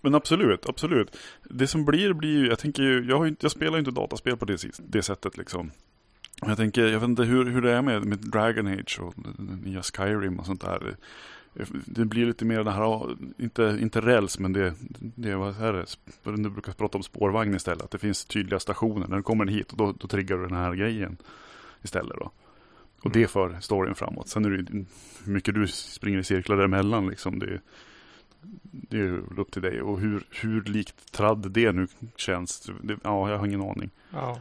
Men 0.02 0.16
absolut, 0.16 0.70
absolut. 0.70 1.18
Det 1.44 1.68
som 1.68 1.86
blir, 1.86 2.14
blir 2.14 2.40
ju, 2.40 2.48
jag 2.48 2.60
tänker 2.60 2.84
ju, 2.84 3.06
jag, 3.10 3.18
har 3.18 3.28
inte, 3.28 3.46
jag 3.46 3.52
spelar 3.52 3.74
ju 3.74 3.80
inte 3.80 3.92
dataspel 3.92 4.38
på 4.38 4.46
det, 4.46 4.64
det 4.80 5.04
sättet 5.04 5.38
liksom. 5.38 5.72
Jag 6.46 6.58
tänker, 6.58 6.88
jag 6.88 7.00
vet 7.00 7.10
inte 7.10 7.24
hur, 7.24 7.46
hur 7.46 7.62
det 7.62 7.72
är 7.72 7.82
med, 7.82 8.06
med 8.06 8.18
Dragon 8.18 8.68
Age 8.68 9.00
och 9.02 9.14
nya 9.64 9.82
Skyrim 9.82 10.40
och 10.40 10.46
sånt 10.46 10.62
där. 10.62 10.96
Det 11.86 12.06
blir 12.06 12.26
lite 12.26 12.46
mer 12.46 12.64
det 12.64 12.72
här, 12.72 13.16
inte, 13.38 13.78
inte 13.82 14.02
räls, 14.02 14.40
men 14.40 14.54
det, 14.54 14.74
det 15.00 15.36
vad 15.36 15.62
är 15.62 15.74
det? 15.74 15.86
Du 16.24 16.50
brukar 16.50 16.72
prata 16.72 16.98
om 16.98 17.04
spårvagn 17.04 17.56
istället. 17.56 17.84
Att 17.84 17.92
det 17.92 17.98
finns 17.98 18.26
tydliga 18.26 18.60
stationer. 18.60 19.08
När 19.08 19.18
du 19.18 19.24
kommer 19.24 19.46
hit, 19.46 19.72
och 19.72 19.78
då, 19.78 19.94
då 20.00 20.08
triggar 20.08 20.38
du 20.38 20.44
den 20.48 20.58
här 20.58 20.74
grejen 20.74 21.18
istället 21.82 22.18
då. 22.20 22.32
Och 23.02 23.12
det 23.12 23.28
för 23.28 23.58
storyn 23.62 23.96
framåt. 23.96 24.28
Sen 24.28 24.46
är 24.46 24.50
det 24.50 24.56
ju 24.56 24.86
hur 25.26 25.34
mycket 25.34 25.56
du 25.56 25.68
springer 25.68 26.20
i 26.20 26.24
cirklar 26.24 26.58
däremellan 26.58 27.08
liksom. 27.08 27.40
Det, 27.40 27.60
det 28.62 28.98
är 28.98 29.40
upp 29.40 29.52
till 29.52 29.62
dig. 29.62 29.82
Och 29.82 30.00
hur, 30.00 30.24
hur 30.30 30.64
likt 30.64 31.12
tradd 31.12 31.52
det 31.52 31.72
nu 31.72 31.88
känns. 32.16 32.70
Det, 32.82 32.98
ja, 33.04 33.30
jag 33.30 33.38
har 33.38 33.46
ingen 33.46 33.62
aning. 33.62 33.90
Ja. 34.14 34.40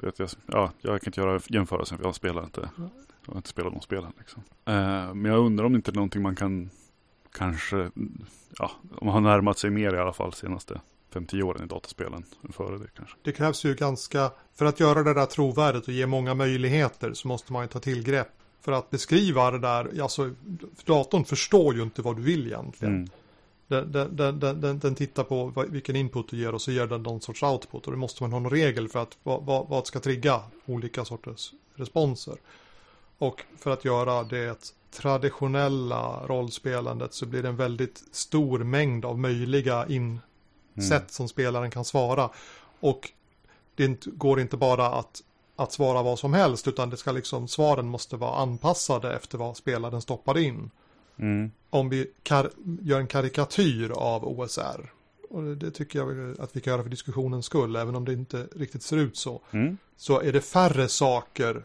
Vet 0.00 0.18
jag, 0.18 0.28
ja, 0.46 0.72
jag 0.80 1.02
kan 1.02 1.08
inte 1.08 1.20
göra 1.20 1.40
jämförelsen 1.46 1.98
för 1.98 2.04
jag 2.04 2.14
spelar 2.14 2.44
inte. 2.44 2.70
Jag 3.26 3.32
har 3.32 3.36
inte 3.36 3.48
spelat 3.48 3.72
de 3.72 3.80
spelen. 3.80 4.12
Liksom. 4.18 4.42
Eh, 4.64 5.14
men 5.14 5.24
jag 5.24 5.38
undrar 5.38 5.64
om 5.64 5.72
det 5.72 5.76
inte 5.76 5.90
är 5.90 5.94
någonting 5.94 6.22
man 6.22 6.36
kan 6.36 6.70
kanske, 7.32 7.90
ja, 8.58 8.70
om 8.98 9.06
man 9.06 9.14
har 9.14 9.20
närmat 9.20 9.58
sig 9.58 9.70
mer 9.70 9.94
i 9.94 9.98
alla 9.98 10.12
fall 10.12 10.32
senaste 10.32 10.80
5-10 11.12 11.42
åren 11.42 11.64
i 11.64 11.66
dataspelen 11.66 12.24
än 12.44 12.52
före 12.52 12.78
det 12.78 12.88
kanske. 12.96 13.16
Det 13.22 13.32
krävs 13.32 13.64
ju 13.64 13.74
ganska, 13.74 14.30
för 14.54 14.64
att 14.64 14.80
göra 14.80 15.02
det 15.02 15.14
där 15.14 15.26
trovärdigt 15.26 15.88
och 15.88 15.94
ge 15.94 16.06
många 16.06 16.34
möjligheter 16.34 17.12
så 17.12 17.28
måste 17.28 17.52
man 17.52 17.62
ju 17.62 17.68
ta 17.68 17.80
tillgrepp. 17.80 18.28
För 18.60 18.72
att 18.72 18.90
beskriva 18.90 19.50
det 19.50 19.58
där, 19.58 20.02
alltså 20.02 20.30
datorn 20.84 21.24
förstår 21.24 21.74
ju 21.74 21.82
inte 21.82 22.02
vad 22.02 22.16
du 22.16 22.22
vill 22.22 22.46
egentligen. 22.46 22.94
Mm. 22.94 23.08
Den, 23.68 23.92
den, 23.92 24.40
den, 24.40 24.78
den, 24.78 24.94
tittar 24.94 25.24
på 25.24 25.52
vilken 25.68 25.96
input 25.96 26.28
du 26.28 26.36
ger 26.36 26.54
och 26.54 26.62
så 26.62 26.72
ger 26.72 26.86
den 26.86 27.02
någon 27.02 27.20
sorts 27.20 27.42
output. 27.42 27.86
Och 27.86 27.92
det 27.92 27.98
måste 27.98 28.22
man 28.22 28.32
ha 28.32 28.40
någon 28.40 28.50
regel 28.50 28.88
för 28.88 29.02
att 29.02 29.16
vad, 29.22 29.44
vad, 29.44 29.68
vad 29.68 29.86
ska 29.86 30.00
trigga 30.00 30.40
olika 30.66 31.04
sorters 31.04 31.52
responser. 31.74 32.36
Och 33.18 33.42
för 33.58 33.70
att 33.70 33.84
göra 33.84 34.22
det 34.22 34.72
traditionella 34.90 36.26
rollspelandet 36.26 37.14
så 37.14 37.26
blir 37.26 37.42
det 37.42 37.48
en 37.48 37.56
väldigt 37.56 38.04
stor 38.12 38.58
mängd 38.58 39.04
av 39.04 39.18
möjliga 39.18 39.86
in, 39.86 40.20
Mm. 40.76 41.02
som 41.08 41.28
spelaren 41.28 41.70
kan 41.70 41.84
svara. 41.84 42.30
Och 42.80 43.10
det 43.74 44.04
går 44.06 44.40
inte 44.40 44.56
bara 44.56 44.86
att, 44.86 45.22
att 45.56 45.72
svara 45.72 46.02
vad 46.02 46.18
som 46.18 46.34
helst 46.34 46.68
utan 46.68 46.90
det 46.90 46.96
ska 46.96 47.12
liksom, 47.12 47.48
svaren 47.48 47.86
måste 47.86 48.16
vara 48.16 48.36
anpassade 48.36 49.16
efter 49.16 49.38
vad 49.38 49.56
spelaren 49.56 50.02
stoppar 50.02 50.38
in 50.38 50.70
Mm. 51.20 51.50
Om 51.70 51.88
vi 51.88 52.06
gör 52.82 53.00
en 53.00 53.06
karikatyr 53.06 53.90
av 53.90 54.24
OSR. 54.24 54.92
Och 55.30 55.42
det, 55.42 55.54
det 55.54 55.70
tycker 55.70 55.98
jag 55.98 56.40
att 56.40 56.56
vi 56.56 56.60
kan 56.60 56.70
göra 56.70 56.82
för 56.82 56.90
diskussionens 56.90 57.46
skull, 57.46 57.76
även 57.76 57.96
om 57.96 58.04
det 58.04 58.12
inte 58.12 58.46
riktigt 58.56 58.82
ser 58.82 58.96
ut 58.96 59.16
så. 59.16 59.40
Mm. 59.50 59.76
Så 59.96 60.20
är 60.20 60.32
det 60.32 60.40
färre 60.40 60.88
saker 60.88 61.64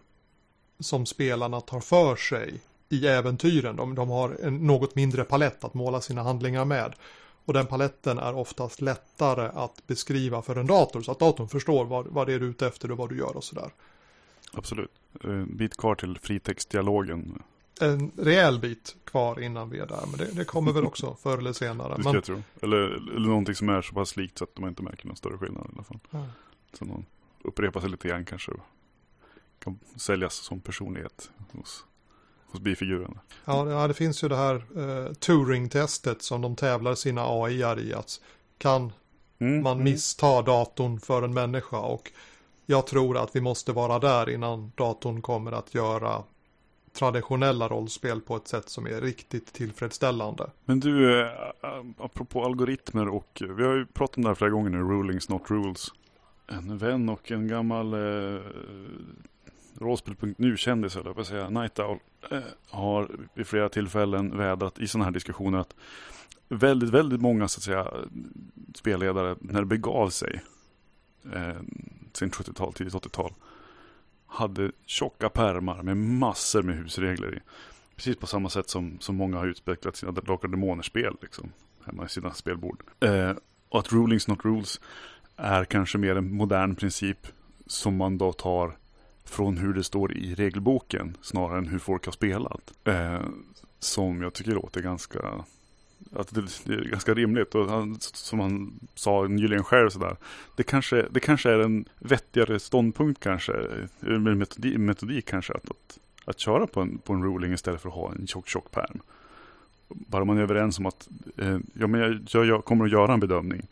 som 0.79 1.05
spelarna 1.05 1.61
tar 1.61 1.79
för 1.79 2.15
sig 2.15 2.61
i 2.89 3.07
äventyren. 3.07 3.75
De, 3.75 3.95
de 3.95 4.09
har 4.09 4.37
en 4.43 4.67
något 4.67 4.95
mindre 4.95 5.23
palett 5.23 5.63
att 5.63 5.73
måla 5.73 6.01
sina 6.01 6.23
handlingar 6.23 6.65
med. 6.65 6.93
Och 7.45 7.53
den 7.53 7.65
paletten 7.65 8.19
är 8.19 8.35
oftast 8.35 8.81
lättare 8.81 9.51
att 9.53 9.87
beskriva 9.87 10.41
för 10.41 10.55
en 10.55 10.67
dator 10.67 11.01
så 11.01 11.11
att 11.11 11.19
datorn 11.19 11.47
förstår 11.49 11.85
vad, 11.85 12.07
vad 12.07 12.27
det 12.27 12.33
är 12.33 12.39
du 12.39 12.45
är 12.45 12.49
ute 12.49 12.67
efter 12.67 12.91
och 12.91 12.97
vad 12.97 13.09
du 13.09 13.17
gör 13.17 13.37
och 13.37 13.43
sådär. 13.43 13.69
Absolut. 14.53 14.91
Eh, 15.23 15.29
En 15.29 15.57
bit 15.57 15.77
kvar 15.77 15.95
till 15.95 16.17
fritextdialogen. 16.19 17.41
En 17.81 18.12
rejäl 18.17 18.59
bit 18.59 18.95
kvar 19.05 19.41
innan 19.41 19.69
vi 19.69 19.79
är 19.79 19.86
där, 19.86 20.03
men 20.07 20.17
det, 20.17 20.25
det 20.31 20.45
kommer 20.45 20.71
väl 20.71 20.86
också 20.86 21.17
förr 21.23 21.38
eller 21.38 21.53
senare. 21.53 21.95
Det 21.95 22.01
ska 22.01 22.09
Men, 22.09 22.13
jag 22.15 22.23
tro. 22.23 22.43
Eller, 22.62 22.77
eller 22.77 23.27
någonting 23.27 23.55
som 23.55 23.69
är 23.69 23.81
så 23.81 23.93
pass 23.93 24.15
likt 24.17 24.38
så 24.38 24.43
att 24.43 24.57
man 24.57 24.69
inte 24.69 24.83
märker 24.83 25.07
någon 25.07 25.15
större 25.15 25.38
skillnad 25.38 25.65
i 25.65 25.69
alla 25.73 25.83
fall. 25.83 25.99
Ja. 26.09 26.25
Så 26.79 26.86
någon 26.86 27.05
upprepar 27.43 27.79
sig 27.81 27.89
lite 27.89 28.07
grann 28.07 28.25
kanske. 28.25 28.51
Kan 29.59 29.79
säljas 29.95 30.33
som 30.33 30.59
personlighet 30.62 31.31
hos, 31.51 31.86
hos 32.51 32.62
bifiguren. 32.62 33.19
Ja, 33.45 33.63
det- 33.63 33.71
ja, 33.71 33.88
det 33.88 33.93
finns 33.93 34.23
ju 34.23 34.27
det 34.27 34.36
här 34.36 34.55
eh, 34.55 35.13
Turing-testet 35.13 36.21
som 36.21 36.41
de 36.41 36.55
tävlar 36.55 36.95
sina 36.95 37.21
AI-ar 37.27 37.79
i. 37.79 37.93
Att 37.93 38.21
kan 38.57 38.91
Mm. 39.39 39.63
man 39.63 39.73
mm. 39.73 39.83
missta 39.83 40.41
datorn 40.41 40.99
för 40.99 41.21
en 41.23 41.33
människa? 41.33 41.77
Och 41.79 42.12
jag 42.65 42.88
tror 42.88 43.17
att 43.17 43.36
vi 43.36 43.41
måste 43.41 43.71
vara 43.71 43.99
där 43.99 44.29
innan 44.29 44.71
datorn 44.75 45.21
kommer 45.21 45.51
att 45.51 45.73
göra 45.73 46.23
traditionella 46.93 47.67
rollspel 47.67 48.21
på 48.21 48.36
ett 48.36 48.47
sätt 48.47 48.69
som 48.69 48.88
är 48.88 49.01
riktigt 49.01 49.53
tillfredsställande. 49.53 50.49
Men 50.65 50.79
du, 50.79 51.21
eh, 51.21 51.27
eh, 51.27 51.86
apropå 51.97 52.45
algoritmer 52.45 53.08
och 53.08 53.41
eh, 53.41 53.47
vi 53.47 53.63
har 53.63 53.73
ju 53.73 53.86
pratat 53.86 54.17
om 54.17 54.23
det 54.23 54.29
här 54.29 54.36
flera 54.36 54.51
gånger 54.51 54.69
nu, 54.69 54.77
rulings 54.77 55.29
not 55.29 55.51
rules. 55.51 55.88
En 56.47 56.77
vän 56.77 57.10
och 57.10 57.32
en 57.32 57.47
gammal 57.47 57.93
eh, 57.93 58.41
rollspel.nu-kändis, 59.79 60.95
eller 60.95 61.13
jag 61.17 61.25
säga, 61.25 61.49
Night 61.49 61.79
Owl, 61.79 61.99
eh, 62.32 62.39
har 62.69 63.10
vid 63.34 63.47
flera 63.47 63.69
tillfällen 63.69 64.38
vädrat 64.38 64.79
i 64.79 64.88
sådana 64.88 65.06
här 65.06 65.12
diskussioner 65.12 65.58
att 65.58 65.75
väldigt, 66.49 66.89
väldigt 66.89 67.21
många 67.21 67.47
så 67.47 67.60
att 67.60 67.63
säga 67.63 67.88
spelledare, 68.75 69.36
när 69.39 69.60
det 69.60 69.65
begav 69.65 70.10
sig, 70.10 70.41
eh, 71.34 71.62
sent 72.13 72.36
70-tal, 72.36 72.73
tidigt 72.73 72.93
80-tal, 72.93 73.34
hade 74.34 74.72
tjocka 74.86 75.30
pärmar 75.30 75.82
med 75.82 75.98
massor 75.98 76.63
med 76.63 76.76
husregler 76.76 77.36
i. 77.36 77.39
Precis 77.96 78.17
på 78.17 78.28
samma 78.28 78.50
sätt 78.50 78.69
som, 78.69 78.98
som 79.00 79.15
många 79.15 79.38
har 79.38 79.48
utvecklat 79.48 79.96
sina 79.96 80.12
Drakar 80.12 80.48
och 80.48 80.50
Demoner-spel 80.50 81.17
liksom, 81.22 81.52
hemma 81.86 82.06
i 82.06 82.10
sina 82.10 82.34
spelbord. 82.34 82.84
Eh, 83.00 83.32
och 83.69 83.80
att 83.80 83.91
rulings 83.91 84.28
not 84.28 84.46
rules 84.46 84.82
är 85.36 85.65
kanske 85.65 85.98
mer 85.98 86.15
en 86.15 86.34
modern 86.34 86.76
princip 86.76 87.28
som 87.65 87.98
man 87.98 88.17
då 88.17 88.34
tar 88.34 88.78
från 89.26 89.58
hur 89.58 89.74
det 89.74 89.84
står 89.84 90.13
i 90.13 90.36
regelboken 90.36 91.17
snarare 91.22 91.58
än 91.58 91.67
hur 91.67 91.80
folk 91.80 92.06
har 92.06 92.12
spelat. 92.12 92.74
Eh, 92.84 93.22
som 93.80 94.22
jag 94.22 94.34
tycker 94.34 94.52
låter 94.52 94.82
ganska 94.82 95.46
att 96.11 96.33
det, 96.33 96.41
det 96.65 96.73
är 96.73 96.85
ganska 96.85 97.13
rimligt 97.13 97.55
och 97.55 97.69
han, 97.69 97.97
som 97.99 98.39
han 98.39 98.79
sa 98.95 99.27
nyligen 99.27 99.63
själv 99.63 99.89
sådär. 99.89 100.17
Det 100.55 100.63
kanske, 100.63 101.05
det 101.11 101.19
kanske 101.19 101.51
är 101.51 101.59
en 101.59 101.85
vettigare 101.99 102.59
ståndpunkt 102.59 103.23
kanske, 103.23 103.53
med 103.99 104.37
metodik, 104.37 104.77
metodik 104.77 105.25
kanske 105.25 105.53
att, 105.53 105.69
att, 105.69 105.99
att 106.25 106.39
köra 106.39 106.67
på 106.67 106.81
en, 106.81 106.97
på 106.97 107.13
en 107.13 107.23
ruling 107.23 107.53
istället 107.53 107.81
för 107.81 107.89
att 107.89 107.95
ha 107.95 108.11
en 108.11 108.27
tjock 108.27 108.47
tjock 108.49 108.71
pärm. 108.71 108.99
Bara 109.87 110.25
man 110.25 110.37
är 110.37 110.41
överens 110.41 110.79
om 110.79 110.85
att 110.85 111.09
eh, 111.37 111.57
ja, 111.73 111.87
men 111.87 112.01
jag, 112.01 112.19
jag, 112.29 112.45
jag 112.45 112.65
kommer 112.65 112.85
att 112.85 112.91
göra 112.91 113.13
en 113.13 113.19
bedömning. 113.19 113.67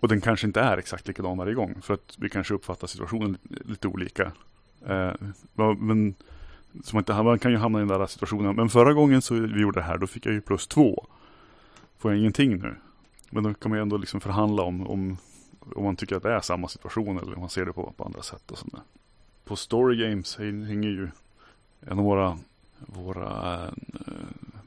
Och 0.00 0.08
den 0.08 0.20
kanske 0.20 0.46
inte 0.46 0.60
är 0.60 0.78
exakt 0.78 1.08
likadan 1.08 1.38
varje 1.38 1.54
gång. 1.54 1.74
För 1.82 1.94
att 1.94 2.16
vi 2.18 2.28
kanske 2.28 2.54
uppfattar 2.54 2.86
situationen 2.86 3.38
lite, 3.42 3.68
lite 3.68 3.88
olika. 3.88 4.32
Eh, 4.86 5.12
men 5.54 6.14
så 6.84 6.96
man, 6.96 7.00
inte, 7.00 7.22
man 7.22 7.38
kan 7.38 7.50
ju 7.50 7.56
hamna 7.56 7.78
i 7.78 7.84
den 7.86 7.98
där 7.98 8.06
situationen. 8.06 8.56
Men 8.56 8.68
förra 8.68 8.92
gången 8.92 9.22
så 9.22 9.34
vi 9.34 9.60
gjorde 9.60 9.80
det 9.80 9.84
här, 9.84 9.98
då 9.98 10.06
fick 10.06 10.26
jag 10.26 10.34
ju 10.34 10.40
plus 10.40 10.66
två. 10.66 11.06
Får 11.98 12.10
jag 12.10 12.18
ingenting 12.20 12.56
nu? 12.56 12.74
Men 13.30 13.42
då 13.44 13.54
kan 13.54 13.70
man 13.70 13.78
ju 13.78 13.82
ändå 13.82 13.96
liksom 13.96 14.20
förhandla 14.20 14.62
om, 14.62 14.86
om, 14.86 15.18
om 15.74 15.84
man 15.84 15.96
tycker 15.96 16.16
att 16.16 16.22
det 16.22 16.32
är 16.32 16.40
samma 16.40 16.68
situation 16.68 17.18
eller 17.18 17.34
om 17.34 17.40
man 17.40 17.50
ser 17.50 17.64
det 17.64 17.72
på, 17.72 17.92
på 17.96 18.04
andra 18.04 18.22
sätt 18.22 18.50
och 18.50 18.58
sådär. 18.58 18.80
På 19.44 19.56
Story 19.56 19.96
Games 19.96 20.36
hänger 20.36 20.88
ju 20.88 21.08
en 21.80 21.98
av 21.98 22.04
våra, 22.04 22.38
våra, 22.78 23.64
eh, 23.64 23.72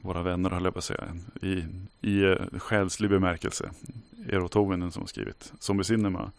våra 0.00 0.22
vänner, 0.22 0.50
höll 0.50 0.64
jag 0.64 0.72
på 0.72 0.78
att 0.78 0.84
säga, 0.84 1.16
i, 1.42 1.64
i 2.00 2.22
eh, 2.22 2.58
själslig 2.58 3.10
bemärkelse. 3.10 3.70
Eero 4.28 4.48
Tovinen 4.48 4.92
som 4.92 5.02
har 5.02 5.06
skrivit 5.06 5.52
Zombie 5.58 5.84
Cinema. 5.84 6.32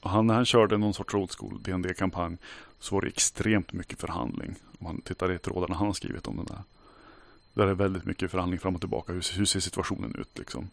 Och 0.00 0.10
han, 0.10 0.30
han 0.30 0.44
körde 0.44 0.78
någon 0.78 0.94
sorts 0.94 1.14
old 1.14 1.30
school 1.30 1.62
dd 1.62 1.96
kampanj 1.96 2.36
så 2.78 2.94
var 2.94 3.02
det 3.02 3.08
extremt 3.08 3.72
mycket 3.72 4.00
förhandling. 4.00 4.54
Om 4.78 4.84
man 4.84 5.00
tittar 5.00 5.32
i 5.32 5.38
trådarna 5.38 5.74
han 5.74 5.86
har 5.86 5.94
skrivit 5.94 6.26
om 6.26 6.36
den 6.36 6.46
där. 6.46 6.62
Där 7.54 7.64
det 7.64 7.70
är 7.70 7.74
väldigt 7.74 8.04
mycket 8.04 8.30
förhandling 8.30 8.60
fram 8.60 8.74
och 8.74 8.80
tillbaka. 8.80 9.12
Hur, 9.12 9.38
hur 9.38 9.44
ser 9.44 9.60
situationen 9.60 10.14
ut 10.18 10.38
liksom? 10.38 10.70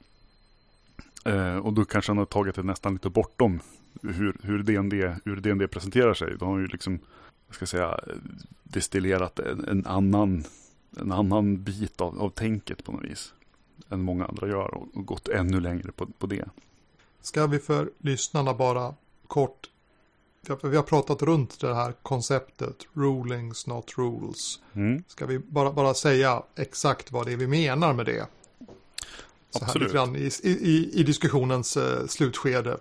Eh, 1.25 1.57
och 1.57 1.73
då 1.73 1.85
kanske 1.85 2.09
han 2.11 2.17
har 2.17 2.25
tagit 2.25 2.55
det 2.55 2.63
nästan 2.63 2.93
lite 2.93 3.09
bortom 3.09 3.59
hur, 4.01 4.37
hur, 4.43 4.63
DND, 4.63 4.93
hur 5.25 5.35
DND 5.35 5.71
presenterar 5.71 6.13
sig. 6.13 6.37
Då 6.39 6.45
har 6.45 6.59
ju 6.59 6.67
liksom, 6.67 6.99
jag 7.47 7.55
ska 7.55 7.65
säga, 7.65 7.99
destillerat 8.63 9.39
en, 9.39 9.67
en 9.67 9.85
annan, 9.85 10.43
en 10.97 11.11
annan 11.11 11.63
bit 11.63 12.01
av, 12.01 12.21
av 12.21 12.29
tänket 12.29 12.83
på 12.83 12.91
något 12.91 13.03
vis. 13.03 13.33
Än 13.89 14.01
många 14.01 14.25
andra 14.25 14.47
gör 14.47 14.73
och, 14.73 14.87
och 14.93 15.05
gått 15.05 15.27
ännu 15.27 15.59
längre 15.59 15.91
på, 15.91 16.05
på 16.05 16.27
det. 16.27 16.45
Ska 17.21 17.47
vi 17.47 17.59
för 17.59 17.91
lyssnarna 17.97 18.53
bara 18.53 18.93
kort, 19.27 19.68
för 20.55 20.67
vi 20.67 20.75
har 20.75 20.83
pratat 20.83 21.21
runt 21.21 21.59
det 21.59 21.75
här 21.75 21.93
konceptet, 22.03 22.75
rulings 22.93 23.67
not 23.67 23.97
rules. 23.97 24.59
Mm. 24.73 25.03
Ska 25.07 25.25
vi 25.25 25.39
bara, 25.39 25.71
bara 25.71 25.93
säga 25.93 26.43
exakt 26.55 27.11
vad 27.11 27.25
det 27.25 27.33
är 27.33 27.37
vi 27.37 27.47
menar 27.47 27.93
med 27.93 28.05
det? 28.05 28.27
Så 29.49 29.59
här 29.59 29.65
Absolut. 29.65 29.93
grann 29.93 30.15
i, 30.15 30.31
i, 30.43 30.89
i 30.93 31.03
diskussionens 31.03 31.77
eh, 31.77 32.05
slutskede. 32.07 32.77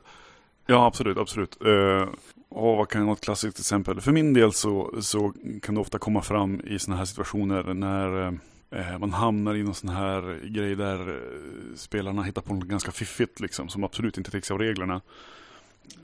Ja, 0.67 0.87
absolut, 0.87 1.19
absolut. 1.19 1.59
Uh, 1.67 2.09
och 2.49 2.77
vad 2.77 2.89
kan 2.89 3.07
något 3.07 3.21
klassiskt 3.21 3.59
exempel? 3.59 4.01
För 4.01 4.13
min 4.13 4.35
del 4.35 4.53
så, 4.53 4.95
så 5.01 5.33
kan 5.63 5.75
det 5.75 5.81
ofta 5.81 5.99
komma 5.99 6.23
fram 6.23 6.61
i 6.61 6.79
sådana 6.79 6.99
här 6.99 7.05
situationer 7.05 7.75
när 7.75 8.39
eh, 8.71 8.99
man 8.99 9.13
hamnar 9.13 9.55
i 9.55 9.63
någon 9.63 9.75
sån 9.75 9.91
här 9.91 10.41
grej 10.45 10.77
där 10.77 11.09
eh, 11.09 11.77
spelarna 11.77 12.23
hittar 12.23 12.43
på 12.43 12.55
något 12.55 12.69
ganska 12.69 12.93
fiffigt 12.93 13.41
liksom, 13.41 13.69
som 13.69 13.85
absolut 13.85 14.19
inte 14.19 14.31
täcks 14.31 14.51
av 14.51 14.59
reglerna. 14.59 15.01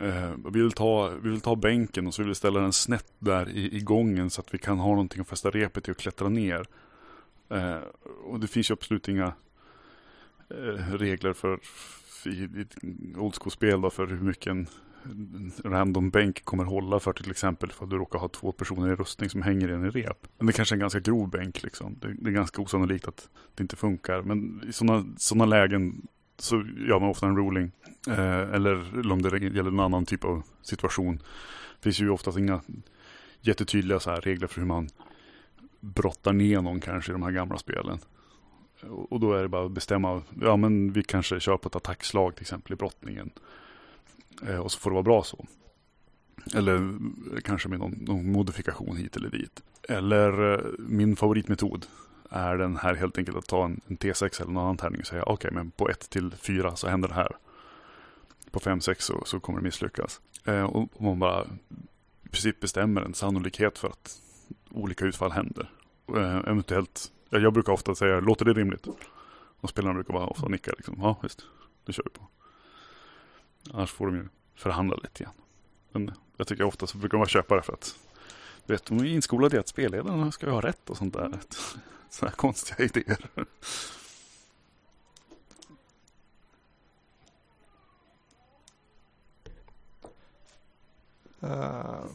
Eh, 0.01 0.33
vi, 0.53 0.63
vill 0.63 0.73
ta, 0.73 1.09
vi 1.09 1.31
vill 1.31 1.41
ta 1.41 1.57
bänken 1.57 2.07
och 2.07 2.15
så 2.15 2.23
vill 2.23 2.29
vi 2.29 2.35
ställa 2.35 2.61
den 2.61 2.73
snett 2.73 3.13
där 3.19 3.49
i, 3.49 3.77
i 3.77 3.81
gången 3.81 4.31
så 4.31 4.41
att 4.41 4.55
vi 4.55 4.59
kan 4.59 4.79
ha 4.79 4.89
någonting 4.89 5.21
att 5.21 5.29
fästa 5.29 5.51
repet 5.51 5.89
i 5.89 5.93
och 5.93 5.97
klättra 5.97 6.29
ner. 6.29 6.67
Eh, 7.49 7.79
och 8.25 8.41
det 8.41 8.47
finns 8.47 8.71
ju 8.71 8.73
absolut 8.73 9.09
inga 9.09 9.33
eh, 10.51 10.93
regler 10.93 11.33
för 11.33 11.61
i, 12.27 12.31
i 12.31 12.67
old 13.17 13.35
school-spel 13.35 13.91
för 13.91 14.07
hur 14.07 14.21
mycket 14.21 14.51
en, 14.51 14.67
random 15.65 16.11
bänk 16.11 16.45
kommer 16.45 16.65
hålla 16.65 17.01
för 17.01 17.13
till 17.13 17.31
exempel 17.31 17.73
för 17.73 17.85
att 17.85 17.91
du 17.91 17.97
råkar 17.97 18.19
ha 18.19 18.29
två 18.29 18.53
personer 18.53 18.93
i 18.93 18.95
rustning 18.95 19.31
som 19.31 19.43
hänger 19.43 19.69
i 19.69 19.73
en 19.73 19.91
rep. 19.91 20.27
Men 20.39 20.47
det 20.47 20.53
kanske 20.53 20.73
är 20.73 20.77
en 20.77 20.81
ganska 20.81 21.01
grov 21.01 21.29
bänk 21.31 21.63
liksom. 21.63 21.97
Det, 22.01 22.15
det 22.19 22.31
är 22.31 22.33
ganska 22.33 22.63
osannolikt 22.63 23.09
att 23.09 23.29
det 23.55 23.63
inte 23.63 23.77
funkar. 23.77 24.23
Men 24.23 24.63
i 24.69 24.73
sådana 24.73 25.05
såna 25.17 25.45
lägen 25.45 26.07
så 26.39 26.65
gör 26.89 27.01
man 27.01 27.09
ofta 27.09 27.27
en 27.27 27.37
ruling. 27.37 27.73
Eh, 28.09 28.55
eller 28.55 29.11
om 29.13 29.23
det 29.23 29.39
gäller 29.39 29.71
en 29.71 29.81
annan 29.81 30.07
typ 30.07 30.25
av 30.25 30.43
situation. 30.63 31.17
Det 31.17 31.83
finns 31.83 32.01
ju 32.01 32.11
oftast 32.11 32.39
inga 32.39 32.61
jättetydliga 33.41 34.01
så 34.01 34.11
här 34.11 34.21
regler 34.21 34.47
för 34.47 34.61
hur 34.61 34.69
man 34.69 34.89
brottar 35.81 36.33
ner 36.33 36.61
någon 36.61 36.81
kanske 36.81 37.13
i 37.13 37.15
de 37.15 37.23
här 37.23 37.31
gamla 37.31 37.59
spelen. 37.59 37.99
Och 38.89 39.21
då 39.21 39.33
är 39.33 39.43
det 39.43 39.49
bara 39.49 39.67
att 39.67 39.73
bestämma, 39.73 40.23
ja 40.41 40.57
men 40.57 40.93
vi 40.93 41.03
kanske 41.03 41.41
kör 41.41 41.57
på 41.57 41.69
ett 41.69 41.77
attackslag 41.77 42.35
till 42.35 42.43
exempel 42.43 42.73
i 42.73 42.77
brottningen. 42.77 43.31
Eh, 44.47 44.59
och 44.59 44.73
så 44.73 44.79
får 44.79 44.91
det 44.91 44.95
vara 44.95 45.03
bra 45.03 45.23
så. 45.23 45.47
Eller 46.55 46.97
kanske 47.45 47.69
med 47.69 47.79
någon, 47.79 47.93
någon 47.93 48.33
modifikation 48.33 48.97
hit 48.97 49.17
eller 49.17 49.31
dit. 49.31 49.63
Eller 49.89 50.53
eh, 50.53 50.61
min 50.79 51.17
favoritmetod 51.17 51.87
är 52.35 52.57
den 52.57 52.77
här 52.77 52.95
helt 52.95 53.19
enkelt 53.19 53.37
att 53.37 53.47
ta 53.47 53.65
en, 53.65 53.81
en 53.87 53.99
T6 53.99 54.43
eller 54.43 54.53
någon 54.53 54.63
annan 54.63 54.77
tärning 54.77 55.01
och 55.01 55.07
säga 55.07 55.23
okej 55.23 55.35
okay, 55.35 55.51
men 55.51 55.71
på 55.71 55.89
1 55.91 56.11
till 56.11 56.33
4 56.33 56.77
så 56.77 56.89
händer 56.89 57.09
det 57.09 57.15
här. 57.15 57.37
På 58.51 58.61
5-6 58.61 58.95
så, 58.99 59.23
så 59.25 59.41
kommer 59.41 59.59
det 59.59 59.65
misslyckas. 59.65 60.21
Eh, 60.45 60.63
och, 60.63 60.89
och 60.93 61.03
man 61.03 61.19
bara 61.19 61.45
i 62.25 62.29
princip 62.29 62.61
bestämmer 62.61 63.03
en 63.03 63.15
sannolikhet 63.15 63.79
för 63.79 63.89
att 63.89 64.21
olika 64.71 65.05
utfall 65.05 65.33
händer. 65.33 65.71
Eh, 66.17 66.37
eventuellt, 66.37 67.13
jag 67.31 67.53
brukar 67.53 67.73
ofta 67.73 67.95
säga 67.95 68.21
låter 68.21 68.45
det 68.45 68.53
rimligt? 68.53 68.87
Och 69.61 69.71
spelarna 69.71 69.95
brukar 69.95 70.15
bara 70.15 70.27
ofta 70.27 70.49
nicka 70.49 70.73
liksom. 70.77 70.97
Ja 71.01 71.17
visst, 71.23 71.45
det 71.85 71.93
kör 71.93 72.05
vi 72.05 72.11
på. 72.11 72.29
Annars 73.73 73.91
får 73.91 74.07
de 74.07 74.17
ju 74.17 74.29
förhandla 74.55 74.97
lite 74.97 75.25
grann. 75.25 75.35
Men 75.93 76.11
jag 76.37 76.47
tycker 76.47 76.65
ofta 76.65 76.87
så 76.87 76.99
brukar 76.99 77.13
de 77.13 77.19
vara 77.19 77.29
köpare 77.29 77.63
för 77.63 77.73
att 77.73 77.99
du 78.67 78.73
vet, 78.73 78.85
de 78.85 78.99
är 78.99 79.05
inskolade 79.05 79.57
i 79.57 79.59
att 79.59 79.69
spelledarna 79.69 80.33
ska 80.33 80.51
ha 80.51 80.61
rätt 80.61 80.91
och 80.91 80.97
sånt 80.97 81.15
där. 81.15 81.41
Sådana 82.15 82.31
här 82.31 82.37
konstiga 82.37 82.85
idéer. 82.85 83.31
Uh, 91.43 92.07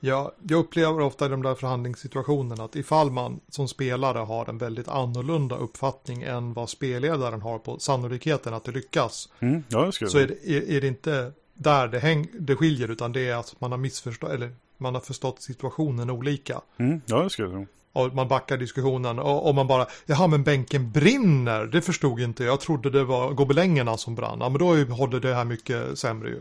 ja, 0.00 0.32
jag 0.48 0.58
upplever 0.58 1.00
ofta 1.00 1.26
i 1.26 1.28
de 1.28 1.42
där 1.42 1.54
förhandlingssituationerna 1.54 2.64
att 2.64 2.76
ifall 2.76 3.10
man 3.10 3.40
som 3.48 3.68
spelare 3.68 4.18
har 4.18 4.48
en 4.48 4.58
väldigt 4.58 4.88
annorlunda 4.88 5.56
uppfattning 5.56 6.22
än 6.22 6.52
vad 6.52 6.70
spelledaren 6.70 7.42
har 7.42 7.58
på 7.58 7.78
sannolikheten 7.78 8.54
att 8.54 8.64
det 8.64 8.72
lyckas. 8.72 9.28
Mm, 9.40 9.62
ja, 9.68 9.90
det 10.00 10.08
så 10.10 10.18
är 10.18 10.26
det, 10.26 10.48
är, 10.50 10.70
är 10.70 10.80
det 10.80 10.86
inte 10.86 11.32
där 11.54 11.88
det, 11.88 11.98
häng, 11.98 12.28
det 12.32 12.56
skiljer 12.56 12.90
utan 12.90 13.12
det 13.12 13.28
är 13.28 13.36
att 13.36 13.60
man 13.60 13.70
har 13.70 13.78
missförstått 13.78 14.30
eller 14.30 14.52
man 14.78 14.94
har 14.94 15.00
förstått 15.00 15.42
situationen 15.42 16.10
olika. 16.10 16.60
Mm, 16.76 17.00
ja, 17.06 17.22
det 17.22 17.30
skulle 17.30 17.48
jag 17.48 17.66
och 17.94 18.14
man 18.14 18.28
backar 18.28 18.56
diskussionen 18.56 19.18
och, 19.18 19.48
och, 19.48 19.54
man 19.54 19.66
bara, 19.66 19.86
jaha 20.06 20.26
men 20.26 20.42
bänken 20.42 20.90
brinner, 20.90 21.66
det 21.66 21.82
förstod 21.82 22.20
inte 22.20 22.44
jag, 22.44 22.60
trodde 22.60 22.90
det 22.90 23.04
var 23.04 23.32
gobelängerna 23.32 23.96
som 23.96 24.14
brann. 24.14 24.38
Ja 24.40 24.48
men 24.48 24.58
då 24.58 24.94
håller 24.94 25.20
det 25.20 25.34
här 25.34 25.44
mycket 25.44 25.98
sämre 25.98 26.28
ju. 26.28 26.40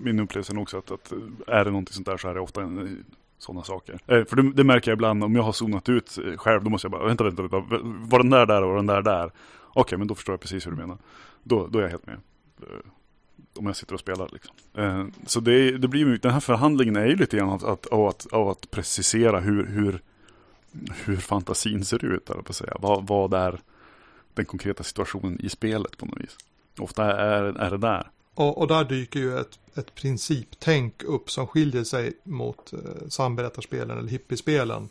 Min 0.00 0.20
upplevelse 0.20 0.52
är 0.52 0.58
också 0.58 0.78
att, 0.78 0.90
att 0.90 1.12
är 1.46 1.64
det 1.64 1.70
någonting 1.70 1.94
sånt 1.94 2.06
där 2.06 2.16
så 2.16 2.28
är 2.28 2.34
det 2.34 2.40
ofta 2.40 2.62
en, 2.62 3.04
sådana 3.38 3.64
saker. 3.64 3.94
Eh, 4.06 4.24
för 4.24 4.36
det, 4.36 4.52
det, 4.52 4.64
märker 4.64 4.90
jag 4.90 4.96
ibland 4.96 5.24
om 5.24 5.36
jag 5.36 5.42
har 5.42 5.52
zonat 5.52 5.88
ut 5.88 6.18
själv, 6.36 6.64
då 6.64 6.70
måste 6.70 6.84
jag 6.84 6.92
bara, 6.92 7.06
vänta, 7.06 7.24
vänta, 7.24 7.42
vänta, 7.42 7.60
var 7.82 8.18
den 8.18 8.30
där 8.30 8.46
där 8.46 8.62
och 8.62 8.76
den 8.76 8.86
där 8.86 9.02
där? 9.02 9.26
Okej, 9.26 9.80
okay, 9.80 9.98
men 9.98 10.08
då 10.08 10.14
förstår 10.14 10.32
jag 10.32 10.40
precis 10.40 10.66
hur 10.66 10.70
du 10.70 10.76
menar. 10.76 10.98
Då, 11.42 11.66
då 11.66 11.78
är 11.78 11.82
jag 11.82 11.90
helt 11.90 12.06
med. 12.06 12.18
Eh, 12.62 12.68
om 13.56 13.66
jag 13.66 13.76
sitter 13.76 13.94
och 13.94 14.00
spelar. 14.00 14.28
Liksom. 14.32 14.54
Eh, 14.74 15.06
så 15.26 15.40
det, 15.40 15.78
det 15.78 15.88
blir 15.88 16.00
ju, 16.00 16.16
den 16.16 16.32
här 16.32 16.40
förhandlingen 16.40 16.96
är 16.96 17.06
ju 17.06 17.16
lite 17.16 17.36
grann 17.36 17.50
att, 17.50 17.64
att, 17.64 17.86
av, 17.86 18.06
att, 18.06 18.26
av 18.32 18.48
att 18.48 18.70
precisera 18.70 19.40
hur, 19.40 19.66
hur, 19.66 20.02
hur 21.04 21.16
fantasin 21.16 21.84
ser 21.84 22.04
ut. 22.04 22.24
På 22.24 22.42
att 22.48 22.56
säga. 22.56 22.76
Vad, 22.80 23.06
vad 23.06 23.34
är 23.34 23.60
den 24.34 24.44
konkreta 24.44 24.82
situationen 24.84 25.40
i 25.40 25.48
spelet 25.48 25.98
på 25.98 26.06
något 26.06 26.20
vis. 26.20 26.36
Ofta 26.78 27.04
är, 27.04 27.42
är 27.42 27.70
det 27.70 27.78
där. 27.78 28.10
Och, 28.34 28.58
och 28.58 28.68
där 28.68 28.84
dyker 28.84 29.20
ju 29.20 29.38
ett, 29.38 29.58
ett 29.74 29.94
principtänk 29.94 31.02
upp 31.02 31.30
som 31.30 31.46
skiljer 31.46 31.84
sig 31.84 32.12
mot 32.24 32.72
eh, 32.72 33.08
samberättarspelen 33.08 33.98
eller 33.98 34.08
hippiespelen. 34.08 34.88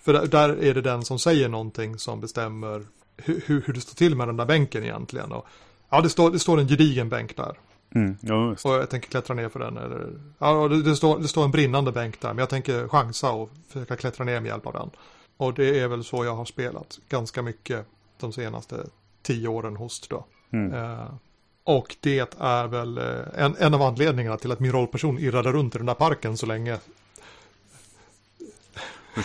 För 0.00 0.12
där, 0.12 0.26
där, 0.26 0.48
är 0.48 0.74
det 0.74 0.80
den 0.80 1.04
som 1.04 1.18
säger 1.18 1.48
någonting 1.48 1.98
som 1.98 2.20
bestämmer 2.20 2.86
hur, 3.16 3.42
hur, 3.46 3.62
hur 3.66 3.74
det 3.74 3.80
står 3.80 3.94
till 3.94 4.14
med 4.14 4.28
den 4.28 4.36
där 4.36 4.44
bänken 4.44 4.84
egentligen. 4.84 5.32
Och, 5.32 5.46
ja, 5.90 6.00
det 6.00 6.08
står, 6.08 6.30
det 6.30 6.38
står 6.38 6.60
en 6.60 6.68
gedigen 6.68 7.08
bänk 7.08 7.36
där. 7.36 7.56
Mm, 7.94 8.16
ja, 8.20 8.56
och 8.64 8.72
jag 8.72 8.90
tänker 8.90 9.08
klättra 9.08 9.34
ner 9.34 9.48
för 9.48 9.60
den. 9.60 9.76
Eller, 9.76 10.12
ja, 10.38 10.68
det, 10.68 10.82
det, 10.82 10.96
står, 10.96 11.18
det 11.18 11.28
står 11.28 11.44
en 11.44 11.50
brinnande 11.50 11.92
bänk 11.92 12.20
där, 12.20 12.28
men 12.28 12.38
jag 12.38 12.48
tänker 12.48 12.88
chansa 12.88 13.30
och 13.30 13.50
försöka 13.68 13.96
klättra 13.96 14.24
ner 14.24 14.40
med 14.40 14.48
hjälp 14.48 14.66
av 14.66 14.72
den. 14.72 14.90
Och 15.36 15.54
det 15.54 15.80
är 15.80 15.88
väl 15.88 16.04
så 16.04 16.24
jag 16.24 16.36
har 16.36 16.44
spelat 16.44 16.98
ganska 17.08 17.42
mycket 17.42 17.86
de 18.20 18.32
senaste 18.32 18.86
tio 19.22 19.48
åren 19.48 19.76
hos 19.76 20.08
då. 20.08 20.24
Mm. 20.50 20.72
Eh, 20.72 21.08
och 21.64 21.96
det 22.00 22.36
är 22.38 22.66
väl 22.66 22.98
eh, 22.98 23.44
en, 23.44 23.56
en 23.58 23.74
av 23.74 23.82
anledningarna 23.82 24.36
till 24.36 24.52
att 24.52 24.60
min 24.60 24.72
rollperson 24.72 25.18
irrade 25.18 25.52
runt 25.52 25.74
i 25.74 25.78
den 25.78 25.86
där 25.86 25.94
parken 25.94 26.36
så 26.36 26.46
länge. 26.46 26.78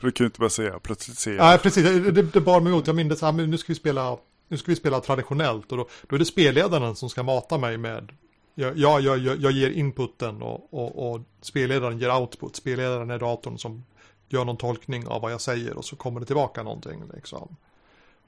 du 0.00 0.12
ju 0.14 0.24
inte 0.24 0.40
bara 0.40 0.50
säga 0.50 0.78
plötsligt 0.78 1.18
ser 1.18 1.32
jag. 1.32 1.44
Nej, 1.44 1.58
precis. 1.58 1.84
Det, 1.84 2.22
det 2.22 2.40
bar 2.40 2.60
mig 2.60 2.72
emot. 2.72 2.86
Jag 2.86 2.96
minns 2.96 3.22
nu 3.22 3.58
ska 3.58 3.72
vi 3.72 3.78
spela 3.78 4.16
nu 4.48 4.56
ska 4.56 4.72
vi 4.72 4.76
spela 4.76 5.00
traditionellt 5.00 5.72
och 5.72 5.78
då, 5.78 5.88
då 6.08 6.16
är 6.16 6.18
det 6.18 6.24
spelledaren 6.24 6.96
som 6.96 7.10
ska 7.10 7.22
mata 7.22 7.58
mig 7.58 7.78
med 7.78 8.12
Ja, 8.60 8.72
jag, 8.76 9.18
jag, 9.18 9.18
jag 9.18 9.52
ger 9.52 9.70
inputen 9.70 10.42
och, 10.42 10.74
och, 10.74 11.12
och, 11.12 11.20
spelledaren 11.40 11.98
ger 11.98 12.16
output. 12.16 12.56
Spelledaren 12.56 13.10
är 13.10 13.18
datorn 13.18 13.58
som 13.58 13.84
gör 14.28 14.44
någon 14.44 14.56
tolkning 14.56 15.06
av 15.06 15.22
vad 15.22 15.32
jag 15.32 15.40
säger 15.40 15.76
och 15.76 15.84
så 15.84 15.96
kommer 15.96 16.20
det 16.20 16.26
tillbaka 16.26 16.62
någonting. 16.62 17.02
Liksom. 17.14 17.56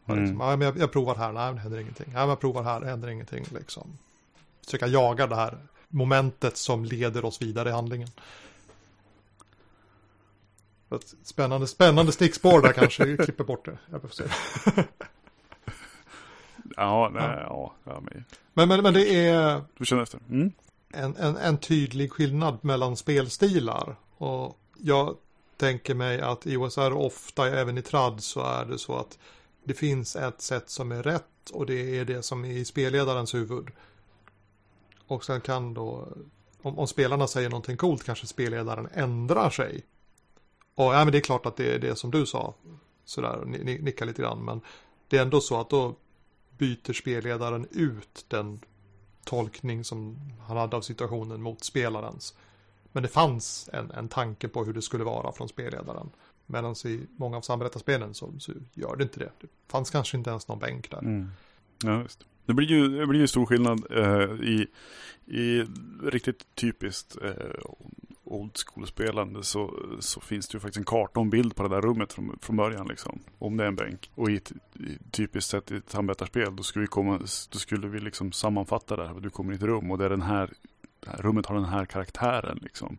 Mm. 0.07 0.21
Liksom, 0.21 0.41
ja, 0.41 0.57
men 0.57 0.61
jag, 0.61 0.79
jag, 0.79 0.93
provar 0.93 1.15
här, 1.15 1.33
nej 1.33 1.55
det 1.55 1.61
händer 1.61 1.79
ingenting. 1.79 2.07
Ja, 2.13 2.19
men 2.19 2.29
jag 2.29 2.41
provar 2.41 2.63
här, 2.63 2.81
det 2.81 2.87
händer 2.87 3.09
ingenting. 3.09 3.45
Liksom. 3.55 3.99
Försöka 4.65 4.87
jaga 4.87 5.27
det 5.27 5.37
här 5.37 5.59
momentet 5.89 6.57
som 6.57 6.85
leder 6.85 7.25
oss 7.25 7.43
vidare 7.43 7.69
i 7.69 7.73
handlingen. 7.73 8.09
Spännande, 11.23 11.67
spännande 11.67 12.13
stickspår 12.13 12.61
där 12.61 12.73
kanske, 12.73 13.17
klipper 13.17 13.45
bort 13.45 13.65
det. 13.65 13.79
Jag 13.91 14.01
får 14.03 14.09
se. 14.09 14.25
Ja, 16.77 17.11
nej, 17.15 17.39
ja. 17.49 17.73
ja 17.85 18.01
men... 18.01 18.25
Men, 18.53 18.69
men, 18.69 18.83
men 18.83 18.95
det 18.95 19.27
är 19.29 19.63
du 19.79 19.85
känner 19.85 20.03
efter. 20.03 20.21
Mm. 20.31 20.53
En, 20.93 21.17
en, 21.17 21.37
en 21.37 21.59
tydlig 21.59 22.13
skillnad 22.13 22.59
mellan 22.65 22.97
spelstilar. 22.97 23.97
Och 24.17 24.59
jag 24.79 25.17
tänker 25.57 25.95
mig 25.95 26.21
att 26.21 26.47
i 26.47 26.57
OSR 26.57 26.93
ofta, 26.93 27.49
även 27.49 27.79
i 27.79 27.83
trad, 27.83 28.23
så 28.23 28.41
är 28.41 28.65
det 28.65 28.79
så 28.79 28.97
att 28.97 29.19
det 29.65 29.75
finns 29.75 30.17
ett 30.17 30.41
sätt 30.41 30.71
som 30.71 30.93
är 30.93 31.03
rätt 31.03 31.51
och 31.53 31.67
det 31.67 31.99
är 31.99 32.05
det 32.05 32.23
som 32.23 32.45
är 32.45 32.51
i 32.51 32.65
spelledarens 32.65 33.35
huvud. 33.35 33.69
Och 35.07 35.25
sen 35.25 35.41
kan 35.41 35.75
då, 35.75 36.09
om, 36.63 36.79
om 36.79 36.87
spelarna 36.87 37.27
säger 37.27 37.51
någonting 37.51 37.77
coolt 37.77 38.05
kanske 38.05 38.27
spelledaren 38.27 38.89
ändrar 38.95 39.51
sig. 39.51 39.85
Och 40.75 40.95
ja, 40.95 41.05
men 41.05 41.13
det 41.13 41.19
är 41.19 41.23
klart 41.23 41.47
att 41.47 41.57
det 41.57 41.75
är 41.75 41.79
det 41.79 41.97
som 41.97 42.11
du 42.11 42.27
sa. 42.27 42.55
Sådär, 43.05 43.45
nicka 43.81 44.05
lite 44.05 44.23
grann. 44.23 44.45
Men 44.45 44.61
det 45.09 45.19
är 45.19 45.23
ändå 45.23 45.41
så 45.41 45.61
att 45.61 45.71
då 45.71 45.95
byter 46.61 46.93
spelledaren 46.93 47.67
ut 47.71 48.25
den 48.29 48.61
tolkning 49.25 49.85
som 49.85 50.17
han 50.41 50.57
hade 50.57 50.77
av 50.77 50.81
situationen 50.81 51.43
mot 51.43 51.65
spelarens. 51.65 52.35
Men 52.93 53.03
det 53.03 53.09
fanns 53.09 53.71
en, 53.73 53.91
en 53.91 54.09
tanke 54.09 54.49
på 54.49 54.65
hur 54.65 54.73
det 54.73 54.83
skulle 54.83 55.05
vara 55.05 55.33
från 55.33 55.49
spelledaren. 55.49 56.11
Medan 56.47 56.75
i 56.85 57.01
många 57.17 57.37
av 57.37 57.41
samberättarspelen 57.41 58.15
så, 58.15 58.33
så 58.39 58.53
gör 58.75 58.97
det 58.97 59.03
inte 59.03 59.19
det. 59.19 59.31
Det 59.41 59.49
fanns 59.69 59.91
kanske 59.91 60.17
inte 60.17 60.31
ens 60.31 60.49
någon 60.49 60.59
bänk 60.59 60.91
där. 60.91 60.99
Mm. 60.99 61.31
Ja, 61.83 62.03
just. 62.03 62.27
Det 62.47 62.55
blir 62.55 62.67
ju, 62.67 62.99
det 62.99 63.07
blir 63.07 63.21
ju 63.21 63.27
stor 63.27 63.47
skillnad 63.47 63.85
eh, 63.91 64.49
i, 64.49 64.67
i 65.27 65.65
riktigt 66.03 66.55
typiskt 66.55 67.17
eh, 67.23 67.33
old 68.31 68.53
school-spelande 68.67 69.43
så, 69.43 69.75
så 70.01 70.21
finns 70.21 70.49
det 70.49 70.57
ju 70.57 70.61
faktiskt 70.61 70.79
en 70.79 70.85
karta 70.85 71.21
och 71.21 71.25
en 71.25 71.31
bild 71.31 71.57
på 71.57 71.63
det 71.63 71.69
där 71.69 71.81
rummet 71.81 72.13
från, 72.13 72.39
från 72.43 72.57
början. 72.57 72.89
Liksom, 72.89 73.19
om 73.39 73.57
det 73.57 73.65
är 73.65 73.69
en 73.69 73.77
bänk. 73.77 74.11
Och 74.15 74.31
i 74.31 74.37
ett 74.37 74.53
i, 74.75 74.99
typiskt 75.11 75.51
sett 75.51 75.71
i 75.71 75.77
ett 75.77 75.93
handbetarspel 75.93 76.57
då 76.57 76.63
skulle 76.63 76.83
vi, 76.83 76.87
komma, 76.87 77.19
då 77.51 77.59
skulle 77.59 77.89
vi 77.89 78.01
liksom 78.01 78.33
sammanfatta 78.33 78.97
det 78.97 79.09
här. 79.09 79.21
Du 79.21 79.31
kommer 79.31 79.53
i 79.53 79.57
ett 79.57 79.63
rum 79.63 79.91
och 79.91 79.99
det 79.99 80.05
är 80.05 80.11
den 80.11 80.23
här, 80.23 80.53
det 81.01 81.11
här 81.11 81.19
rummet 81.19 81.47
har 81.47 81.55
den 81.55 81.65
här 81.65 81.85
karaktären. 81.85 82.59
Liksom. 82.63 82.99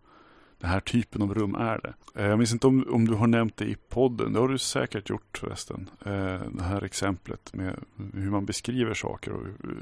Den 0.62 0.70
här 0.70 0.80
typen 0.80 1.22
av 1.22 1.34
rum 1.34 1.56
är 1.56 1.80
det. 1.84 2.22
Eh, 2.22 2.28
jag 2.28 2.38
minns 2.38 2.54
inte 2.54 2.68
om, 2.68 2.86
om 2.90 3.08
du 3.08 3.14
har 3.14 3.28
nämnt 3.28 3.58
det 3.58 3.66
i 3.66 3.76
podden. 3.90 4.34
Det 4.34 4.40
har 4.40 4.48
du 4.48 4.58
säkert 4.58 5.10
gjort 5.10 5.38
förresten. 5.38 5.90
Eh, 6.06 6.42
det 6.52 6.64
här 6.64 6.84
exemplet 6.84 7.54
med 7.54 7.80
hur 8.14 8.30
man 8.30 8.46
beskriver 8.46 8.94
saker. 8.94 9.32
Och, 9.32 9.48
eh, 9.48 9.76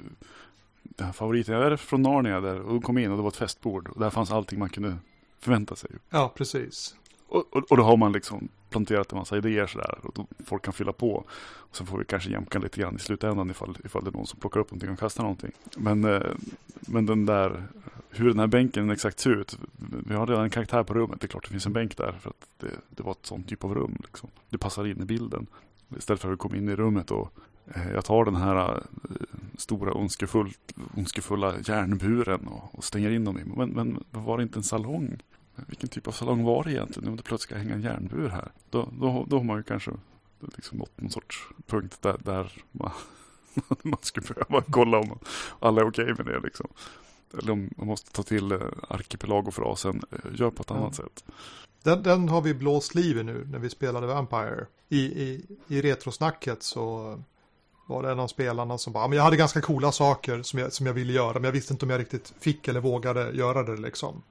den 0.84 1.06
här 1.06 1.14
favoriten, 1.14 1.56
jag 1.56 1.72
är 1.72 1.76
från 1.76 2.02
Narnia 2.02 2.42
där 2.42 2.62
och 2.62 2.84
kom 2.84 2.98
in 2.98 3.12
och 3.12 3.18
det 3.18 3.24
var 3.24 3.30
ett 3.30 3.36
festbord. 3.36 3.88
Och 3.88 4.00
där 4.00 4.10
fanns 4.10 4.32
allting 4.32 4.60
man 4.60 4.70
kunde 4.70 4.98
förvänta 5.40 5.76
sig. 5.76 5.90
Ja, 6.10 6.34
precis. 6.36 6.96
Och, 7.28 7.56
och, 7.56 7.72
och, 7.72 7.78
då 7.78 7.84
har 7.84 7.98
man 7.98 8.12
liksom 8.12 8.50
planterat 8.70 9.12
en 9.12 9.18
massa 9.18 9.38
idéer 9.38 9.68
sådär. 9.68 10.00
Och 10.04 10.12
då 10.16 10.28
folk 10.46 10.64
kan 10.64 10.74
fylla 10.74 10.94
på. 10.94 11.26
Och 11.42 11.78
sen 11.78 11.88
får 11.88 11.98
vi 11.98 12.06
kanske 12.06 12.30
jämka 12.30 12.60
lite 12.60 12.82
grann 12.82 12.96
i 12.96 13.00
slutändan 13.00 13.50
ifall, 13.50 13.78
ifall 13.86 14.04
det 14.04 14.10
är 14.10 14.12
någon 14.12 14.28
som 14.28 14.40
plockar 14.40 14.60
upp 14.60 14.72
någonting 14.72 14.90
och 14.90 15.00
kastar 15.00 15.24
någonting. 15.24 15.52
Men, 15.78 16.04
eh, 16.04 16.22
men 16.82 17.06
den 17.06 17.26
där, 17.26 17.64
hur 18.10 18.30
den 18.30 18.40
här 18.40 18.48
bänken 18.48 18.90
exakt 18.90 19.20
ser 19.20 19.30
ut. 19.30 19.58
Vi 20.06 20.16
har 20.16 20.28
redan 20.28 20.44
en 20.44 20.50
karaktär 20.50 20.84
på 20.84 20.94
rummet. 20.94 21.22
Det 21.22 21.26
är 21.26 21.30
klart 21.30 21.44
det 21.44 21.52
finns 21.52 21.66
en 21.66 21.74
bänk 21.74 21.98
där. 21.98 22.12
För 22.22 22.30
att 22.30 22.48
det, 22.58 22.72
det 22.90 23.04
var 23.04 23.12
ett 23.12 23.26
sånt 23.26 23.50
typ 23.50 23.64
av 23.64 23.76
rum. 23.76 23.98
Liksom. 24.04 24.30
Det 24.50 24.58
passar 24.58 24.88
in 24.88 25.02
i 25.02 25.06
bilden. 25.06 25.48
Istället 25.98 26.22
för 26.22 26.34
att 26.34 26.40
komma 26.40 26.56
in 26.56 26.70
i 26.70 26.76
rummet 26.76 27.12
och 27.12 27.34
jag 27.94 28.06
tar 28.06 28.26
den 28.26 28.36
här 28.36 28.76
eh, 28.76 28.82
stora 29.58 29.94
ondskefull, 29.94 30.54
ondskefulla 30.98 31.54
järnburen 31.60 32.48
och, 32.48 32.76
och 32.78 32.84
stänger 32.84 33.10
in 33.10 33.26
dem 33.26 33.40
i. 33.40 33.44
Men, 33.44 33.70
men 33.70 34.04
var 34.12 34.38
det 34.38 34.44
inte 34.44 34.60
en 34.60 34.64
salong? 34.64 35.18
Vilken 35.68 35.90
typ 35.90 36.08
av 36.08 36.12
salong 36.12 36.44
var 36.44 36.64
det 36.64 36.72
egentligen? 36.72 37.10
Om 37.10 37.16
det 37.16 37.24
plötsligt 37.24 37.50
ska 37.50 37.58
hänga 37.58 37.74
en 37.74 37.82
järnbur 37.82 38.30
här. 38.30 38.52
Då, 38.70 38.90
då, 39.00 39.26
då 39.30 39.38
har 39.38 39.44
man 39.44 39.58
ju 39.58 39.64
kanske 39.64 39.92
liksom 40.56 40.78
nått 40.78 41.02
någon 41.02 41.12
sorts 41.12 41.48
punkt 41.66 41.98
där, 42.02 42.18
där 42.24 42.52
man, 42.72 42.92
man 43.84 44.00
skulle 44.02 44.28
behöva 44.28 44.66
kolla 44.70 44.98
om 44.98 45.20
alla 45.60 45.82
är 45.82 45.90
okej 45.90 46.12
okay 46.12 46.26
med 46.26 46.34
det. 46.34 46.40
Liksom. 46.40 46.68
Eller 47.38 47.52
om 47.52 47.70
man 47.78 47.88
måste 47.88 48.12
ta 48.12 48.24
till 48.24 48.52
eh, 48.52 48.62
arkipelagofrasen, 48.88 50.02
gör 50.34 50.50
på 50.50 50.62
ett 50.62 50.70
mm. 50.70 50.84
annat 50.84 50.96
sätt. 50.96 51.24
Den, 51.84 52.04
den, 52.04 52.30
har 52.30 52.42
vi 52.42 52.54
blåst 52.54 52.96
liv 52.96 53.18
i 53.18 53.24
nu 53.24 53.48
när 53.52 53.60
vi 53.60 53.70
spelade 53.70 54.08
Vampire. 54.08 54.66
I, 54.90 55.00
i, 55.00 55.46
i 55.68 55.82
retrosnacket 55.82 56.64
så 56.64 57.16
var 57.90 58.04
det 58.04 58.12
en 58.12 58.20
av 58.20 58.28
spelarna 58.28 58.78
som 58.78 58.94
bara, 58.94 59.08
men 59.08 59.18
jag 59.18 59.24
hade 59.24 59.38
ganska 59.38 59.62
coola 59.62 59.92
saker 59.92 60.42
som 60.42 60.60
jag, 60.60 60.74
som 60.74 60.86
jag 60.86 60.94
ville 60.94 61.14
göra, 61.14 61.34
men 61.34 61.44
jag 61.44 61.52
visste 61.52 61.74
inte 61.74 61.86
om 61.86 61.90
jag 61.90 62.00
riktigt 62.00 62.34
fick 62.40 62.68
eller 62.68 62.80
vågade 62.80 63.32
göra 63.32 63.64
det 63.64 63.78
liksom. 63.82 64.24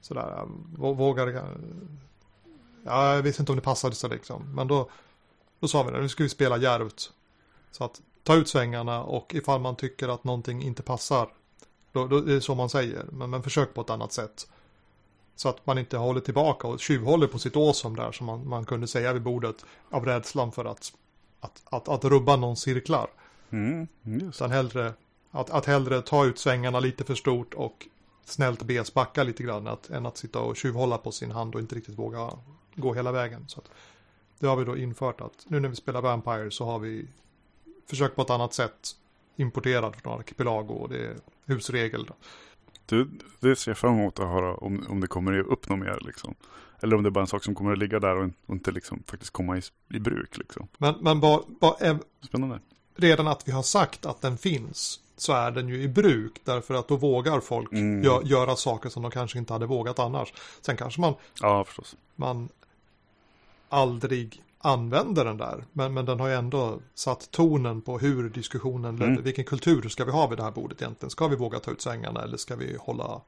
Sådär, 0.00 0.42
ehm, 0.42 0.76
vågade, 0.76 1.44
ja, 2.84 3.14
jag 3.14 3.22
visste 3.22 3.42
inte 3.42 3.52
om 3.52 3.56
det 3.56 3.62
passade 3.62 3.94
sig 3.94 4.10
liksom. 4.10 4.54
Men 4.54 4.68
då, 4.68 4.90
då 5.60 5.68
sa 5.68 5.82
vi 5.82 5.92
det, 5.92 6.00
nu 6.00 6.08
ska 6.08 6.22
vi 6.22 6.28
spela 6.28 6.56
djärvt. 6.56 7.12
Så 7.70 7.84
att 7.84 8.00
ta 8.22 8.34
ut 8.34 8.48
svängarna 8.48 9.02
och 9.02 9.34
ifall 9.34 9.60
man 9.60 9.76
tycker 9.76 10.08
att 10.08 10.24
någonting 10.24 10.62
inte 10.62 10.82
passar, 10.82 11.28
då, 11.92 12.06
då 12.06 12.16
är 12.16 12.22
det 12.22 12.40
så 12.40 12.54
man 12.54 12.70
säger. 12.70 13.04
Men, 13.12 13.30
men 13.30 13.42
försök 13.42 13.74
på 13.74 13.80
ett 13.80 13.90
annat 13.90 14.12
sätt. 14.12 14.48
Så 15.36 15.48
att 15.48 15.66
man 15.66 15.78
inte 15.78 15.96
håller 15.96 16.20
tillbaka 16.20 16.68
och 16.68 16.80
tjuvhåller 16.80 17.26
på 17.26 17.38
sitt 17.38 17.56
åsom 17.56 17.96
där 17.96 18.12
som 18.12 18.26
man, 18.26 18.48
man 18.48 18.64
kunde 18.64 18.86
säga 18.86 19.12
vid 19.12 19.22
bordet 19.22 19.64
av 19.90 20.04
rädslan 20.04 20.52
för 20.52 20.64
att, 20.64 20.92
att, 21.42 21.62
att, 21.64 21.88
att 21.88 22.04
rubba 22.04 22.36
någon 22.36 22.56
cirklar. 22.56 23.10
Mm, 23.50 23.88
Utan 24.04 24.50
hellre 24.50 24.92
att, 25.30 25.50
att 25.50 25.66
hellre 25.66 26.02
ta 26.02 26.24
ut 26.24 26.38
svängarna 26.38 26.80
lite 26.80 27.04
för 27.04 27.14
stort 27.14 27.54
och 27.54 27.88
snällt 28.24 28.62
besbacka 28.62 29.22
lite 29.22 29.42
grann 29.42 29.66
att, 29.66 29.90
än 29.90 30.06
att 30.06 30.16
sitta 30.16 30.40
och 30.40 30.56
tjuvhålla 30.56 30.98
på 30.98 31.12
sin 31.12 31.30
hand 31.30 31.54
och 31.54 31.60
inte 31.60 31.74
riktigt 31.74 31.98
våga 31.98 32.30
gå 32.74 32.94
hela 32.94 33.12
vägen. 33.12 33.44
Så 33.48 33.60
att, 33.60 33.70
det 34.38 34.46
har 34.46 34.56
vi 34.56 34.64
då 34.64 34.76
infört 34.76 35.20
att 35.20 35.44
nu 35.48 35.60
när 35.60 35.68
vi 35.68 35.76
spelar 35.76 36.00
Vampire 36.00 36.50
så 36.50 36.64
har 36.64 36.78
vi 36.78 37.06
försökt 37.86 38.16
på 38.16 38.22
ett 38.22 38.30
annat 38.30 38.54
sätt 38.54 38.90
importerad 39.36 39.96
från 39.96 40.18
Archipelago 40.18 40.74
och 40.74 40.88
det 40.88 41.06
är 41.06 41.16
husregel. 41.44 42.04
Då. 42.04 42.14
Du, 42.92 43.08
det 43.40 43.56
ser 43.56 43.70
jag 43.70 43.78
fram 43.78 43.94
emot 43.94 44.18
att 44.18 44.28
höra 44.28 44.54
om, 44.54 44.86
om 44.88 45.00
det 45.00 45.06
kommer 45.06 45.38
upp 45.38 45.68
något 45.68 45.78
mer. 45.78 45.98
Liksom. 46.00 46.34
Eller 46.80 46.96
om 46.96 47.02
det 47.02 47.08
är 47.08 47.10
bara 47.10 47.20
en 47.20 47.26
sak 47.26 47.44
som 47.44 47.54
kommer 47.54 47.72
att 47.72 47.78
ligga 47.78 48.00
där 48.00 48.16
och, 48.16 48.30
och 48.46 48.54
inte 48.54 48.70
liksom 48.70 49.02
faktiskt 49.06 49.32
komma 49.32 49.58
i, 49.58 49.62
i 49.90 49.98
bruk. 49.98 50.38
Liksom. 50.38 50.68
Men, 50.78 50.94
men 51.00 51.20
bara, 51.20 51.40
bara, 51.60 51.86
eh, 51.88 51.96
Spännande. 52.20 52.60
redan 52.96 53.28
att 53.28 53.48
vi 53.48 53.52
har 53.52 53.62
sagt 53.62 54.06
att 54.06 54.20
den 54.20 54.38
finns 54.38 55.00
så 55.16 55.32
är 55.32 55.50
den 55.50 55.68
ju 55.68 55.82
i 55.82 55.88
bruk 55.88 56.40
därför 56.44 56.74
att 56.74 56.88
då 56.88 56.96
vågar 56.96 57.40
folk 57.40 57.72
mm. 57.72 58.02
gö 58.02 58.20
göra 58.24 58.56
saker 58.56 58.88
som 58.88 59.02
de 59.02 59.10
kanske 59.10 59.38
inte 59.38 59.52
hade 59.52 59.66
vågat 59.66 59.98
annars. 59.98 60.32
Sen 60.60 60.76
kanske 60.76 61.00
man, 61.00 61.14
ja, 61.40 61.64
förstås. 61.64 61.96
man 62.16 62.48
aldrig 63.68 64.42
använder 64.62 65.24
den 65.24 65.36
där. 65.36 65.64
Men, 65.72 65.94
men 65.94 66.04
den 66.04 66.20
har 66.20 66.28
ju 66.28 66.34
ändå 66.34 66.80
satt 66.94 67.30
tonen 67.30 67.82
på 67.82 67.98
hur 67.98 68.30
diskussionen 68.30 68.96
ledde. 68.96 69.12
Mm. 69.12 69.22
Vilken 69.22 69.44
kultur 69.44 69.88
ska 69.88 70.04
vi 70.04 70.10
ha 70.10 70.26
vid 70.26 70.38
det 70.38 70.42
här 70.42 70.50
bordet 70.50 70.82
egentligen? 70.82 71.10
Ska 71.10 71.28
vi 71.28 71.36
våga 71.36 71.60
ta 71.60 71.70
ut 71.70 71.80
svängarna 71.80 72.22
eller 72.22 72.36
ska 72.36 72.56
vi 72.56 72.76
hålla, 72.80 73.20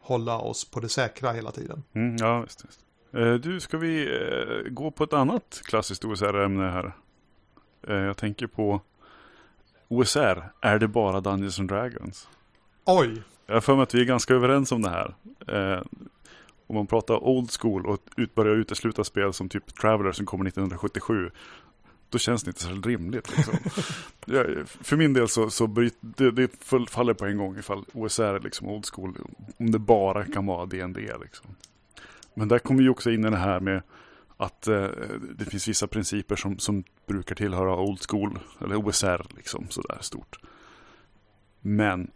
hålla 0.00 0.38
oss 0.38 0.70
på 0.70 0.80
det 0.80 0.88
säkra 0.88 1.32
hela 1.32 1.50
tiden? 1.50 1.82
Mm, 1.92 2.16
ja, 2.16 2.40
visst, 2.40 2.64
visst. 2.64 2.80
Eh, 3.12 3.34
du, 3.34 3.60
ska 3.60 3.78
vi 3.78 4.04
eh, 4.04 4.70
gå 4.70 4.90
på 4.90 5.04
ett 5.04 5.12
annat 5.12 5.60
klassiskt 5.64 6.04
OSR-ämne 6.04 6.70
här? 6.70 6.96
Eh, 7.88 7.96
jag 7.96 8.16
tänker 8.16 8.46
på 8.46 8.80
OSR, 9.88 10.50
är 10.60 10.78
det 10.78 10.88
bara 10.88 11.20
Dungeons 11.20 11.60
and 11.60 11.68
Dragons? 11.68 12.28
Oj! 12.84 13.22
Jag 13.46 13.54
har 13.54 13.60
för 13.60 13.74
mig 13.74 13.82
att 13.82 13.94
vi 13.94 14.00
är 14.00 14.04
ganska 14.04 14.34
överens 14.34 14.72
om 14.72 14.82
det 14.82 14.90
här. 14.90 15.14
Eh, 15.48 15.82
om 16.66 16.76
man 16.76 16.86
pratar 16.86 17.24
old 17.24 17.50
school 17.50 17.86
och 17.86 17.98
ut, 18.16 18.34
börjar 18.34 18.54
utesluta 18.54 19.04
spel 19.04 19.32
som 19.32 19.48
typ 19.48 19.74
Traveller 19.74 20.12
som 20.12 20.26
kommer 20.26 20.46
1977. 20.46 21.30
Då 22.10 22.18
känns 22.18 22.42
det 22.42 22.48
inte 22.50 22.62
så 22.62 22.70
rimligt. 22.70 23.36
Liksom. 23.36 23.54
ja, 24.26 24.44
för 24.66 24.96
min 24.96 25.12
del 25.12 25.28
så, 25.28 25.50
så 25.50 25.66
bryt, 25.66 25.96
det, 26.00 26.30
det 26.30 26.50
faller 26.90 27.14
på 27.14 27.26
en 27.26 27.38
gång 27.38 27.58
ifall 27.58 27.84
OSR 27.92 28.22
är 28.22 28.40
liksom 28.40 28.68
old 28.68 28.86
school. 28.92 29.16
Om 29.56 29.70
det 29.70 29.78
bara 29.78 30.24
kan 30.24 30.46
vara 30.46 30.66
DND 30.66 30.96
liksom. 30.96 31.50
Men 32.34 32.48
där 32.48 32.58
kommer 32.58 32.82
ju 32.82 32.88
också 32.88 33.10
in 33.10 33.24
i 33.24 33.30
det 33.30 33.36
här 33.36 33.60
med 33.60 33.82
att 34.36 34.66
eh, 34.66 34.88
det 35.34 35.44
finns 35.44 35.68
vissa 35.68 35.86
principer 35.86 36.36
som, 36.36 36.58
som 36.58 36.84
brukar 37.06 37.34
tillhöra 37.34 37.76
old 37.76 38.00
school, 38.08 38.38
eller 38.60 38.76
OSR 38.76 39.26
liksom 39.36 39.66
sådär 39.68 39.98
stort. 40.00 40.38
Men 41.60 42.10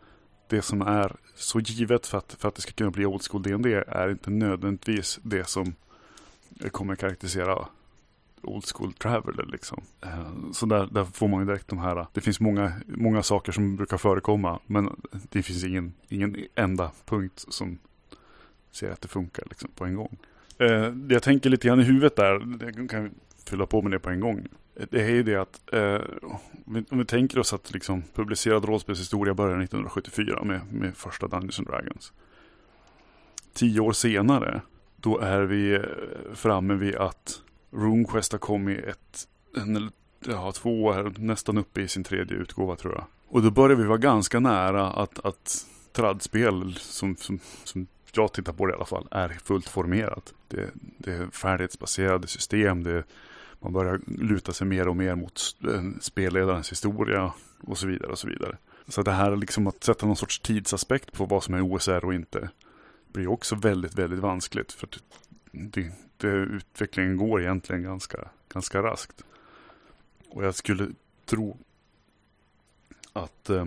det 0.50 0.62
som 0.62 0.82
är 0.82 1.16
så 1.34 1.60
givet 1.60 2.06
för 2.06 2.18
att, 2.18 2.36
för 2.38 2.48
att 2.48 2.54
det 2.54 2.62
ska 2.62 2.72
kunna 2.72 2.90
bli 2.90 3.06
old 3.06 3.22
school 3.30 3.42
DND 3.42 3.66
är 3.66 4.10
inte 4.10 4.30
nödvändigtvis 4.30 5.18
det 5.22 5.48
som 5.48 5.74
kommer 6.70 6.96
karaktärisera 6.96 7.66
old 8.42 8.64
school 8.64 8.92
traveler 8.92 9.46
liksom. 9.52 9.82
Eh, 10.00 10.50
så 10.52 10.66
där, 10.66 10.88
där 10.90 11.04
får 11.04 11.28
man 11.28 11.40
ju 11.40 11.46
direkt 11.46 11.68
de 11.68 11.78
här, 11.78 12.06
det 12.12 12.20
finns 12.20 12.40
många, 12.40 12.72
många 12.86 13.22
saker 13.22 13.52
som 13.52 13.76
brukar 13.76 13.96
förekomma 13.96 14.58
men 14.66 15.00
det 15.12 15.42
finns 15.42 15.64
ingen, 15.64 15.92
ingen 16.08 16.36
enda 16.54 16.90
punkt 17.04 17.44
som 17.48 17.78
säger 18.70 18.92
att 18.92 19.00
det 19.00 19.08
funkar 19.08 19.44
liksom 19.48 19.70
på 19.74 19.84
en 19.84 19.94
gång. 19.94 20.16
Det 20.92 21.14
jag 21.14 21.22
tänker 21.22 21.50
lite 21.50 21.68
grann 21.68 21.80
i 21.80 21.84
huvudet 21.84 22.16
där, 22.16 22.58
jag 22.76 22.90
kan 22.90 23.10
fylla 23.46 23.66
på 23.66 23.82
med 23.82 23.92
det 23.92 23.98
på 23.98 24.10
en 24.10 24.20
gång. 24.20 24.48
Det 24.74 25.02
är 25.02 25.10
ju 25.10 25.22
det 25.22 25.36
att 25.36 25.72
eh, 25.72 26.00
om 26.90 26.98
vi 26.98 27.04
tänker 27.04 27.38
oss 27.38 27.52
att 27.52 27.72
liksom, 27.72 28.02
publicerad 28.14 28.64
rollspelshistoria 28.64 29.34
började 29.34 29.64
1974 29.64 30.44
med, 30.44 30.72
med 30.72 30.96
första 30.96 31.26
Dungeons 31.28 31.58
and 31.58 31.68
Dragons. 31.68 32.12
Tio 33.52 33.80
år 33.80 33.92
senare, 33.92 34.60
då 34.96 35.18
är 35.18 35.42
vi 35.42 35.74
eh, 35.74 35.82
framme 36.34 36.74
vid 36.74 36.96
att 36.96 37.42
RuneQuest 37.70 38.32
har 38.32 38.38
kommit 38.38 38.84
ett, 38.84 39.28
en, 39.56 39.90
ja, 40.26 40.52
två 40.52 40.84
år, 40.84 41.12
nästan 41.16 41.58
uppe 41.58 41.80
i 41.80 41.88
sin 41.88 42.04
tredje 42.04 42.36
utgåva 42.36 42.76
tror 42.76 42.94
jag. 42.94 43.04
Och 43.28 43.42
då 43.42 43.50
börjar 43.50 43.76
vi 43.76 43.84
vara 43.84 43.98
ganska 43.98 44.40
nära 44.40 44.86
att, 44.86 45.24
att 45.24 45.66
tradspel 45.92 46.74
som, 46.74 47.16
som, 47.16 47.38
som 47.64 47.86
jag 48.12 48.32
tittar 48.32 48.52
på 48.52 48.66
det 48.66 48.72
i 48.72 48.76
alla 48.76 48.84
fall, 48.84 49.08
är 49.10 49.28
fullt 49.28 49.68
formerat. 49.68 50.34
Det, 50.48 50.70
det 50.98 51.12
är 51.12 51.26
färdighetsbaserade 51.26 52.26
system, 52.26 52.82
det, 52.82 53.04
man 53.60 53.72
börjar 53.72 54.00
luta 54.06 54.52
sig 54.52 54.66
mer 54.66 54.88
och 54.88 54.96
mer 54.96 55.14
mot 55.14 55.40
spelledarens 56.00 56.72
historia 56.72 57.32
och 57.60 57.78
så 57.78 57.86
vidare. 57.86 58.12
och 58.12 58.18
Så 58.18 58.28
vidare. 58.28 58.56
Så 58.88 59.02
det 59.02 59.12
här 59.12 59.36
liksom 59.36 59.66
att 59.66 59.84
sätta 59.84 60.06
någon 60.06 60.16
sorts 60.16 60.40
tidsaspekt 60.40 61.12
på 61.12 61.24
vad 61.24 61.42
som 61.42 61.54
är 61.54 61.60
OSR 61.60 62.04
och 62.04 62.14
inte 62.14 62.50
blir 63.12 63.28
också 63.28 63.54
väldigt, 63.54 63.94
väldigt 63.94 64.20
vanskligt. 64.20 64.72
För 64.72 64.88
det, 65.52 65.92
det, 66.16 66.28
utvecklingen 66.28 67.16
går 67.16 67.40
egentligen 67.40 67.82
ganska, 67.82 68.28
ganska 68.52 68.82
raskt. 68.82 69.24
Och 70.30 70.44
jag 70.44 70.54
skulle 70.54 70.88
tro 71.24 71.58
att, 73.12 73.50
eh, 73.50 73.66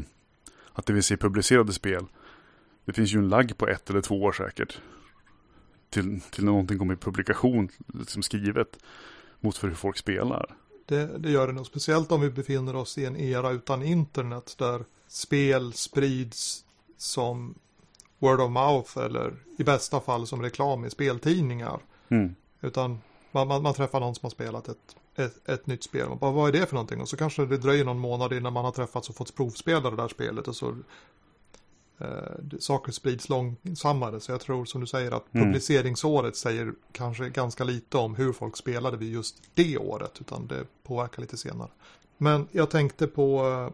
att 0.74 0.86
det 0.86 0.94
vi 0.94 1.02
ser 1.02 1.18
publicerade 1.18 1.74
spel 1.74 2.06
det 2.86 2.94
finns 2.94 3.14
ju 3.14 3.20
en 3.20 3.30
lagg 3.30 3.58
på 3.58 3.68
ett 3.68 3.90
eller 3.90 4.02
två 4.02 4.24
år 4.24 4.32
säkert. 4.32 4.80
Till, 5.90 6.22
till 6.22 6.46
någonting 6.46 6.80
kommer 6.80 6.94
i 6.94 6.98
publikation 6.98 7.70
liksom 7.94 8.24
skrivet 8.24 8.78
mot 9.44 9.58
för 9.58 9.68
hur 9.68 9.76
folk 9.76 9.98
spelar. 9.98 10.56
Det, 10.86 11.18
det 11.18 11.32
gör 11.32 11.48
det 11.48 11.54
nog, 11.54 11.66
speciellt 11.66 12.12
om 12.12 12.22
vi 12.22 12.30
befinner 12.30 12.76
oss 12.76 12.98
i 12.98 13.06
en 13.06 13.18
era 13.18 13.52
utan 13.52 13.84
internet 13.84 14.56
där 14.58 14.86
spel 15.08 15.74
sprids 15.74 16.66
som 16.98 17.56
word 18.20 18.42
of 18.42 18.52
mouth 18.52 18.98
eller 18.98 19.34
i 19.58 19.64
bästa 19.64 20.00
fall 20.00 20.28
som 20.28 20.42
reklam 20.42 20.86
i 20.86 20.90
speltidningar. 20.90 21.80
Mm. 22.10 22.36
Utan 22.62 23.00
man, 23.32 23.48
man, 23.48 23.64
man, 23.64 23.74
träffar 23.74 24.00
någon 24.00 24.16
som 24.16 24.26
har 24.26 24.32
spelat 24.32 24.68
ett, 24.68 24.96
ett, 25.16 25.50
ett 25.50 25.68
nytt 25.68 25.84
spel. 25.84 26.10
Man 26.10 26.18
bara, 26.18 26.32
vad 26.32 26.56
är 26.56 26.60
det 26.60 26.66
för 26.66 26.74
någonting? 26.76 27.02
Och 27.02 27.10
så 27.10 27.18
kanske 27.18 27.46
det 27.46 27.58
dröjer 27.58 27.86
någon 27.86 28.00
månad 28.00 28.34
innan 28.34 28.54
man 28.54 28.66
har 28.66 28.72
träffats 28.72 29.10
och 29.10 29.16
fått 29.16 29.36
provspela 29.36 29.90
det 29.90 29.96
där 29.96 30.08
spelet. 30.08 30.48
Och 30.48 30.56
så 30.56 30.78
eh, 32.00 32.58
saker 32.60 32.92
sprids 32.92 33.30
långsammare. 33.30 34.20
Så 34.20 34.32
jag 34.32 34.42
tror 34.42 34.66
som 34.66 34.82
du 34.82 34.88
säger 34.88 35.12
att 35.12 35.34
mm. 35.34 35.48
publiceringsåret 35.48 36.36
säger 36.36 36.74
kanske 36.92 37.30
ganska 37.30 37.64
lite 37.64 37.98
om 37.98 38.16
hur 38.16 38.34
folk 38.34 38.58
spelade 38.58 38.98
vid 38.98 39.14
just 39.14 39.36
det 39.54 39.78
året. 39.78 40.12
Utan 40.20 40.48
det 40.48 40.64
påverkar 40.84 41.22
lite 41.22 41.38
senare. 41.38 41.70
Men 42.18 42.48
jag 42.52 42.70
tänkte 42.70 43.08
på 43.08 43.48
uh, 43.48 43.70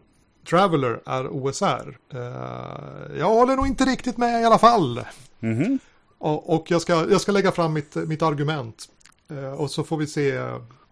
Traveller 0.50 1.00
är 1.06 1.28
OSR. 1.28 1.98
Eh, 2.12 3.18
jag 3.18 3.28
håller 3.28 3.56
nog 3.56 3.66
inte 3.66 3.84
riktigt 3.84 4.16
med 4.16 4.42
i 4.42 4.44
alla 4.44 4.58
fall. 4.58 5.00
Mm 5.40 5.78
och, 6.20 6.54
och 6.54 6.70
jag, 6.70 6.82
ska, 6.82 7.10
jag 7.10 7.20
ska 7.20 7.32
lägga 7.32 7.52
fram 7.52 7.72
mitt, 7.72 7.94
mitt 7.94 8.22
argument. 8.22 8.88
Eh, 9.28 9.52
och 9.52 9.70
så 9.70 9.84
får 9.84 9.96
vi 9.96 10.06
se 10.06 10.40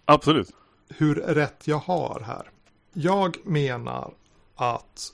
Absolut. 0.05 0.51
hur 0.89 1.15
rätt 1.15 1.67
jag 1.67 1.79
har 1.79 2.23
här. 2.27 2.51
Jag 2.93 3.37
menar 3.45 4.13
att 4.57 5.13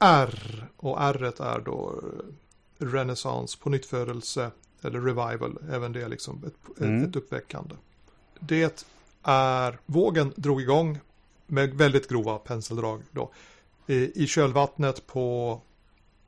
OSR 0.00 0.66
och 0.76 1.02
R 1.02 1.32
är 1.42 1.60
då 1.60 2.02
renässans, 2.78 3.56
på 3.56 3.70
nyttfödelse 3.70 4.50
eller 4.82 5.00
revival, 5.00 5.58
även 5.70 5.92
det 5.92 6.02
är 6.02 6.08
liksom 6.08 6.44
ett, 6.46 6.80
Mm. 6.80 7.04
ett 7.04 7.16
uppväckande. 7.16 7.74
Det 8.40 8.88
är, 9.22 9.78
vågen 9.86 10.32
drog 10.36 10.62
igång 10.62 10.98
med 11.46 11.74
väldigt 11.74 12.08
grova 12.08 12.38
penseldrag 12.38 13.02
då. 13.10 13.30
I, 13.86 14.22
i 14.24 14.26
kölvattnet 14.26 15.06
på 15.06 15.60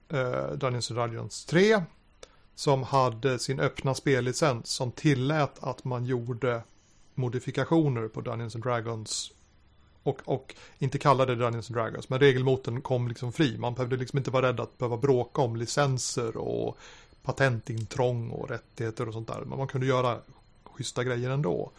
eh, 0.09 0.51
Dungeons 0.51 0.91
and 0.91 0.99
Dragons 0.99 1.45
3 1.45 1.83
som 2.55 2.83
hade 2.83 3.39
sin 3.39 3.61
öppna 3.61 3.95
spellicens 3.95 4.69
som 4.69 4.93
tillät 4.93 5.59
att 5.61 5.85
man 5.85 6.05
gjorde 6.05 6.63
modifikationer 7.15 8.09
på 8.09 8.21
Dungeons 8.21 8.55
and 8.55 8.65
Dragons 8.65 9.33
och, 10.07 10.21
och 10.25 10.55
inte 10.79 10.99
kallade 10.99 11.35
det 11.35 11.41
Dungeons 11.45 11.71
and 11.71 11.77
Dragons, 11.77 12.09
men 12.09 12.19
regelmotorn 12.19 12.81
kom 12.81 13.09
liksom 13.09 13.33
fri. 13.33 13.59
Man 13.59 13.75
behövde 13.75 13.97
liksom 13.97 14.19
inte 14.19 14.31
vara 14.31 14.49
rädd 14.49 14.61
att 14.61 14.79
behöva 14.79 14.97
bråka 14.97 15.43
om 15.43 15.57
licenser 15.57 16.37
och 16.37 16.79
patentintrång 17.23 18.31
och 18.31 18.51
rättigheter 18.51 19.09
och 19.09 19.15
sånt 19.15 19.29
där. 19.29 19.41
Men 19.41 19.59
man 19.59 19.69
kunde 19.69 19.87
göra 19.87 20.19
schyssta 20.65 21.05
grejer 21.05 21.31
ändå. 21.31 21.71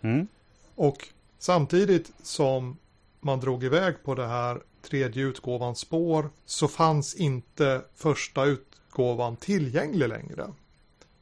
Mm. 0.00 0.26
Och 0.74 1.08
samtidigt 1.38 2.12
som 2.22 2.76
man 3.20 3.40
drog 3.40 3.64
iväg 3.64 3.94
på 4.04 4.14
det 4.14 4.26
här 4.26 4.60
tredje 4.82 5.22
utgåvans 5.22 5.78
spår 5.78 6.30
så 6.44 6.68
fanns 6.68 7.14
inte 7.14 7.82
första 7.94 8.44
utgåvan 8.44 9.36
tillgänglig 9.36 10.08
längre. 10.08 10.52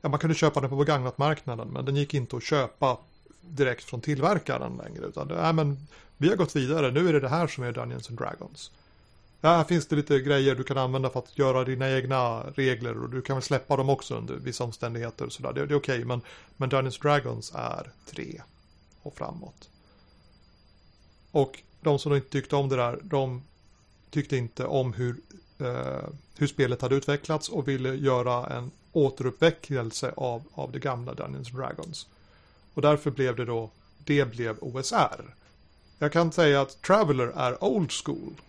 Ja, 0.00 0.08
man 0.08 0.18
kunde 0.18 0.34
köpa 0.34 0.60
den 0.60 0.70
på 0.70 0.76
begagnatmarknaden 0.76 1.68
men 1.68 1.84
den 1.84 1.96
gick 1.96 2.14
inte 2.14 2.36
att 2.36 2.42
köpa 2.42 2.98
direkt 3.42 3.84
från 3.84 4.00
tillverkaren 4.00 4.80
längre. 4.84 5.06
Utan 5.06 5.28
det, 5.28 5.34
äh, 5.34 5.52
men 5.52 5.86
vi 6.16 6.28
har 6.28 6.36
gått 6.36 6.56
vidare, 6.56 6.90
nu 6.90 7.08
är 7.08 7.12
det 7.12 7.20
det 7.20 7.28
här 7.28 7.46
som 7.46 7.64
är 7.64 7.72
Dungeons 7.72 8.08
and 8.08 8.18
Dragons. 8.18 8.70
Här 9.42 9.64
finns 9.64 9.86
det 9.86 9.96
lite 9.96 10.20
grejer 10.20 10.54
du 10.54 10.64
kan 10.64 10.78
använda 10.78 11.10
för 11.10 11.18
att 11.18 11.38
göra 11.38 11.64
dina 11.64 11.90
egna 11.90 12.42
regler 12.42 13.02
och 13.02 13.10
du 13.10 13.22
kan 13.22 13.36
väl 13.36 13.42
släppa 13.42 13.76
dem 13.76 13.88
också 13.88 14.14
under 14.14 14.34
vissa 14.34 14.64
omständigheter. 14.64 15.24
och 15.24 15.32
sådär. 15.32 15.52
Det, 15.52 15.66
det 15.66 15.74
är 15.74 15.78
okej, 15.78 16.04
men, 16.04 16.20
men 16.56 16.68
Dungeons 16.68 16.96
and 16.96 17.02
Dragons 17.02 17.52
är 17.54 17.90
tre 18.06 18.42
och 19.02 19.14
framåt. 19.14 19.68
Och 21.30 21.62
de 21.80 21.98
som 21.98 22.14
inte 22.14 22.28
tyckte 22.28 22.56
om 22.56 22.68
det 22.68 22.76
där, 22.76 23.00
de 23.02 23.42
tyckte 24.10 24.36
inte 24.36 24.64
om 24.64 24.92
hur, 24.92 25.20
eh, 25.58 26.08
hur 26.38 26.46
spelet 26.46 26.82
hade 26.82 26.94
utvecklats 26.94 27.48
och 27.48 27.68
ville 27.68 27.94
göra 27.94 28.46
en 28.46 28.70
återuppväckelse 28.92 30.12
av, 30.16 30.42
av 30.54 30.72
det 30.72 30.78
gamla 30.78 31.14
Dungeons 31.14 31.48
and 31.48 31.58
Dragons. 31.58 32.06
Och 32.74 32.82
därför 32.82 33.10
blev 33.10 33.36
det 33.36 33.44
då, 33.44 33.70
det 34.04 34.24
blev 34.24 34.58
OSR. 34.60 35.34
Jag 35.98 36.12
kan 36.12 36.32
säga 36.32 36.60
att 36.60 36.82
Traveller 36.82 37.26
är 37.26 37.64
old 37.64 37.92
school. 37.92 38.40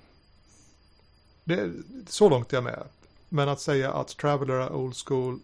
Det, 1.43 1.71
så 2.07 2.29
långt 2.29 2.53
är 2.53 2.57
jag 2.57 2.63
med. 2.63 2.83
Men 3.29 3.49
att 3.49 3.61
säga 3.61 3.93
att 3.93 4.17
Traveller 4.17 4.53
är 4.53 4.73
old 4.73 4.95
school, 5.07 5.39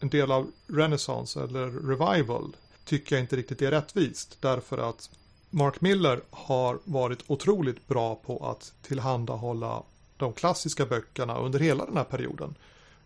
en 0.00 0.08
del 0.08 0.32
av 0.32 0.50
Renaissance 0.66 1.42
eller 1.42 1.70
Revival, 1.70 2.56
tycker 2.84 3.16
jag 3.16 3.22
inte 3.22 3.36
riktigt 3.36 3.62
är 3.62 3.70
rättvist. 3.70 4.36
Därför 4.40 4.78
att 4.78 5.10
Mark 5.50 5.80
Miller 5.80 6.20
har 6.30 6.78
varit 6.84 7.24
otroligt 7.26 7.88
bra 7.88 8.14
på 8.14 8.46
att 8.50 8.72
tillhandahålla 8.82 9.82
de 10.16 10.32
klassiska 10.32 10.86
böckerna 10.86 11.38
under 11.38 11.58
hela 11.58 11.86
den 11.86 11.96
här 11.96 12.04
perioden. 12.04 12.54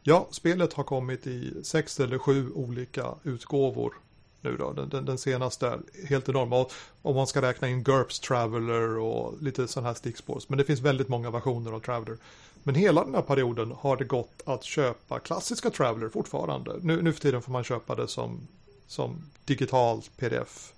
Ja, 0.03 0.29
spelet 0.31 0.73
har 0.73 0.85
kommit 0.85 1.27
i 1.27 1.65
sex 1.65 2.01
eller 2.01 2.19
sju 2.19 2.51
olika 2.51 3.15
utgåvor 3.23 3.95
nu 4.41 4.57
då. 4.57 4.73
Den, 4.73 4.89
den, 4.89 5.05
den 5.05 5.19
senaste 5.19 5.79
helt 6.09 6.29
enorm. 6.29 6.53
Och 6.53 6.73
om 7.03 7.17
man 7.17 7.27
ska 7.27 7.43
räkna 7.43 7.69
in 7.69 7.83
GURPS 7.83 8.21
Traveller 8.21 8.99
och 8.99 9.43
lite 9.43 9.69
sådana 9.69 9.89
här 9.89 9.95
stickspårs. 9.95 10.49
Men 10.49 10.59
det 10.59 10.65
finns 10.65 10.81
väldigt 10.81 11.09
många 11.09 11.31
versioner 11.31 11.73
av 11.73 11.81
Traveller. 11.81 12.19
Men 12.63 12.75
hela 12.75 13.05
den 13.05 13.15
här 13.15 13.23
perioden 13.23 13.73
har 13.81 13.97
det 13.97 14.05
gått 14.05 14.43
att 14.47 14.65
köpa 14.65 15.19
klassiska 15.19 15.71
Traveller 15.71 16.09
fortfarande. 16.09 16.77
Nu, 16.83 17.03
nu 17.03 17.13
för 17.13 17.21
tiden 17.21 17.43
får 17.43 17.53
man 17.53 17.65
köpa 17.65 17.95
det 17.95 18.09
som, 18.09 18.49
som 18.87 19.23
digital 19.45 20.03
pdf. 20.17 20.73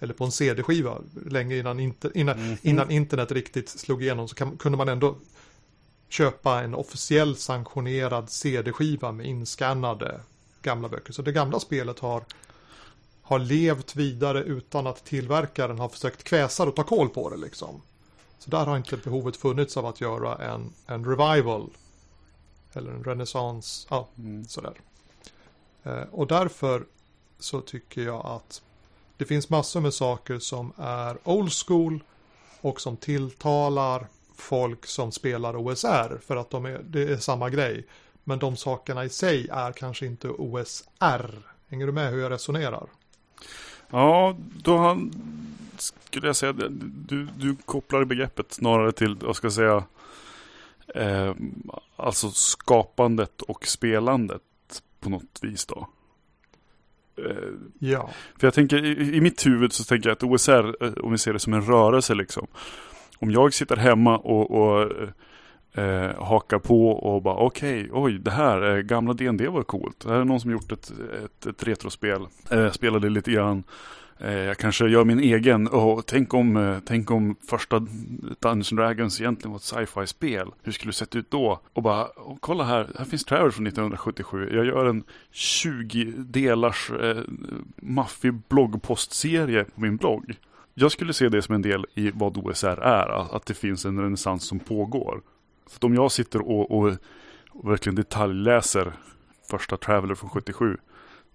Eller 0.00 0.14
på 0.14 0.24
en 0.24 0.32
CD-skiva. 0.32 0.98
Länge 1.26 1.56
innan, 1.56 1.80
inte, 1.80 2.10
innan, 2.14 2.38
Mhm. 2.38 2.56
innan 2.62 2.90
internet 2.90 3.32
riktigt 3.32 3.68
slog 3.68 4.02
igenom 4.02 4.28
så 4.28 4.34
kan, 4.34 4.56
kunde 4.56 4.78
man 4.78 4.88
ändå 4.88 5.16
köpa 6.08 6.60
en 6.62 6.74
officiell 6.74 7.36
sanktionerad 7.36 8.30
CD-skiva 8.30 9.12
med 9.12 9.26
inskannade 9.26 10.20
gamla 10.62 10.88
böcker. 10.88 11.12
Så 11.12 11.22
det 11.22 11.32
gamla 11.32 11.60
spelet 11.60 11.98
har, 11.98 12.24
har 13.30 13.38
levt 13.38 13.96
vidare 13.96 14.42
utan 14.42 14.86
att 14.86 15.04
tillverkaren 15.04 15.78
har 15.78 15.88
försökt 15.88 16.24
kväsa 16.24 16.62
och 16.62 16.76
ta 16.76 16.82
koll 16.84 17.08
på 17.08 17.30
det 17.30 17.36
liksom. 17.36 17.82
Så 18.38 18.50
där 18.50 18.66
har 18.66 18.76
inte 18.76 18.96
behovet 18.96 19.36
funnits 19.36 19.76
av 19.76 19.86
att 19.86 20.00
göra 20.00 20.36
en, 20.52 20.72
en 20.86 21.04
revival. 21.04 21.70
Eller 22.72 22.90
en 22.90 23.04
renässans, 23.04 23.86
ja, 23.90 24.08
Mm. 24.18 24.44
sådär. 24.44 24.72
Eh, 25.82 26.02
och 26.12 26.26
därför 26.26 26.84
så 27.38 27.60
tycker 27.60 28.02
jag 28.02 28.26
att 28.26 28.62
det 29.16 29.24
finns 29.24 29.48
massor 29.50 29.80
med 29.80 29.94
saker 29.94 30.38
som 30.38 30.72
är 30.76 31.18
old 31.24 31.52
school 31.66 32.00
och 32.60 32.80
som 32.80 32.96
tilltalar 32.96 34.06
folk 34.36 34.86
som 34.86 35.12
spelar 35.12 35.56
OSR 35.56 36.18
för 36.26 36.36
att 36.36 36.50
de 36.50 36.66
är, 36.66 36.80
det 36.84 37.02
är 37.02 37.16
samma 37.16 37.50
grej. 37.50 37.86
Men 38.24 38.38
de 38.38 38.56
sakerna 38.56 39.04
i 39.04 39.08
sig 39.08 39.48
är 39.52 39.72
kanske 39.72 40.06
inte 40.06 40.28
OSR. 40.28 41.30
Hänger 41.68 41.86
du 41.86 41.92
med 41.92 42.10
hur 42.10 42.20
jag 42.20 42.32
resonerar? 42.32 42.86
Ja, 43.90 44.36
då 44.62 44.76
han, 44.76 45.12
skulle 45.78 46.26
jag 46.26 46.36
säga, 46.36 46.52
du, 46.52 47.28
du 47.36 47.56
kopplar 47.64 48.04
begreppet 48.04 48.52
snarare 48.52 48.92
till, 48.92 49.16
vad 49.16 49.36
ska 49.36 49.46
jag 49.46 49.52
säga, 49.52 49.84
eh, 50.94 51.34
alltså 51.96 52.30
skapandet 52.30 53.42
och 53.42 53.66
spelandet 53.66 54.42
på 55.00 55.10
något 55.10 55.38
vis 55.42 55.66
då. 55.66 55.88
Eh, 57.16 57.48
Ja. 57.78 58.10
för 58.38 58.46
jag 58.46 58.54
tänker, 58.54 58.84
i, 58.84 59.16
i 59.16 59.20
mitt 59.20 59.46
huvud 59.46 59.72
så 59.72 59.84
tänker 59.84 60.08
jag 60.08 60.16
att 60.16 60.22
OSR, 60.22 60.84
eh, 60.84 60.92
om 60.92 61.12
vi 61.12 61.18
ser 61.18 61.32
det 61.32 61.38
som 61.38 61.54
en 61.54 61.62
rörelse 61.66 62.14
liksom. 62.14 62.46
Om 63.18 63.30
jag 63.30 63.54
sitter 63.54 63.76
hemma 63.76 64.18
och, 64.18 64.50
och 64.50 64.90
eh, 65.74 66.24
hakar 66.24 66.58
på 66.58 66.90
och 66.90 67.22
bara 67.22 67.36
okej, 67.36 67.88
oj, 67.92 68.18
det 68.18 68.30
här, 68.30 68.76
eh, 68.76 68.82
gamla 68.82 69.12
D&D 69.12 69.48
var 69.48 69.62
coolt. 69.62 70.00
Det 70.00 70.12
här 70.12 70.20
är 70.20 70.24
någon 70.24 70.40
som 70.40 70.50
gjort 70.50 70.72
ett, 70.72 70.92
ett, 71.24 71.46
ett 71.46 71.64
retrospel. 71.64 72.26
Eh, 72.50 72.70
spelade 72.70 73.08
lite 73.08 73.30
grann. 73.30 73.64
Eh, 74.20 74.38
jag 74.38 74.58
kanske 74.58 74.88
gör 74.88 75.04
min 75.04 75.20
egen. 75.20 75.68
Oh, 75.68 76.00
tänk, 76.06 76.34
om, 76.34 76.56
eh, 76.56 76.78
tänk 76.84 77.10
om 77.10 77.36
första 77.48 77.86
Dungeons 78.40 78.70
Dragons 78.70 79.20
egentligen 79.20 79.50
var 79.50 79.58
ett 79.58 79.62
sci-fi-spel. 79.62 80.48
Hur 80.62 80.72
skulle 80.72 80.88
det 80.88 80.96
sett 80.96 81.16
ut 81.16 81.30
då? 81.30 81.60
Och 81.72 81.82
bara, 81.82 82.04
oh, 82.04 82.36
kolla 82.40 82.64
här, 82.64 82.88
här 82.98 83.04
finns 83.04 83.24
Travel 83.24 83.52
från 83.52 83.66
1977. 83.66 84.50
Jag 84.52 84.66
gör 84.66 84.86
en 84.86 85.04
20-delars 85.32 86.90
eh, 86.90 87.22
maffig 87.76 88.34
bloggpostserie 88.48 89.64
på 89.64 89.80
min 89.80 89.96
blogg. 89.96 90.34
Jag 90.74 90.92
skulle 90.92 91.12
se 91.12 91.28
det 91.28 91.42
som 91.42 91.54
en 91.54 91.62
del 91.62 91.86
i 91.94 92.10
vad 92.14 92.36
OSR 92.36 92.80
är, 92.82 93.36
att 93.36 93.46
det 93.46 93.54
finns 93.54 93.84
en 93.84 94.00
renässans 94.00 94.44
som 94.44 94.58
pågår. 94.58 95.20
För 95.70 95.86
om 95.86 95.94
jag 95.94 96.12
sitter 96.12 96.40
och, 96.40 96.70
och, 96.70 96.96
och 97.50 97.70
verkligen 97.70 97.96
detaljläser 97.96 98.92
första 99.50 99.76
Traveller 99.76 100.14
från 100.14 100.30
77, 100.30 100.76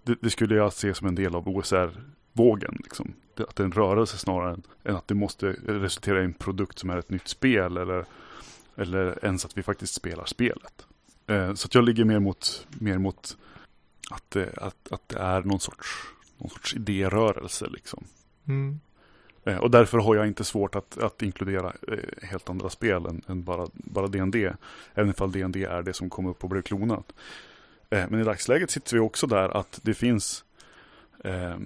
det, 0.04 0.16
det 0.22 0.30
skulle 0.30 0.56
jag 0.56 0.74
se 0.74 0.94
som 0.94 1.08
en 1.08 1.16
del 1.16 1.36
av 1.36 1.50
OSR-vågen. 1.50 2.78
Liksom. 2.84 3.14
Att 3.38 3.56
det 3.56 3.64
är 3.64 3.66
en 3.66 3.72
rörelse 3.72 4.18
snarare 4.18 4.54
än, 4.54 4.64
än 4.84 4.96
att 4.96 5.08
det 5.08 5.16
måste 5.16 5.52
resultera 5.66 6.22
i 6.22 6.26
en 6.26 6.34
produkt 6.34 6.80
som 6.80 6.90
är 6.90 6.98
ett 6.98 7.10
nytt 7.10 7.28
spel 7.28 7.78
eller, 7.78 8.06
eller 8.76 9.26
ens 9.26 9.46
att 9.46 9.58
vi 9.58 9.64
faktiskt 9.64 9.94
spelar 9.94 10.26
spelet. 10.26 10.86
Eh, 11.28 11.54
så 11.54 11.66
att 11.66 11.76
jag 11.76 11.84
ligger 11.84 12.04
mer 12.04 12.20
mot, 12.20 12.68
mer 12.70 12.98
mot 12.98 13.38
att, 14.12 14.32
det, 14.32 14.58
att, 14.58 14.92
att 14.92 15.10
det 15.10 15.20
är 15.20 15.42
någon 15.44 15.60
sorts, 15.60 15.88
någon 16.38 16.50
sorts 16.50 16.76
idérörelse. 16.76 17.68
Liksom. 17.70 18.04
Mm. 18.48 18.80
Eh, 19.46 19.58
Och 19.58 19.72
därför 19.72 19.98
har 19.98 20.16
jag 20.16 20.28
inte 20.28 20.43
svårt 20.43 20.76
att, 20.76 20.98
att 20.98 21.22
inkludera 21.22 21.74
eh, 21.88 21.98
helt 22.28 22.50
andra 22.50 22.70
spel 22.70 23.06
än, 23.06 23.22
än 23.28 23.43
bara, 23.43 23.68
bara 23.74 24.08
D&D. 24.08 24.54
Även 24.93 25.10
ifall 25.10 25.32
D&D 25.32 25.64
är 25.64 25.82
det 25.84 25.93
som 25.93 26.10
kom 26.10 26.26
upp 26.26 26.43
och 26.43 26.50
blev 26.50 26.62
klonat. 26.62 27.14
Eh, 27.89 28.06
Men 28.10 28.20
i 28.22 28.24
dagsläget 28.24 28.72
sitter 28.72 28.93
vi 28.93 29.00
också 29.00 29.28
där 29.28 29.58
att 29.58 29.80
det 29.84 29.93
finns 29.93 30.46
eh, 31.24 31.58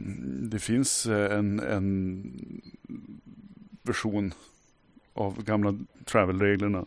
Det 0.41 0.59
finns 0.59 1.05
eh, 1.05 1.37
en, 1.37 1.59
en 1.59 2.61
version 3.83 4.33
av 5.13 5.43
gamla 5.43 5.79
travel-reglerna 6.05 6.85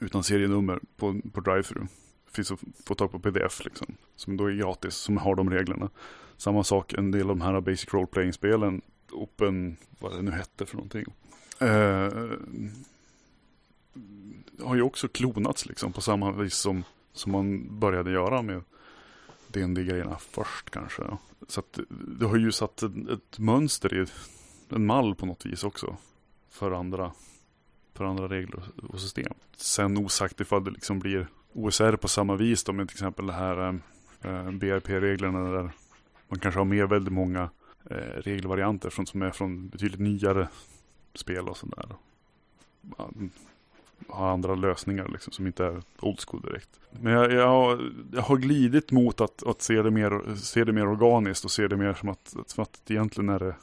utan 0.00 0.24
serienummer 0.24 0.80
på, 0.96 1.20
på 1.32 1.40
drive-thru. 1.40 1.86
Finns 2.32 2.52
att 2.52 2.60
få 2.86 2.94
tag 2.94 3.12
på 3.12 3.18
pdf 3.18 3.64
liksom. 3.64 3.86
Som 4.16 4.36
då 4.36 4.46
är 4.50 4.54
gratis, 4.54 4.94
som 4.94 5.16
har 5.16 5.34
de 5.34 5.50
reglerna. 5.50 5.90
Samma 6.36 6.64
sak, 6.64 6.92
en 6.92 7.10
del 7.10 7.22
av 7.22 7.36
de 7.36 7.40
här 7.40 7.60
basic 7.60 7.94
role-playing-spelen 7.94 8.80
Open, 9.16 9.76
vad 9.98 10.12
det 10.12 10.22
nu 10.22 10.30
hette 10.30 10.66
för 10.66 10.76
någonting. 10.76 11.04
Eh, 11.58 12.12
har 14.64 14.74
ju 14.74 14.82
också 14.82 15.08
klonats 15.08 15.66
liksom 15.66 15.92
på 15.92 16.00
samma 16.00 16.32
vis 16.32 16.54
som, 16.54 16.84
som 17.12 17.32
man 17.32 17.78
började 17.78 18.10
göra 18.10 18.42
med 18.42 18.62
D&D-grejerna 19.48 20.16
först 20.18 20.70
kanske. 20.70 21.02
Så 21.48 21.60
att 21.60 21.78
det 21.88 22.26
har 22.26 22.36
ju 22.36 22.52
satt 22.52 22.82
ett, 22.82 23.08
ett 23.08 23.38
mönster 23.38 23.94
i 23.94 24.06
en 24.74 24.86
mall 24.86 25.14
på 25.14 25.26
något 25.26 25.46
vis 25.46 25.64
också. 25.64 25.96
För 26.50 26.70
andra, 26.70 27.12
för 27.94 28.04
andra 28.04 28.28
regler 28.28 28.62
och 28.88 29.00
system. 29.00 29.34
Sen 29.56 29.98
osagt 29.98 30.40
ifall 30.40 30.64
det 30.64 30.70
liksom 30.70 30.98
blir 30.98 31.28
OSR 31.52 31.96
på 31.96 32.08
samma 32.08 32.36
vis 32.36 32.64
då 32.64 32.72
med 32.72 32.88
till 32.88 32.94
exempel 32.94 33.26
det 33.26 33.32
här 33.32 33.80
eh, 34.22 34.50
BRP-reglerna 34.50 35.50
där 35.50 35.70
man 36.28 36.38
kanske 36.38 36.60
har 36.60 36.64
med 36.64 36.88
väldigt 36.88 37.12
många 37.12 37.50
eh, 37.90 37.96
regelvarianter 37.96 38.90
från, 38.90 39.06
som 39.06 39.22
är 39.22 39.30
från 39.30 39.68
betydligt 39.68 40.00
nyare 40.00 40.48
spel 41.14 41.48
och 41.48 41.56
sådär. 41.56 41.86
Mm, 42.98 43.30
har 44.08 44.28
andra 44.28 44.54
lösningar 44.54 45.08
liksom, 45.08 45.32
som 45.32 45.46
inte 45.46 45.64
är 45.64 45.82
old 46.00 46.20
school 46.20 46.40
direkt. 46.40 46.80
Men 46.90 47.12
jag, 47.12 47.32
jag, 47.32 47.80
jag 48.12 48.22
har 48.22 48.36
glidit 48.36 48.92
mot 48.92 49.20
att, 49.20 49.46
att 49.46 49.62
se, 49.62 49.82
det 49.82 49.90
mer, 49.90 50.34
se 50.34 50.64
det 50.64 50.72
mer 50.72 50.88
organiskt 50.88 51.44
och 51.44 51.50
se 51.50 51.68
det 51.68 51.76
mer 51.76 51.94
som 51.94 52.08
att, 52.08 52.36
som 52.46 52.62
att 52.62 52.90
egentligen 52.90 53.28
är 53.28 53.38
det 53.38 53.54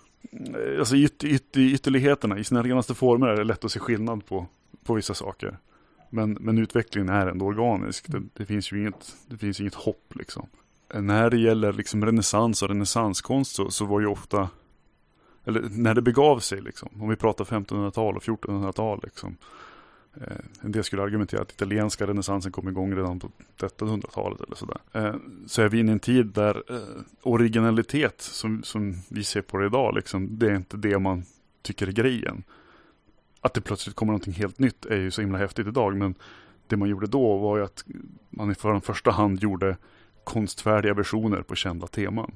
Alltså 0.79 0.95
yt, 0.95 1.23
yt, 1.23 1.57
ytterligheterna, 1.57 2.37
i 2.39 2.43
sina 2.43 2.63
renaste 2.63 2.93
former 2.93 3.27
är 3.27 3.35
det 3.35 3.43
lätt 3.43 3.65
att 3.65 3.71
se 3.71 3.79
skillnad 3.79 4.25
på, 4.25 4.47
på 4.83 4.93
vissa 4.93 5.13
saker. 5.13 5.57
Men, 6.09 6.37
men 6.39 6.57
utvecklingen 6.57 7.09
är 7.09 7.27
ändå 7.27 7.45
organisk. 7.45 8.11
Det, 8.11 8.21
det, 8.33 8.45
finns 8.45 8.71
ju 8.71 8.79
inget, 8.79 9.15
det 9.27 9.37
finns 9.37 9.59
inget 9.59 9.75
hopp 9.75 10.15
liksom. 10.15 10.47
När 10.93 11.29
det 11.29 11.37
gäller 11.37 11.73
liksom 11.73 12.05
renässans 12.05 12.61
och 12.61 12.69
renässanskonst 12.69 13.55
så, 13.55 13.71
så 13.71 13.85
var 13.85 13.99
ju 13.99 14.07
ofta 14.07 14.49
eller 15.45 15.61
när 15.69 15.93
det 15.93 16.01
begav 16.01 16.39
sig 16.39 16.61
liksom. 16.61 16.89
Om 16.99 17.09
vi 17.09 17.15
pratar 17.15 17.45
1500-tal 17.45 18.17
och 18.17 18.23
1400-tal 18.23 18.99
liksom. 19.03 19.37
Eh, 20.21 20.37
en 20.61 20.71
del 20.71 20.83
skulle 20.83 21.01
argumentera 21.01 21.41
att 21.41 21.51
italienska 21.51 22.07
renässansen 22.07 22.51
kom 22.51 22.69
igång 22.69 22.95
redan 22.95 23.19
på 23.19 23.31
1300-talet 23.57 24.41
eller 24.41 24.55
sådär. 24.55 24.77
Eh, 24.91 25.15
så 25.47 25.61
är 25.61 25.69
vi 25.69 25.79
inne 25.79 25.91
i 25.91 25.93
en 25.93 25.99
tid 25.99 26.25
där 26.25 26.63
eh, 26.69 27.01
originalitet 27.21 28.21
som, 28.21 28.63
som 28.63 28.95
vi 29.09 29.23
ser 29.23 29.41
på 29.41 29.57
det 29.57 29.65
idag, 29.65 29.95
liksom, 29.95 30.39
det 30.39 30.47
är 30.47 30.55
inte 30.55 30.77
det 30.77 30.99
man 30.99 31.23
tycker 31.61 31.87
är 31.87 31.91
grejen. 31.91 32.43
Att 33.41 33.53
det 33.53 33.61
plötsligt 33.61 33.95
kommer 33.95 34.11
någonting 34.11 34.33
helt 34.33 34.59
nytt 34.59 34.85
är 34.85 34.97
ju 34.97 35.11
så 35.11 35.21
himla 35.21 35.37
häftigt 35.37 35.67
idag, 35.67 35.97
men 35.97 36.15
det 36.67 36.77
man 36.77 36.89
gjorde 36.89 37.07
då 37.07 37.37
var 37.37 37.57
ju 37.57 37.63
att 37.63 37.85
man 38.29 38.51
i 38.51 38.55
första 38.81 39.11
hand 39.11 39.43
gjorde 39.43 39.77
konstfärdiga 40.23 40.93
versioner 40.93 41.41
på 41.41 41.55
kända 41.55 41.87
teman. 41.87 42.31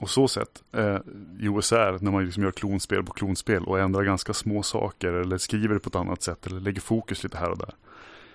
Och 0.00 0.10
så 0.10 0.28
sett, 0.28 0.62
eh, 0.72 0.98
i 1.40 1.48
OSR 1.48 2.04
när 2.04 2.10
man 2.10 2.24
liksom 2.24 2.42
gör 2.42 2.50
klonspel 2.50 3.04
på 3.04 3.12
klonspel 3.12 3.64
och 3.64 3.80
ändrar 3.80 4.02
ganska 4.02 4.32
små 4.32 4.62
saker 4.62 5.12
eller 5.12 5.38
skriver 5.38 5.78
på 5.78 5.88
ett 5.88 5.96
annat 5.96 6.22
sätt 6.22 6.46
eller 6.46 6.60
lägger 6.60 6.80
fokus 6.80 7.22
lite 7.22 7.38
här 7.38 7.50
och 7.50 7.58
där. 7.58 7.74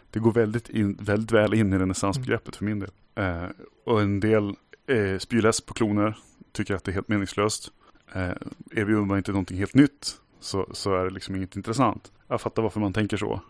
Det 0.09 0.19
går 0.19 0.31
väldigt, 0.31 0.69
in, 0.69 0.97
väldigt 1.01 1.31
väl 1.31 1.53
in 1.53 1.73
i 1.73 1.77
renässansbegreppet 1.77 2.55
för 2.55 2.65
min 2.65 2.79
del. 2.79 2.91
Eh, 3.15 3.45
och 3.85 4.01
en 4.01 4.19
del 4.19 4.55
eh, 4.87 5.17
spyläs 5.17 5.61
på 5.61 5.73
kloner 5.73 6.17
tycker 6.51 6.75
att 6.75 6.83
det 6.83 6.91
är 6.91 6.93
helt 6.93 7.07
meningslöst. 7.07 7.71
Eh, 8.13 8.31
erbjuder 8.71 9.01
man 9.01 9.17
inte 9.17 9.31
någonting 9.31 9.57
helt 9.57 9.73
nytt 9.73 10.15
så, 10.39 10.67
så 10.71 10.95
är 10.95 11.03
det 11.03 11.09
liksom 11.09 11.35
inget 11.35 11.55
intressant. 11.55 12.11
Jag 12.27 12.41
fattar 12.41 12.61
varför 12.63 12.79
man 12.79 12.93
tänker 12.93 13.17
så. 13.17 13.41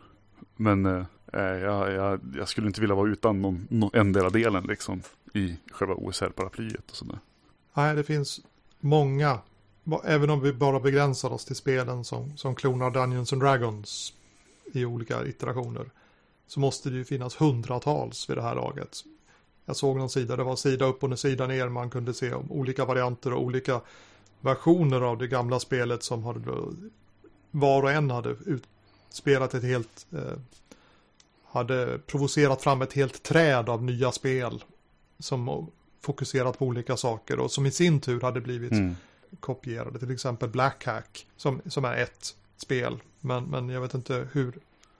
Men 0.55 0.85
eh 0.85 1.03
Eh, 1.33 1.41
jag, 1.41 1.91
jag, 1.91 2.19
jag, 2.37 2.47
skulle 2.47 2.67
inte 2.67 2.81
vilja 2.81 2.95
vara 2.95 3.09
utan 3.09 3.41
någon, 3.41 3.67
någon 3.69 3.89
endera 3.93 4.29
delen 4.29 4.63
liksom 4.63 5.01
i 5.33 5.57
själva 5.71 5.93
OSR-paraplyet 5.93 6.89
och 6.89 6.95
sådär. 6.95 7.19
Nej, 7.73 7.95
det 7.95 8.03
finns 8.03 8.41
många. 8.79 9.39
Även 10.03 10.29
om 10.29 10.41
vi 10.41 10.53
bara 10.53 10.79
begränsar 10.79 11.33
oss 11.33 11.45
till 11.45 11.55
spelen 11.55 12.03
som, 12.03 12.37
som 12.37 12.55
klonar 12.55 12.91
Dungeons 12.91 13.33
and 13.33 13.41
Dragons 13.41 14.13
i 14.73 14.85
olika 14.85 15.25
iterationer. 15.25 15.89
Så 16.47 16.59
måste 16.59 16.89
det 16.89 16.95
ju 16.95 17.05
finnas 17.05 17.41
hundratals 17.41 18.29
vid 18.29 18.37
det 18.37 18.41
här 18.41 18.55
laget. 18.55 18.97
Jag 19.65 19.75
såg 19.75 19.97
någon 19.97 20.09
sida, 20.09 20.35
det 20.35 20.43
var 20.43 20.55
sida 20.55 20.85
upp 20.85 21.03
och 21.03 21.11
en 21.11 21.17
sida 21.17 21.47
ner. 21.47 21.69
Man 21.69 21.89
kunde 21.89 22.13
se 22.13 22.33
om 22.33 22.51
olika 22.51 22.85
varianter 22.85 23.33
och 23.33 23.43
olika 23.43 23.81
versioner 24.41 25.01
av 25.01 25.17
det 25.17 25.27
gamla 25.27 25.59
spelet 25.59 26.03
som 26.03 26.23
hade 26.23 26.39
var 27.51 27.83
och 27.83 27.91
en 27.91 28.11
hade 28.11 28.35
utspelat 28.45 29.53
ett 29.53 29.63
helt 29.63 30.07
eh, 30.11 30.39
hade 31.53 31.99
provocerat 31.99 32.61
fram 32.61 32.81
ett 32.81 32.93
helt 32.93 33.23
träd 33.23 33.69
av 33.69 33.83
nya 33.83 34.11
spel 34.11 34.63
som 35.19 35.67
fokuserat 36.01 36.59
på 36.59 36.65
olika 36.65 36.97
saker 36.97 37.39
och 37.39 37.51
som 37.51 37.65
i 37.65 37.71
sin 37.71 38.01
tur 38.01 38.21
hade 38.21 38.41
blivit 38.41 38.71
mm. 38.71 38.95
kopierade. 39.39 39.99
Till 39.99 40.11
exempel 40.11 40.49
Black 40.49 40.85
Hack 40.85 41.27
som, 41.37 41.61
som 41.65 41.85
är 41.85 41.95
ett 41.97 42.35
spel. 42.57 42.97
Men, 43.19 43.43
men 43.43 43.69
jag 43.69 43.81
vet 43.81 43.93
inte 43.93 44.27
hur, 44.31 44.53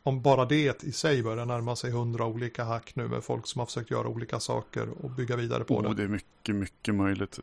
om 0.03 0.21
bara 0.21 0.45
det 0.45 0.83
i 0.83 0.91
sig 0.91 1.23
börjar 1.23 1.45
närma 1.45 1.75
sig 1.75 1.91
hundra 1.91 2.25
olika 2.25 2.63
hack 2.63 2.95
nu 2.95 3.07
med 3.07 3.23
folk 3.23 3.47
som 3.47 3.59
har 3.59 3.65
försökt 3.65 3.91
göra 3.91 4.07
olika 4.07 4.39
saker 4.39 4.87
och 5.01 5.09
bygga 5.09 5.35
vidare 5.35 5.63
på 5.63 5.77
oh, 5.77 5.83
det. 5.83 5.93
Det 5.95 6.03
är 6.03 6.07
mycket, 6.07 6.55
mycket 6.55 6.95
möjligt. 6.95 7.39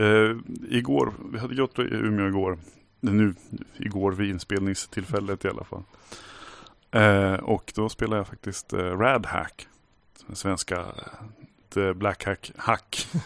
Uh, 0.00 0.40
igår, 0.68 1.14
vi 1.32 1.38
hade 1.38 1.54
gått 1.54 1.78
i 1.78 1.82
Umeå 1.82 2.28
igår. 2.28 2.58
Nu, 3.00 3.34
igår 3.76 4.12
vid 4.12 4.30
inspelningstillfället 4.30 5.44
i 5.44 5.48
alla 5.48 5.64
fall. 5.64 5.82
Eh, 6.94 7.34
och 7.34 7.72
då 7.74 7.88
spelade 7.88 8.16
jag 8.16 8.26
faktiskt 8.26 8.72
eh, 8.72 8.78
Rad 8.78 9.26
Hack. 9.26 9.68
Svenska 10.32 10.84
Eh, 11.76 11.92
Black 11.92 12.24
Hack 12.24 12.52
Hack. 12.56 13.06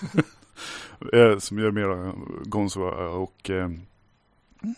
Eh, 1.12 1.38
som 1.38 1.58
gör 1.58 1.70
mera 1.70 2.14
Gonzo 2.44 2.88
eh, 2.88 3.16
och, 3.16 3.50
eh, 3.50 3.70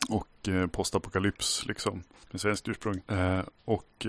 och 0.09 0.49
eh, 0.49 0.67
postapokalyps 0.67 1.67
liksom. 1.67 2.03
Med 2.31 2.41
svenskt 2.41 2.69
ursprung. 2.69 3.01
Eh, 3.07 3.41
och 3.65 4.07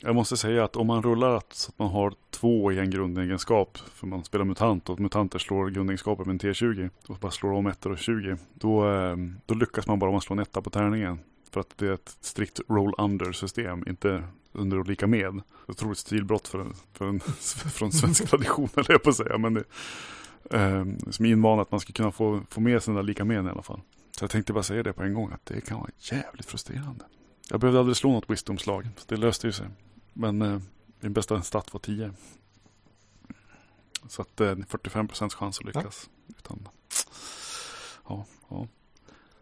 jag 0.00 0.14
måste 0.14 0.36
säga 0.36 0.64
att 0.64 0.76
om 0.76 0.86
man 0.86 1.02
rullar 1.02 1.40
så 1.50 1.70
att 1.70 1.78
man 1.78 1.88
har 1.88 2.14
två 2.30 2.72
i 2.72 2.78
en 2.78 2.90
grundegenskap, 2.90 3.78
för 3.78 4.06
man 4.06 4.24
spelar 4.24 4.44
mutant 4.44 4.88
och 4.88 5.00
mutanter 5.00 5.38
slår 5.38 5.70
grundegenskapen 5.70 6.26
med 6.26 6.44
en 6.44 6.50
T20 6.52 6.90
och 7.06 7.16
bara 7.16 7.32
slår 7.32 7.52
om 7.52 7.66
ettor 7.66 7.92
och 7.92 7.98
20, 7.98 8.36
då, 8.54 8.84
då 9.46 9.54
lyckas 9.54 9.86
man 9.86 9.98
bara 9.98 10.10
om 10.10 10.14
man 10.14 10.20
slår 10.20 10.36
en 10.36 10.42
etta 10.42 10.62
på 10.62 10.70
tärningen. 10.70 11.18
För 11.54 11.60
att 11.60 11.78
det 11.78 11.86
är 11.86 11.92
ett 11.92 12.16
strikt 12.20 12.60
roll-under 12.68 13.32
system, 13.32 13.84
inte 13.86 14.24
under 14.52 14.78
och 14.78 14.86
lika 14.86 15.06
med. 15.06 15.40
Otroligt 15.68 15.98
stilbrott 15.98 16.48
för 16.48 16.58
en, 16.58 16.74
för 16.92 17.08
en, 17.08 17.20
från 17.70 17.92
svensk 17.92 18.26
tradition, 18.30 18.68
eller 18.76 18.92
jag 18.92 19.02
på 19.02 19.10
att 19.10 19.16
säga. 19.16 19.38
Men 19.38 19.54
det, 19.54 19.64
eh, 20.50 20.84
som 21.10 21.26
invana 21.26 21.62
att 21.62 21.70
man 21.70 21.80
ska 21.80 21.92
kunna 21.92 22.12
få, 22.12 22.40
få 22.50 22.60
med 22.60 22.82
där 22.86 23.02
lika 23.02 23.24
med 23.24 23.44
i 23.44 23.48
alla 23.48 23.62
fall. 23.62 23.80
Så 24.10 24.24
jag 24.24 24.30
tänkte 24.30 24.52
bara 24.52 24.62
säga 24.62 24.82
det 24.82 24.92
på 24.92 25.02
en 25.02 25.14
gång, 25.14 25.32
att 25.32 25.46
det 25.46 25.60
kan 25.60 25.78
vara 25.78 25.90
jävligt 25.98 26.46
frustrerande. 26.46 27.04
Jag 27.50 27.60
behövde 27.60 27.80
aldrig 27.80 27.96
slå 27.96 28.12
något 28.12 28.30
wisdomslag, 28.30 28.88
så 28.96 29.04
det 29.08 29.16
löste 29.16 29.46
ju 29.46 29.52
sig. 29.52 29.66
Men 30.12 30.42
eh, 30.42 30.60
min 31.00 31.12
bästa 31.12 31.42
stat 31.42 31.72
var 31.72 31.80
10. 31.80 32.12
Så 34.08 34.22
att 34.22 34.40
eh, 34.40 34.54
45% 34.54 35.30
chans 35.30 35.58
att 35.58 35.64
lyckas. 35.64 36.10
Ja. 36.26 36.34
Utan, 36.38 36.68
ja, 38.08 38.26
ja. 38.48 38.66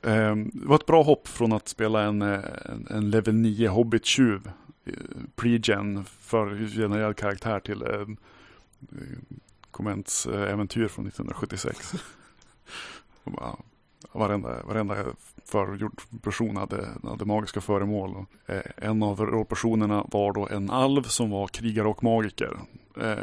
Ehm, 0.03 0.50
det 0.55 0.66
var 0.66 0.76
ett 0.76 0.86
bra 0.86 1.03
hopp 1.03 1.28
från 1.28 1.53
att 1.53 1.68
spela 1.68 2.03
en, 2.03 2.22
eh, 2.22 2.40
en, 2.64 2.86
en 2.90 3.11
level 3.11 3.34
9 3.34 3.68
Hobbit-tjuv. 3.68 4.50
Eh, 4.84 4.92
pre-gen 5.36 6.05
för 6.05 6.68
genererad 6.68 7.16
karaktär 7.16 7.61
till 7.61 7.82
eh, 7.82 8.00
en 8.00 8.16
Comments 9.70 10.26
äventyr 10.26 10.88
från 10.88 11.07
1976. 11.07 11.92
varenda, 14.12 14.62
varenda 14.62 14.96
förgjord 15.44 16.00
person 16.22 16.57
hade, 16.57 16.88
hade 17.03 17.24
magiska 17.24 17.61
föremål. 17.61 18.14
Och, 18.16 18.55
en 18.76 19.03
av 19.03 19.20
rollpersonerna 19.20 20.07
var 20.09 20.32
då 20.32 20.48
en 20.48 20.70
alv 20.70 21.03
som 21.03 21.30
var 21.30 21.48
krigare 21.48 21.88
och 21.88 22.05
magiker. 22.05 22.59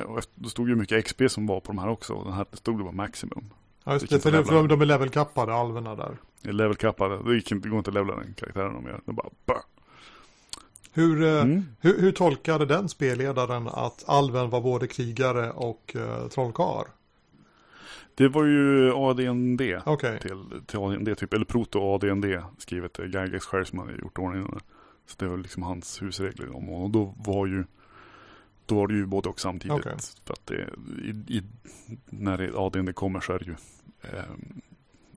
och 0.06 0.22
det 0.36 0.50
stod 0.50 0.70
ju 0.70 0.76
mycket 0.76 1.06
XP 1.06 1.22
som 1.28 1.48
var 1.48 1.60
på 1.60 1.68
de 1.68 1.78
här 1.78 1.90
också. 1.90 2.14
Och 2.14 2.26
den 2.26 2.34
här 2.34 2.46
stod 2.54 2.80
det 2.80 2.84
var 2.84 2.92
maximum. 2.92 3.54
Ja, 3.90 3.94
just 3.94 4.10
det, 4.10 4.20
för, 4.20 4.44
för 4.44 4.68
de 4.68 4.82
är 4.82 4.86
levelkappade, 4.86 5.54
alverna 5.54 5.96
där. 5.96 6.18
Är 6.44 6.52
levelkappade, 6.52 7.16
det, 7.16 7.42
det 7.50 7.70
går 7.70 7.78
inte 7.78 7.90
att 7.90 7.94
levla 7.94 8.16
den 8.16 8.34
karaktären 8.34 8.84
mer. 8.84 9.02
Det 9.06 9.14
bara 9.14 9.30
bö. 9.46 9.54
Hur, 10.94 11.24
eh, 11.24 11.42
mm. 11.42 11.66
hur, 11.80 12.02
hur 12.02 12.12
tolkade 12.12 12.66
den 12.66 12.90
spelledaren 12.90 13.68
att 13.68 14.04
alven 14.08 14.50
var 14.50 14.62
både 14.62 14.88
krigare 14.88 15.52
och 15.52 15.96
uh, 15.96 16.28
trollkar? 16.28 16.88
Det 18.16 18.28
var 18.28 18.46
ju 18.46 18.94
ADND 18.94 19.62
okay. 19.86 20.20
till, 20.20 20.62
till 20.66 20.80
ADND, 20.80 21.18
typ, 21.18 21.34
eller 21.34 21.46
proto-ADND 21.46 22.26
skrivet 22.58 23.00
Gygax 23.00 23.46
själv 23.46 23.66
som 23.66 23.80
hade 23.80 23.92
gjort 23.92 24.18
ordningen. 24.18 24.60
Så 25.06 25.16
det 25.18 25.28
var 25.28 25.38
liksom 25.38 25.64
hans 25.64 26.02
husregler 26.02 26.56
om 26.56 26.70
och 26.70 26.90
då 26.90 27.16
var 27.18 27.48
ju 27.48 27.64
då 28.70 28.76
var 28.76 28.88
det 28.88 28.94
ju 28.94 29.06
både 29.06 29.30
och 29.30 29.40
samtidigt. 29.40 29.80
Okay. 29.80 29.94
För 30.26 30.34
att 30.34 30.46
det, 30.46 30.70
i, 31.04 31.38
i, 31.38 31.44
när 32.06 32.66
ADND 32.66 32.96
kommer 32.96 33.20
så 33.20 33.34
är 33.34 33.40
det 33.40 33.46
ju 33.46 33.56
eh, 34.02 34.24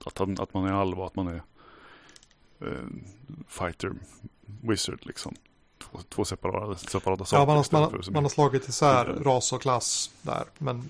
att, 0.04 0.20
att 0.40 0.54
man 0.54 0.66
är 0.66 0.98
och 0.98 1.06
att 1.06 1.16
man 1.16 1.28
är 1.28 1.42
eh, 2.60 2.86
fighter 3.48 3.92
wizard 4.62 4.98
liksom. 5.02 5.34
Två, 5.78 5.98
två 6.08 6.24
separata, 6.24 6.74
separata 6.74 7.24
saker. 7.24 7.40
Ja, 7.40 7.46
man 7.46 7.56
har, 7.56 7.90
man, 7.92 8.12
man 8.12 8.24
har 8.24 8.30
slagit 8.30 8.68
isär 8.68 9.10
mm. 9.10 9.24
ras 9.24 9.52
och 9.52 9.62
klass 9.62 10.10
där. 10.22 10.44
Men... 10.58 10.82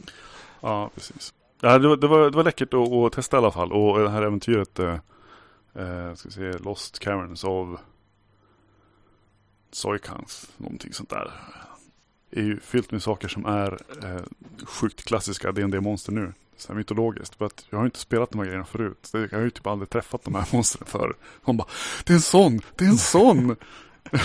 Ja, 0.61 0.91
precis. 0.95 1.35
Ja, 1.61 1.79
det, 1.79 1.89
var, 1.89 1.97
det, 1.97 2.07
var, 2.07 2.31
det 2.31 2.37
var 2.37 2.45
läckert 2.45 2.75
att, 2.75 2.93
att, 2.93 3.13
testa 3.13 3.37
i 3.37 3.39
alla 3.39 3.51
fall. 3.51 3.73
Och 3.73 3.99
det 3.99 4.11
här 4.11 4.23
äventyret, 4.23 4.79
eh, 4.79 4.99
eh 5.75 6.15
ska 6.15 6.29
vi 6.29 6.35
se, 6.35 6.53
Lost 6.59 6.99
Caverns 6.99 7.45
av 7.45 7.81
Soykans, 9.71 10.51
någonting 10.57 10.93
sånt 10.93 11.11
där 11.11 11.33
är 12.33 12.43
ju 12.43 12.61
fyllt 12.61 12.93
med 12.93 13.03
saker 13.03 13.29
som 13.29 13.47
är 13.47 13.79
eh, 14.03 14.23
sjukt 14.67 15.05
klassiska 15.05 15.53
dd 15.53 15.81
monster 15.81 16.13
nu. 16.13 16.33
Så 16.57 16.69
här 16.69 16.75
mytologiskt. 16.75 17.35
För 17.35 17.47
att 17.47 17.67
jag 17.71 17.79
har 17.79 17.85
ju 17.85 17.87
inte 17.87 17.99
spelat 17.99 18.31
de 18.31 18.39
här 18.39 18.45
grejerna 18.45 18.65
förut. 18.65 19.11
Jag 19.13 19.33
har 19.33 19.41
ju 19.41 19.51
typ 19.51 19.67
aldrig 19.67 19.91
träffat 19.91 20.25
de 20.25 20.35
här 20.35 20.49
monstren 20.53 20.87
förr. 20.87 21.17
Hon 21.43 21.57
bara, 21.57 21.69
det 22.05 22.13
är 22.13 22.15
en 22.15 22.21
sån, 22.21 22.61
det 22.77 22.85
är 22.85 22.89
en 22.89 22.97
sån! 22.97 23.57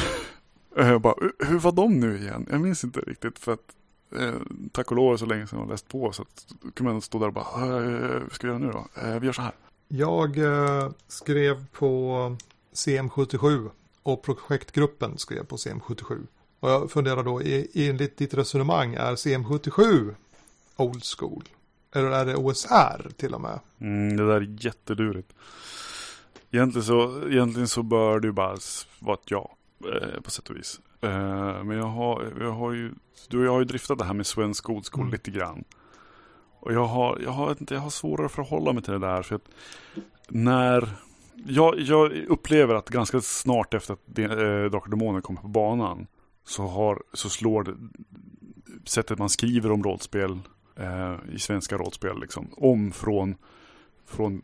Eh, 0.78 0.88
jag 0.88 1.02
bara, 1.02 1.16
hur 1.40 1.60
var 1.60 1.72
de 1.72 2.00
nu 2.00 2.18
igen? 2.18 2.48
Jag 2.52 2.62
minns 2.62 2.84
inte 2.84 3.00
riktigt 3.00 3.40
för 3.40 3.54
att 3.54 3.76
eh, 4.20 4.34
tack 4.72 4.92
och 4.92 4.98
lov 4.98 5.18
så 5.18 5.26
länge 5.26 5.48
sedan 5.48 5.60
jag 5.60 5.66
har 5.66 5.72
läst 5.72 5.88
på 5.88 6.12
så 6.12 6.22
att 6.22 6.48
då 6.62 6.72
kunde 6.72 6.94
man 6.94 7.02
stå 7.02 7.20
där 7.20 7.28
och 7.28 7.34
bara, 7.34 7.66
eh, 7.66 8.22
vad 8.22 8.32
ska 8.32 8.48
vi 8.48 8.54
göra 8.54 8.60
nu 8.60 8.72
då? 8.72 8.88
Eh, 9.02 9.20
vi 9.20 9.26
gör 9.26 9.34
så 9.34 9.42
här. 9.42 9.52
Jag 9.88 10.38
eh, 10.38 10.92
skrev 11.08 11.66
på 11.72 12.36
CM77 12.74 13.70
och 14.04 14.24
projektgruppen 14.24 15.18
skrev 15.18 15.44
på 15.44 15.56
CM77. 15.56 16.28
Och 16.60 16.70
jag 16.70 16.92
funderar 16.92 17.24
då, 17.24 17.42
enligt 17.74 18.18
ditt 18.18 18.34
resonemang, 18.34 18.94
är 18.94 19.16
CM77 19.16 20.16
old 20.76 21.04
school? 21.18 21.44
Eller 21.96 22.12
är 22.12 22.26
det 22.26 22.36
OSR 22.36 23.10
till 23.18 23.34
och 23.34 23.42
med? 23.42 23.60
Mm, 23.80 24.18
det 24.18 24.28
där 24.28 24.36
är 24.36 24.66
jättelurigt. 24.66 25.34
Egentligen 26.52 26.86
så, 26.86 27.28
egentligen 27.30 27.68
så 27.68 27.84
bör 27.84 28.20
det 28.20 28.28
ju 28.28 28.32
bara 28.32 28.58
vara 29.00 29.14
ett 29.14 29.32
ja, 29.32 29.56
eh, 29.86 30.22
på 30.22 30.32
sätt 30.32 30.50
och 30.50 30.56
vis. 30.56 30.80
Eh, 31.02 31.64
men 31.64 31.78
jag 31.78 31.86
har, 31.86 32.34
jag 32.40 32.52
har 32.52 32.72
ju, 32.72 32.94
du 33.28 33.40
och 33.40 33.46
jag 33.46 33.52
har 33.52 33.60
ju 33.60 33.66
driftat 33.66 33.98
det 33.98 34.06
här 34.06 34.14
med 34.14 34.28
svensk 34.28 34.70
old 34.70 34.86
school 34.86 35.02
mm. 35.02 35.12
lite 35.12 35.32
grann. 35.32 35.64
Och 36.60 36.74
jag 36.74 36.86
har, 36.86 37.20
jag, 37.24 37.32
har, 37.32 37.56
jag 37.70 37.80
har 37.80 37.90
svårare 37.90 38.26
att 38.26 38.32
förhålla 38.32 38.74
mig 38.74 38.84
till 38.84 38.94
det 38.94 39.00
där. 39.00 39.22
För 39.22 39.36
att 39.36 39.50
när 40.28 40.90
jag, 41.46 41.80
jag 41.80 42.14
upplever 42.14 42.76
att 42.76 42.90
ganska 42.90 43.22
snart 43.22 43.74
efter 43.74 43.94
att 43.94 44.20
eh, 44.20 44.26
Drakar 44.72 44.90
Demoner 44.90 45.22
kommer 45.22 45.42
på 45.42 45.48
banan 45.48 46.08
så, 46.48 46.68
har, 46.68 47.04
så 47.14 47.30
slår 47.30 47.64
det 47.64 47.76
sättet 48.90 49.20
man 49.20 49.30
skriver 49.30 49.72
om 49.72 49.84
rollspel 49.84 50.40
eh, 50.76 51.16
i 51.32 51.40
svenska 51.40 51.78
rollspel 51.78 52.20
liksom, 52.20 52.50
om 52.58 52.92
från, 52.92 53.36
från 54.06 54.42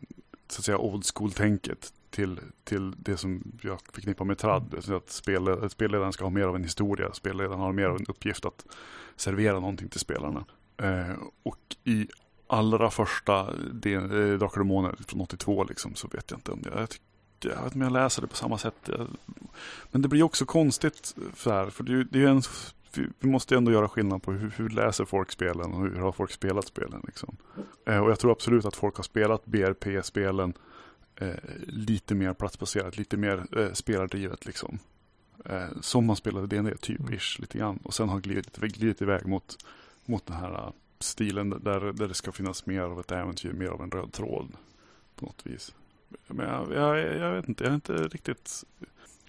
så 0.48 0.60
att 0.60 0.64
säga 0.64 0.78
old 0.78 1.04
school-tänket 1.14 1.92
till, 2.10 2.40
till 2.64 2.94
det 2.98 3.16
som 3.16 3.52
jag 3.62 3.78
förknippar 3.92 4.24
med 4.24 4.38
trad. 4.38 4.74
Mm. 4.86 4.96
Att 4.96 5.10
spel, 5.10 5.70
spelledaren 5.70 6.12
ska 6.12 6.24
ha 6.24 6.30
mer 6.30 6.44
av 6.44 6.56
en 6.56 6.62
historia. 6.62 7.12
Spelledaren 7.12 7.60
har 7.60 7.72
mer 7.72 7.86
av 7.86 7.96
en 7.96 8.06
uppgift 8.08 8.44
att 8.44 8.66
servera 9.16 9.60
någonting 9.60 9.88
till 9.88 10.00
spelarna. 10.00 10.44
Eh, 10.76 11.16
och 11.42 11.76
i 11.84 12.08
allra 12.46 12.90
första 12.90 13.40
eh, 13.40 14.38
Drakar 14.38 14.46
och 14.46 14.58
Demoner 14.58 14.94
från 15.08 15.20
82 15.20 15.64
liksom, 15.64 15.94
så 15.94 16.08
vet 16.08 16.30
jag 16.30 16.38
inte 16.38 16.52
om 16.52 16.62
det. 16.62 16.70
Jag, 16.74 16.90
tycker, 16.90 17.06
jag 17.44 17.56
vet 17.56 17.64
inte 17.64 17.74
om 17.74 17.82
jag 17.82 17.92
läser 17.92 18.22
det 18.22 18.28
på 18.28 18.36
samma 18.36 18.58
sätt. 18.58 18.90
Men 19.92 20.02
det 20.02 20.08
blir 20.08 20.22
också 20.22 20.44
konstigt 20.44 21.14
så 21.36 21.50
här, 21.50 21.70
för 21.70 21.84
det, 21.84 22.04
det 22.04 22.22
är 22.22 22.26
en, 22.26 22.42
vi 23.18 23.28
måste 23.28 23.56
ändå 23.56 23.72
göra 23.72 23.88
skillnad 23.88 24.22
på 24.22 24.32
hur, 24.32 24.50
hur 24.56 24.68
läser 24.68 25.04
folk 25.04 25.32
spelen 25.32 25.72
och 25.72 25.80
hur 25.80 25.96
har 25.96 26.12
folk 26.12 26.30
spelat 26.30 26.66
spelen. 26.66 27.02
Liksom. 27.06 27.36
Eh, 27.86 27.98
och 27.98 28.10
jag 28.10 28.18
tror 28.18 28.32
absolut 28.32 28.64
att 28.64 28.76
folk 28.76 28.96
har 28.96 29.04
spelat 29.04 29.46
BRP-spelen 29.46 30.54
eh, 31.16 31.34
lite 31.66 32.14
mer 32.14 32.32
platsbaserat, 32.32 32.98
lite 32.98 33.16
mer 33.16 33.46
eh, 33.58 33.72
spelardrivet 33.72 34.46
liksom. 34.46 34.78
Eh, 35.44 35.80
som 35.80 36.06
man 36.06 36.16
spelade 36.16 36.46
D&D 36.46 36.74
typ-ish 36.80 37.40
lite 37.40 37.58
grann. 37.58 37.78
Och 37.82 37.94
sen 37.94 38.08
har 38.08 38.20
glidit, 38.20 38.56
glidit 38.56 39.02
iväg 39.02 39.26
mot, 39.26 39.56
mot 40.04 40.26
den 40.26 40.36
här 40.36 40.72
stilen 40.98 41.50
där, 41.50 41.92
där 41.92 42.08
det 42.08 42.14
ska 42.14 42.32
finnas 42.32 42.66
mer 42.66 42.80
av 42.80 43.00
ett 43.00 43.12
äventyr, 43.12 43.52
mer 43.52 43.68
av 43.68 43.82
en 43.82 43.90
röd 43.90 44.12
tråd 44.12 44.52
på 45.16 45.26
något 45.26 45.46
vis. 45.46 45.74
Men 46.26 46.48
jag, 46.48 46.72
jag, 46.72 47.16
jag 47.16 47.32
vet 47.32 47.48
inte, 47.48 47.64
jag 47.64 47.70
är 47.70 47.74
inte 47.74 47.92
riktigt 47.92 48.64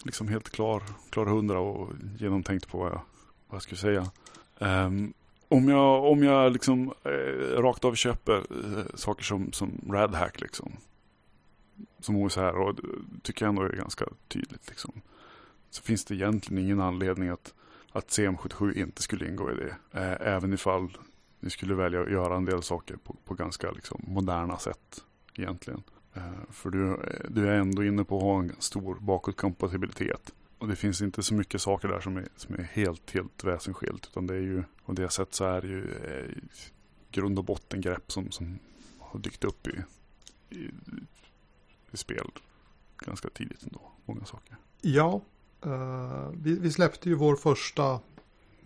liksom 0.04 0.28
helt 0.28 0.50
klar, 0.50 0.84
klar 1.10 1.26
hundra 1.26 1.60
och 1.60 1.94
genomtänkt 2.18 2.68
på 2.68 2.78
vad 2.78 2.88
jag, 2.88 3.02
vad 3.48 3.56
jag 3.56 3.62
skulle 3.62 3.78
säga. 3.78 4.12
Um, 4.60 5.14
om 5.48 5.70
jag, 5.70 6.04
om 6.04 6.24
jag 6.24 6.54
liksom 6.54 6.94
eh, 7.04 7.62
rakt 7.62 7.86
av 7.86 7.96
köper 7.96 8.38
eh, 8.38 8.86
saker 8.96 9.24
som, 9.24 9.52
som 9.52 9.82
Radhack 9.90 10.42
liksom. 10.42 10.72
Som 12.00 12.16
OSR 12.16 12.60
och 12.60 12.80
tycker 13.22 13.46
jag 13.46 13.50
ändå 13.50 13.62
är 13.62 13.70
ganska 13.70 14.06
tydligt 14.28 14.70
liksom. 14.70 15.02
Så 15.70 15.82
finns 15.82 16.06
det 16.06 16.16
egentligen 16.16 16.64
ingen 16.64 16.82
anledning 16.82 17.30
att, 17.30 17.54
att 17.92 18.08
CM77 18.08 18.78
inte 18.78 19.02
skulle 19.02 19.28
ingå 19.28 19.52
i 19.52 19.56
det. 19.56 19.76
Eh, 20.00 20.34
även 20.34 20.54
ifall 20.54 20.98
ni 21.40 21.50
skulle 21.50 21.76
välja 21.76 22.02
att 22.02 22.12
göra 22.12 22.36
en 22.36 22.46
del 22.46 22.64
saker 22.64 22.96
på, 22.96 23.16
på 23.26 23.34
ganska 23.34 23.72
liksom, 23.72 24.02
moderna 24.08 24.58
sätt 24.58 25.04
egentligen. 25.34 25.84
Eh, 26.16 26.52
för 26.52 26.70
du, 26.70 26.94
eh, 26.94 27.30
du 27.30 27.48
är 27.50 27.54
ändå 27.54 27.84
inne 27.84 28.04
på 28.04 28.18
att 28.18 28.24
ha 28.24 28.40
en 28.40 28.56
stor 28.60 28.96
bakåtkompatibilitet. 28.96 30.34
Och 30.58 30.68
det 30.68 30.76
finns 30.76 31.02
inte 31.02 31.24
så 31.24 31.34
mycket 31.34 31.62
saker 31.62 31.88
där 31.88 32.00
som 32.00 32.18
är, 32.18 32.28
som 32.36 32.56
är 32.56 32.64
helt, 32.64 33.12
helt 33.12 33.44
väsensskilt. 33.44 34.08
Utan 34.12 34.28
det 34.28 34.36
är 34.36 34.42
ju, 34.42 34.64
på 34.86 34.92
det 34.92 35.10
sätt 35.10 35.34
så 35.34 35.46
är 35.46 35.62
det 35.62 35.68
ju 35.68 35.84
eh, 35.84 36.32
grund 37.12 37.40
och 37.40 37.46
botten 37.46 37.82
grepp 37.82 38.12
som, 38.12 38.32
som 38.32 38.60
har 39.00 39.20
dykt 39.20 39.44
upp 39.44 39.68
i, 39.68 39.84
i, 40.50 40.72
i 41.92 41.98
spel 41.98 42.32
ganska 42.98 43.30
tidigt 43.30 43.64
ändå. 43.64 43.82
Många 44.06 44.26
saker. 44.26 44.56
Ja, 44.82 45.22
eh, 45.66 46.30
vi, 46.34 46.60
vi, 46.60 46.72
släppte 46.72 47.10
ju 47.10 47.16
vår 47.16 47.36
första 47.36 48.00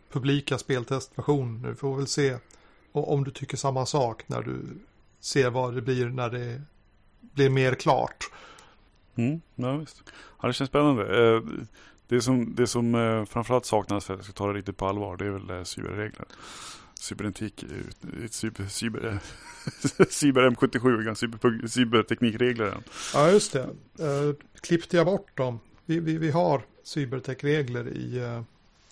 publika 0.09 0.57
speltestversion. 0.57 1.61
Nu 1.61 1.75
får 1.75 1.91
vi 1.91 1.97
väl 1.97 2.07
se 2.07 2.37
och 2.91 3.13
om 3.13 3.23
du 3.23 3.31
tycker 3.31 3.57
samma 3.57 3.85
sak 3.85 4.23
när 4.27 4.41
du 4.41 4.61
ser 5.19 5.49
vad 5.49 5.75
det 5.75 5.81
blir 5.81 6.09
när 6.09 6.29
det 6.29 6.61
blir 7.19 7.49
mer 7.49 7.75
klart. 7.75 8.31
Mm, 9.15 9.41
ja, 9.55 9.77
visst. 9.77 10.03
Ja, 10.41 10.47
det 10.47 10.53
känns 10.53 10.69
spännande. 10.69 11.33
Eh, 11.35 11.41
det 12.07 12.21
som, 12.21 12.55
det 12.55 12.67
som 12.67 12.95
eh, 12.95 13.25
framförallt 13.25 13.65
saknas 13.65 14.05
för 14.05 14.13
att 14.13 14.17
jag 14.17 14.25
ska 14.25 14.33
ta 14.33 14.47
det 14.47 14.53
riktigt 14.53 14.77
på 14.77 14.87
allvar 14.87 15.17
det 15.17 15.25
är 15.25 15.29
väl 15.29 15.49
eh, 15.49 15.63
cyberregler. 15.63 16.25
Cyberentik, 16.99 17.65
cyber, 18.29 18.67
cyber, 18.67 19.19
cyber 20.09 20.49
M77, 20.49 21.13
cyber, 21.13 21.67
cyberteknikregler. 21.67 22.77
Ja, 23.13 23.31
just 23.31 23.53
det. 23.53 23.69
klippte 24.61 24.97
jag 24.97 25.05
bort 25.05 25.37
dem. 25.37 25.59
Vi, 25.85 25.99
vi, 25.99 26.17
vi 26.17 26.31
har 26.31 26.61
cybertekregler 26.83 27.87
i 27.87 28.41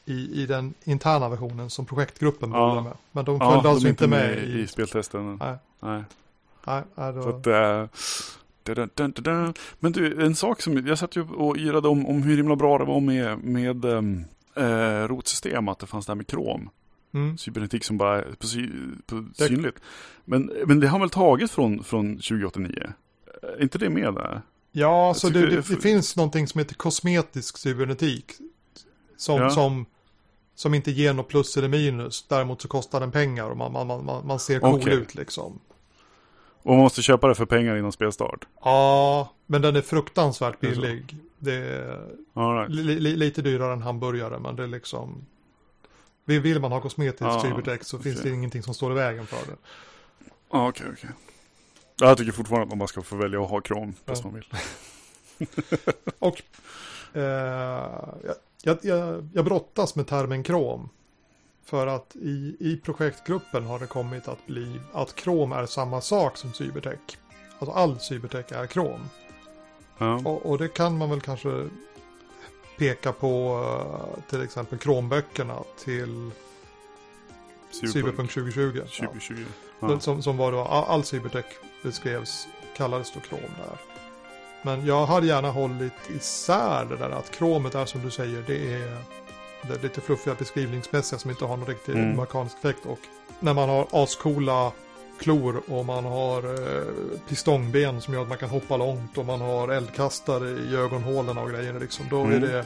i, 0.07 0.43
i 0.43 0.45
den 0.45 0.73
interna 0.83 1.29
versionen 1.29 1.69
som 1.69 1.85
projektgruppen 1.85 2.51
började 2.51 2.75
ja. 2.75 2.81
med. 2.81 2.93
Men 3.11 3.25
de 3.25 3.39
följde 3.39 3.55
ja, 3.55 3.69
alltså 3.69 3.83
de 3.83 3.89
inte, 3.89 4.03
inte 4.03 4.07
med, 4.07 4.35
med 4.35 4.47
i, 4.47 4.61
i 4.61 4.67
speltesten. 4.67 5.35
Nej. 5.35 5.55
Nej. 5.79 6.03
Nej, 6.67 6.83
nej 6.95 7.13
då... 7.13 7.21
Så 7.21 7.29
att, 7.29 7.47
äh, 9.27 9.51
Men 9.79 9.91
du, 9.91 10.25
en 10.25 10.35
sak 10.35 10.61
som 10.61 10.87
jag 10.87 10.99
satt 10.99 11.15
ju 11.15 11.21
och 11.21 11.57
yrade 11.57 11.87
om, 11.87 12.05
om 12.05 12.23
hur 12.23 12.37
himla 12.37 12.55
bra 12.55 12.77
det 12.77 12.85
var 12.85 12.99
med, 12.99 13.43
med 13.43 13.85
äh, 13.85 15.07
rotsystem, 15.07 15.67
att 15.67 15.79
det 15.79 15.85
fanns 15.85 16.05
det 16.05 16.11
här 16.11 16.15
med 16.15 16.27
krom. 16.27 16.69
Mm. 17.13 17.37
Cybernetik 17.37 17.83
som 17.83 17.97
bara 17.97 18.21
är 18.21 18.33
på, 18.39 18.47
sy, 18.47 18.69
på 19.05 19.25
synligt. 19.33 19.77
Men, 20.25 20.51
men 20.65 20.79
det 20.79 20.87
har 20.87 20.99
väl 20.99 21.09
tagit 21.09 21.51
från, 21.51 21.83
från 21.83 22.15
2089? 22.15 22.73
Är 23.41 23.61
inte 23.61 23.77
det 23.77 23.89
med 23.89 24.13
där? 24.13 24.41
Ja, 24.71 25.13
så 25.13 25.29
det, 25.29 25.47
det, 25.47 25.55
det, 25.55 25.81
finns 25.81 26.15
någonting 26.15 26.47
som 26.47 26.59
heter 26.59 26.75
kosmetisk 26.75 27.57
cybernetik. 27.57 28.33
Som, 29.17 29.41
ja. 29.41 29.49
som 29.49 29.85
som 30.57 30.73
inte 30.73 30.91
ger 30.91 31.13
något 31.13 31.27
plus 31.27 31.57
eller 31.57 31.67
minus. 31.67 32.25
Däremot 32.27 32.61
så 32.61 32.67
kostar 32.67 32.99
den 32.99 33.11
pengar 33.11 33.49
och 33.49 33.57
man, 33.57 33.71
man, 33.71 34.05
man, 34.05 34.27
man 34.27 34.39
ser 34.39 34.59
cool 34.59 34.75
okay. 34.75 34.93
ut 34.93 35.15
liksom. 35.15 35.59
Och 36.67 36.73
man 36.73 36.83
måste 36.83 37.01
köpa 37.01 37.27
det 37.27 37.35
för 37.35 37.45
pengar 37.45 37.77
innan 37.77 37.91
spelstart? 37.91 38.47
Ja, 38.63 39.31
men 39.45 39.61
den 39.61 39.75
är 39.75 39.81
fruktansvärt 39.81 40.59
billig. 40.59 41.17
Det 41.39 41.53
är 41.53 42.59
right. 42.59 42.69
li, 42.69 42.99
li, 42.99 43.15
lite 43.15 43.41
dyrare 43.41 43.73
än 43.73 43.81
hamburgare, 43.81 44.39
men 44.39 44.55
det 44.55 44.63
är 44.63 44.67
liksom... 44.67 45.25
Vill 46.25 46.59
man 46.59 46.71
ha 46.71 46.81
kosmetisk 46.81 47.23
ah, 47.23 47.39
så 47.39 47.97
okay. 47.97 48.11
finns 48.11 48.21
det 48.21 48.29
ingenting 48.29 48.63
som 48.63 48.73
står 48.73 48.91
i 48.91 48.95
vägen 48.95 49.27
för 49.27 49.37
det. 49.37 49.57
Ja, 50.51 50.69
okej, 50.69 50.87
okej. 50.93 51.09
Jag 51.99 52.17
tycker 52.17 52.31
fortfarande 52.31 52.63
att 52.63 52.69
man 52.69 52.79
bara 52.79 52.87
ska 52.87 53.01
få 53.01 53.15
välja 53.15 53.43
att 53.43 53.49
ha 53.49 53.61
krom, 53.61 53.93
fast 54.05 54.23
ja. 54.23 54.31
man 54.31 54.35
vill. 54.39 54.49
och 56.19 56.41
eh, 57.13 57.23
jag, 58.61 58.77
jag, 58.81 59.29
jag 59.33 59.45
brottas 59.45 59.95
med 59.95 60.07
termen 60.07 60.43
krom. 60.43 60.89
För 61.67 61.87
att 61.87 62.15
i, 62.15 62.55
i 62.59 62.77
projektgruppen 62.83 63.65
har 63.65 63.79
det 63.79 63.87
kommit 63.87 64.27
att 64.27 64.45
bli 64.45 64.81
att 64.93 65.15
krom 65.15 65.51
är 65.51 65.65
samma 65.65 66.01
sak 66.01 66.37
som 66.37 66.53
cybertech. 66.53 66.99
Alltså 67.59 67.75
all 67.75 67.99
cybertech 67.99 68.51
är 68.51 68.67
krom. 68.67 69.09
Ja. 69.97 70.21
Och, 70.25 70.45
och, 70.45 70.57
det 70.57 70.67
kan 70.67 70.97
man 70.97 71.09
väl 71.09 71.21
kanske 71.21 71.67
peka 72.77 73.11
på 73.11 73.63
eh, 74.15 74.23
till 74.29 74.43
exempel 74.43 74.79
kromböckerna 74.79 75.63
till 75.83 76.31
Cyberpunk 77.93 78.31
2020. 78.31 78.79
2020. 78.79 79.45
Ja. 79.79 79.99
Som, 79.99 80.21
som 80.21 80.37
var 80.37 80.51
då 80.51 80.59
all 80.59 81.03
cybertech 81.03 81.45
beskrevs 81.83 82.47
kallades 82.77 83.13
då 83.13 83.19
krom 83.19 83.39
där. 83.57 83.77
Men 84.61 84.85
jag 84.85 85.05
hade 85.05 85.27
gärna 85.27 85.51
hållit 85.51 86.09
isär 86.09 86.85
det 86.85 86.95
där 86.95 87.09
att 87.09 87.31
kromet 87.31 87.75
är 87.75 87.85
som 87.85 88.01
du 88.01 88.11
säger, 88.11 88.43
det 88.47 88.73
är 88.73 88.97
det 89.61 89.83
lite 89.83 90.01
fluffiga 90.01 90.35
beskrivningsmässiga 90.35 91.19
som 91.19 91.31
inte 91.31 91.45
har 91.45 91.57
någon 91.57 91.67
riktig 91.67 91.91
mm. 91.91 92.15
mekanisk 92.15 92.57
effekt. 92.57 92.85
Och 92.85 92.99
när 93.39 93.53
man 93.53 93.69
har 93.69 93.87
ascoola 93.91 94.71
klor 95.19 95.61
och 95.67 95.85
man 95.85 96.05
har 96.05 96.43
eh, 96.43 97.19
pistongben 97.29 98.01
som 98.01 98.13
gör 98.13 98.21
att 98.21 98.27
man 98.27 98.37
kan 98.37 98.49
hoppa 98.49 98.77
långt 98.77 99.17
och 99.17 99.25
man 99.25 99.41
har 99.41 99.69
eldkastare 99.69 100.49
i 100.49 100.75
ögonhålorna 100.75 101.41
och 101.41 101.49
grejer 101.49 101.79
liksom. 101.79 102.05
Då 102.09 102.21
mm. 102.21 102.43
är 102.43 102.47
det 102.47 102.65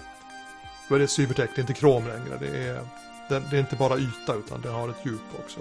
då 0.89 0.95
är 0.95 0.99
det 0.99 1.07
cybertech, 1.07 1.49
det 1.55 1.59
är 1.59 1.63
inte 1.63 1.73
krom 1.73 2.07
längre. 2.07 2.37
Det 2.39 2.67
är, 2.67 2.81
det, 3.29 3.43
det 3.49 3.55
är 3.55 3.59
inte 3.59 3.75
bara 3.75 3.97
yta 3.97 4.35
utan 4.35 4.61
det 4.61 4.69
har 4.69 4.89
ett 4.89 5.05
djup 5.05 5.21
också. 5.43 5.59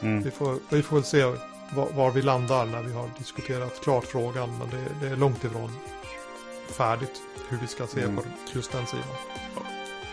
Mm. 0.00 0.22
Vi, 0.22 0.30
får, 0.30 0.58
vi 0.68 0.82
får 0.82 0.96
väl 0.96 1.04
se 1.04 1.24
var, 1.74 1.88
var, 1.94 2.10
vi 2.10 2.22
landar 2.22 2.66
när 2.66 2.82
vi 2.82 2.92
har 2.92 3.10
diskuterat 3.18 3.80
klart 3.80 4.04
frågan. 4.04 4.58
Men 4.58 4.68
det, 4.70 5.06
det 5.06 5.12
är 5.12 5.16
långt 5.16 5.44
ifrån 5.44 5.70
färdigt 6.72 7.22
hur 7.48 7.58
vi 7.58 7.66
ska 7.66 7.86
se 7.86 8.00
mm. 8.00 8.16
på 8.16 8.22
just 8.54 8.72
den 8.72 8.86
sidan. 8.86 9.06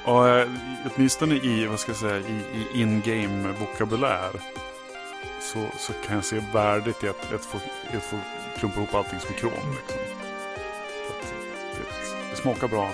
Och 0.08 0.28
eh, 0.28 0.48
åtminstone 0.86 1.36
i, 1.36 1.66
vad 1.66 1.80
ska 1.80 1.92
jag 1.92 2.00
säga, 2.00 2.18
i, 2.18 2.42
i 2.54 2.82
in-game 2.82 3.52
vokabulär 3.60 4.30
så, 5.42 5.66
så 5.78 5.94
kan 5.94 6.16
jag 6.16 6.26
se 6.26 6.42
värdet 6.54 7.04
i 7.04 7.08
att, 7.08 7.34
att, 7.34 7.46
få, 7.46 7.58
att 7.98 8.04
få 8.04 8.18
klumpa 8.60 8.80
ihop 8.80 8.96
allting 8.96 9.20
som 9.20 9.34
krom. 9.36 9.52
Liksom. 9.52 9.98
Det, 11.74 12.30
det, 12.32 12.36
smakar 12.36 12.68
bra. 12.68 12.92